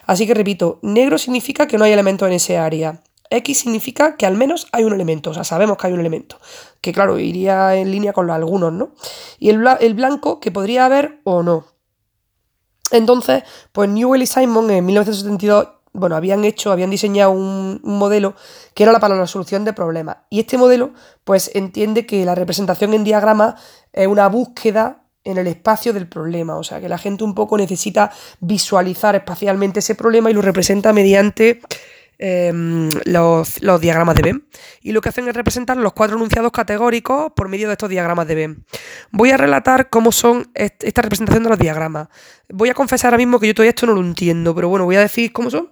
Así 0.06 0.28
que 0.28 0.34
repito, 0.34 0.80
negro 0.82 1.18
significa 1.18 1.68
que 1.68 1.78
no 1.78 1.86
hay 1.86 1.92
elemento 1.92 2.28
en 2.28 2.34
ese 2.34 2.58
área. 2.58 3.02
X 3.30 3.60
significa 3.60 4.16
que 4.18 4.26
al 4.26 4.36
menos 4.36 4.68
hay 4.72 4.84
un 4.84 4.94
elemento, 4.94 5.32
o 5.32 5.34
sea, 5.34 5.44
sabemos 5.44 5.78
que 5.78 5.88
hay 5.88 5.94
un 5.94 6.00
elemento, 6.00 6.40
que 6.82 6.94
claro, 6.94 7.20
iría 7.20 7.76
en 7.76 7.92
línea 7.92 8.14
con 8.14 8.28
los 8.28 8.36
algunos, 8.36 8.72
¿no? 8.72 8.92
Y 9.40 9.50
el, 9.50 9.94
blanco 9.96 10.40
que 10.40 10.52
podría 10.52 10.86
haber 10.86 11.22
o 11.24 11.44
no. 11.44 11.66
Entonces, 12.92 13.44
pues 13.72 13.90
Newell 13.90 14.22
y 14.22 14.28
Simon 14.28 14.70
en 14.70 14.86
1972, 14.86 15.68
bueno, 15.96 16.16
habían 16.16 16.46
hecho, 16.46 16.72
habían 16.72 16.90
diseñado 16.90 17.32
un, 17.32 17.80
modelo 17.84 18.36
que 18.74 18.84
era 18.84 19.00
para 19.00 19.16
la 19.16 19.28
solución 19.28 19.66
de 19.66 19.74
problemas. 19.74 20.18
Y 20.30 20.42
este 20.42 20.58
modelo, 20.58 20.94
pues 21.24 21.52
entiende 21.54 22.06
que 22.06 22.26
la 22.26 22.36
representación 22.36 22.94
en 22.94 23.04
diagrama 23.04 23.56
es 23.94 24.08
una 24.08 24.28
búsqueda 24.28 25.04
en 25.24 25.38
el 25.38 25.48
espacio 25.48 25.94
del 25.94 26.08
problema. 26.08 26.58
O 26.58 26.64
sea, 26.64 26.80
que 26.80 26.90
la 26.90 26.98
gente 26.98 27.24
un 27.24 27.34
poco 27.34 27.58
necesita 27.58 28.12
visualizar 28.40 29.16
espacialmente 29.16 29.80
ese 29.80 29.96
problema 29.96 30.30
y 30.30 30.34
lo 30.34 30.42
representa 30.42 30.94
mediante 30.94 31.62
Em, 32.18 32.90
los, 33.06 33.60
diagramas 33.82 34.16
de 34.16 34.22
Venn. 34.22 34.48
Y 34.82 34.94
lo 34.94 35.02
que 35.02 35.10
hacen 35.10 35.28
es 35.28 35.36
representar 35.36 35.76
los 35.78 35.94
cuatro 35.94 36.16
enunciados 36.16 36.52
categóricos 36.52 37.34
por 37.36 37.50
medio 37.50 37.68
de 37.68 37.74
estos 37.74 37.90
diagramas 37.90 38.28
de 38.28 38.36
Venn. 38.36 38.66
Voy 39.12 39.32
a 39.32 39.38
relatar 39.38 39.90
cómo 39.90 40.12
son 40.12 40.50
esta 40.54 41.02
representación 41.02 41.44
de 41.44 41.50
los 41.50 41.60
diagramas. 41.60 42.08
Voy 42.50 42.70
a 42.70 42.74
confesar 42.74 43.10
ahora 43.10 43.18
mismo 43.18 43.40
que 43.40 43.48
yo 43.48 43.54
todavía 43.54 43.72
esto 43.72 43.86
no 43.86 43.94
lo 43.94 44.02
entiendo, 44.02 44.56
pero 44.56 44.70
bueno, 44.70 44.86
voy 44.86 44.96
a 44.96 45.02
decir 45.02 45.34
cómo 45.34 45.50
son 45.50 45.72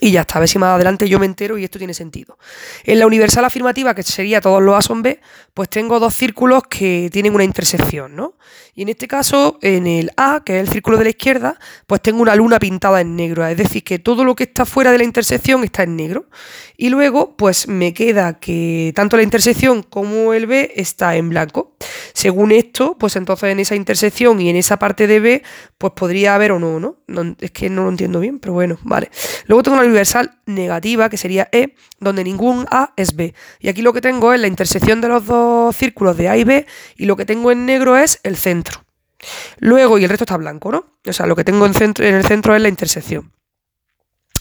y 0.00 0.12
ya 0.12 0.22
está, 0.22 0.38
a 0.38 0.40
ver 0.40 0.48
si 0.48 0.58
más 0.58 0.74
adelante 0.74 1.08
yo 1.08 1.18
me 1.18 1.26
entero 1.26 1.58
y 1.58 1.64
esto 1.64 1.78
tiene 1.78 1.92
sentido. 1.94 2.38
En 2.84 2.98
la 2.98 3.06
universal 3.06 3.44
afirmativa, 3.44 3.94
que 3.94 4.02
sería 4.02 4.40
todos 4.40 4.62
los 4.62 4.74
A 4.74 4.82
son 4.82 5.02
B, 5.02 5.20
pues 5.52 5.68
tengo 5.68 6.00
dos 6.00 6.14
círculos 6.14 6.62
que 6.68 7.10
tienen 7.12 7.34
una 7.34 7.44
intersección, 7.44 8.16
¿no? 8.16 8.34
Y 8.74 8.82
en 8.82 8.88
este 8.88 9.08
caso, 9.08 9.58
en 9.60 9.86
el 9.86 10.10
A, 10.16 10.42
que 10.44 10.56
es 10.58 10.66
el 10.66 10.72
círculo 10.72 10.96
de 10.96 11.04
la 11.04 11.10
izquierda, 11.10 11.58
pues 11.86 12.00
tengo 12.00 12.22
una 12.22 12.34
luna 12.34 12.58
pintada 12.58 13.00
en 13.00 13.16
negro. 13.16 13.46
Es 13.46 13.56
decir, 13.56 13.84
que 13.84 13.98
todo 13.98 14.24
lo 14.24 14.34
que 14.34 14.44
está 14.44 14.64
fuera 14.64 14.92
de 14.92 14.98
la 14.98 15.04
intersección 15.04 15.64
está 15.64 15.82
en 15.82 15.96
negro. 15.96 16.26
Y 16.76 16.88
luego, 16.88 17.36
pues 17.36 17.68
me 17.68 17.92
queda 17.92 18.38
que 18.38 18.92
tanto 18.94 19.16
la 19.16 19.22
intersección 19.22 19.82
como 19.82 20.32
el 20.32 20.46
B 20.46 20.72
está 20.76 21.16
en 21.16 21.28
blanco. 21.28 21.76
Según 22.14 22.52
esto, 22.52 22.96
pues 22.98 23.16
entonces 23.16 23.50
en 23.50 23.60
esa 23.60 23.74
intersección 23.74 24.40
y 24.40 24.48
en 24.48 24.56
esa 24.56 24.78
parte 24.78 25.06
de 25.06 25.20
B, 25.20 25.42
pues 25.76 25.92
podría 25.94 26.34
haber 26.34 26.52
o 26.52 26.58
no, 26.58 26.80
¿no? 26.80 26.96
es 27.40 27.50
que 27.50 27.68
no 27.68 27.84
lo 27.84 27.90
entiendo 27.90 28.20
bien, 28.20 28.38
pero 28.38 28.54
bueno, 28.54 28.78
vale. 28.82 29.10
Luego 29.46 29.62
tengo 29.62 29.76
la 29.76 29.84
universal 29.90 30.40
negativa, 30.46 31.08
que 31.08 31.16
sería 31.16 31.48
E, 31.52 31.74
donde 31.98 32.24
ningún 32.24 32.66
A 32.70 32.92
es 32.96 33.14
B. 33.14 33.34
Y 33.58 33.68
aquí 33.68 33.82
lo 33.82 33.92
que 33.92 34.00
tengo 34.00 34.32
es 34.32 34.40
la 34.40 34.46
intersección 34.46 35.00
de 35.00 35.08
los 35.08 35.26
dos 35.26 35.76
círculos 35.76 36.16
de 36.16 36.28
A 36.28 36.36
y 36.36 36.44
B, 36.44 36.66
y 36.96 37.06
lo 37.06 37.16
que 37.16 37.26
tengo 37.26 37.52
en 37.52 37.66
negro 37.66 37.96
es 37.96 38.20
el 38.22 38.36
centro. 38.36 38.84
Luego, 39.58 39.98
y 39.98 40.04
el 40.04 40.10
resto 40.10 40.24
está 40.24 40.36
blanco, 40.36 40.72
¿no? 40.72 40.86
O 41.06 41.12
sea, 41.12 41.26
lo 41.26 41.36
que 41.36 41.44
tengo 41.44 41.66
en, 41.66 41.74
centro, 41.74 42.04
en 42.04 42.14
el 42.14 42.24
centro 42.24 42.54
es 42.54 42.62
la 42.62 42.68
intersección. 42.68 43.32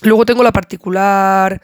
Luego 0.01 0.25
tengo 0.25 0.43
la 0.43 0.53
particular 0.53 1.61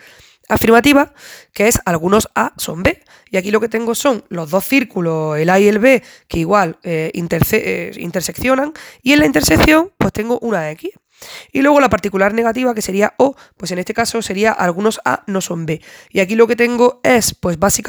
afirmativa, 0.49 1.13
que 1.53 1.67
es 1.67 1.79
algunos 1.86 2.29
A 2.36 2.53
son 2.57 2.83
B. 2.83 3.01
Y 3.31 3.38
aquí 3.38 3.51
lo 3.51 3.59
que 3.59 3.69
tengo 3.69 3.95
son 3.95 4.23
los 4.29 4.49
dos 4.49 4.65
círculos, 4.65 5.38
el 5.38 5.49
A 5.49 5.59
y 5.59 5.67
el 5.67 5.79
B, 5.79 6.03
que 6.27 6.39
igual 6.39 6.77
eh, 6.83 7.11
eh, 7.13 7.91
interseccionan. 7.95 8.73
Y 9.01 9.13
en 9.13 9.19
la 9.19 9.25
intersección, 9.25 9.91
pues 9.97 10.13
tengo 10.13 10.39
una 10.39 10.69
X. 10.71 10.91
Y 11.51 11.61
luego 11.61 11.80
la 11.80 11.89
particular 11.89 12.34
negativa, 12.34 12.74
que 12.74 12.82
sería 12.82 13.13
O, 13.18 13.36
pues 13.57 13.72
en 13.72 13.80
este 13.80 13.93
caso 13.93 14.22
sería 14.22 14.51
algunos 14.51 14.99
A 15.05 15.24
no 15.28 15.41
son 15.41 15.66
B. 15.66 15.82
Y 16.09 16.20
aquí 16.20 16.36
lo 16.36 16.47
que 16.47 16.55
tengo 16.55 16.99
es, 17.03 17.34
pues 17.34 17.57
básicamente, 17.59 17.84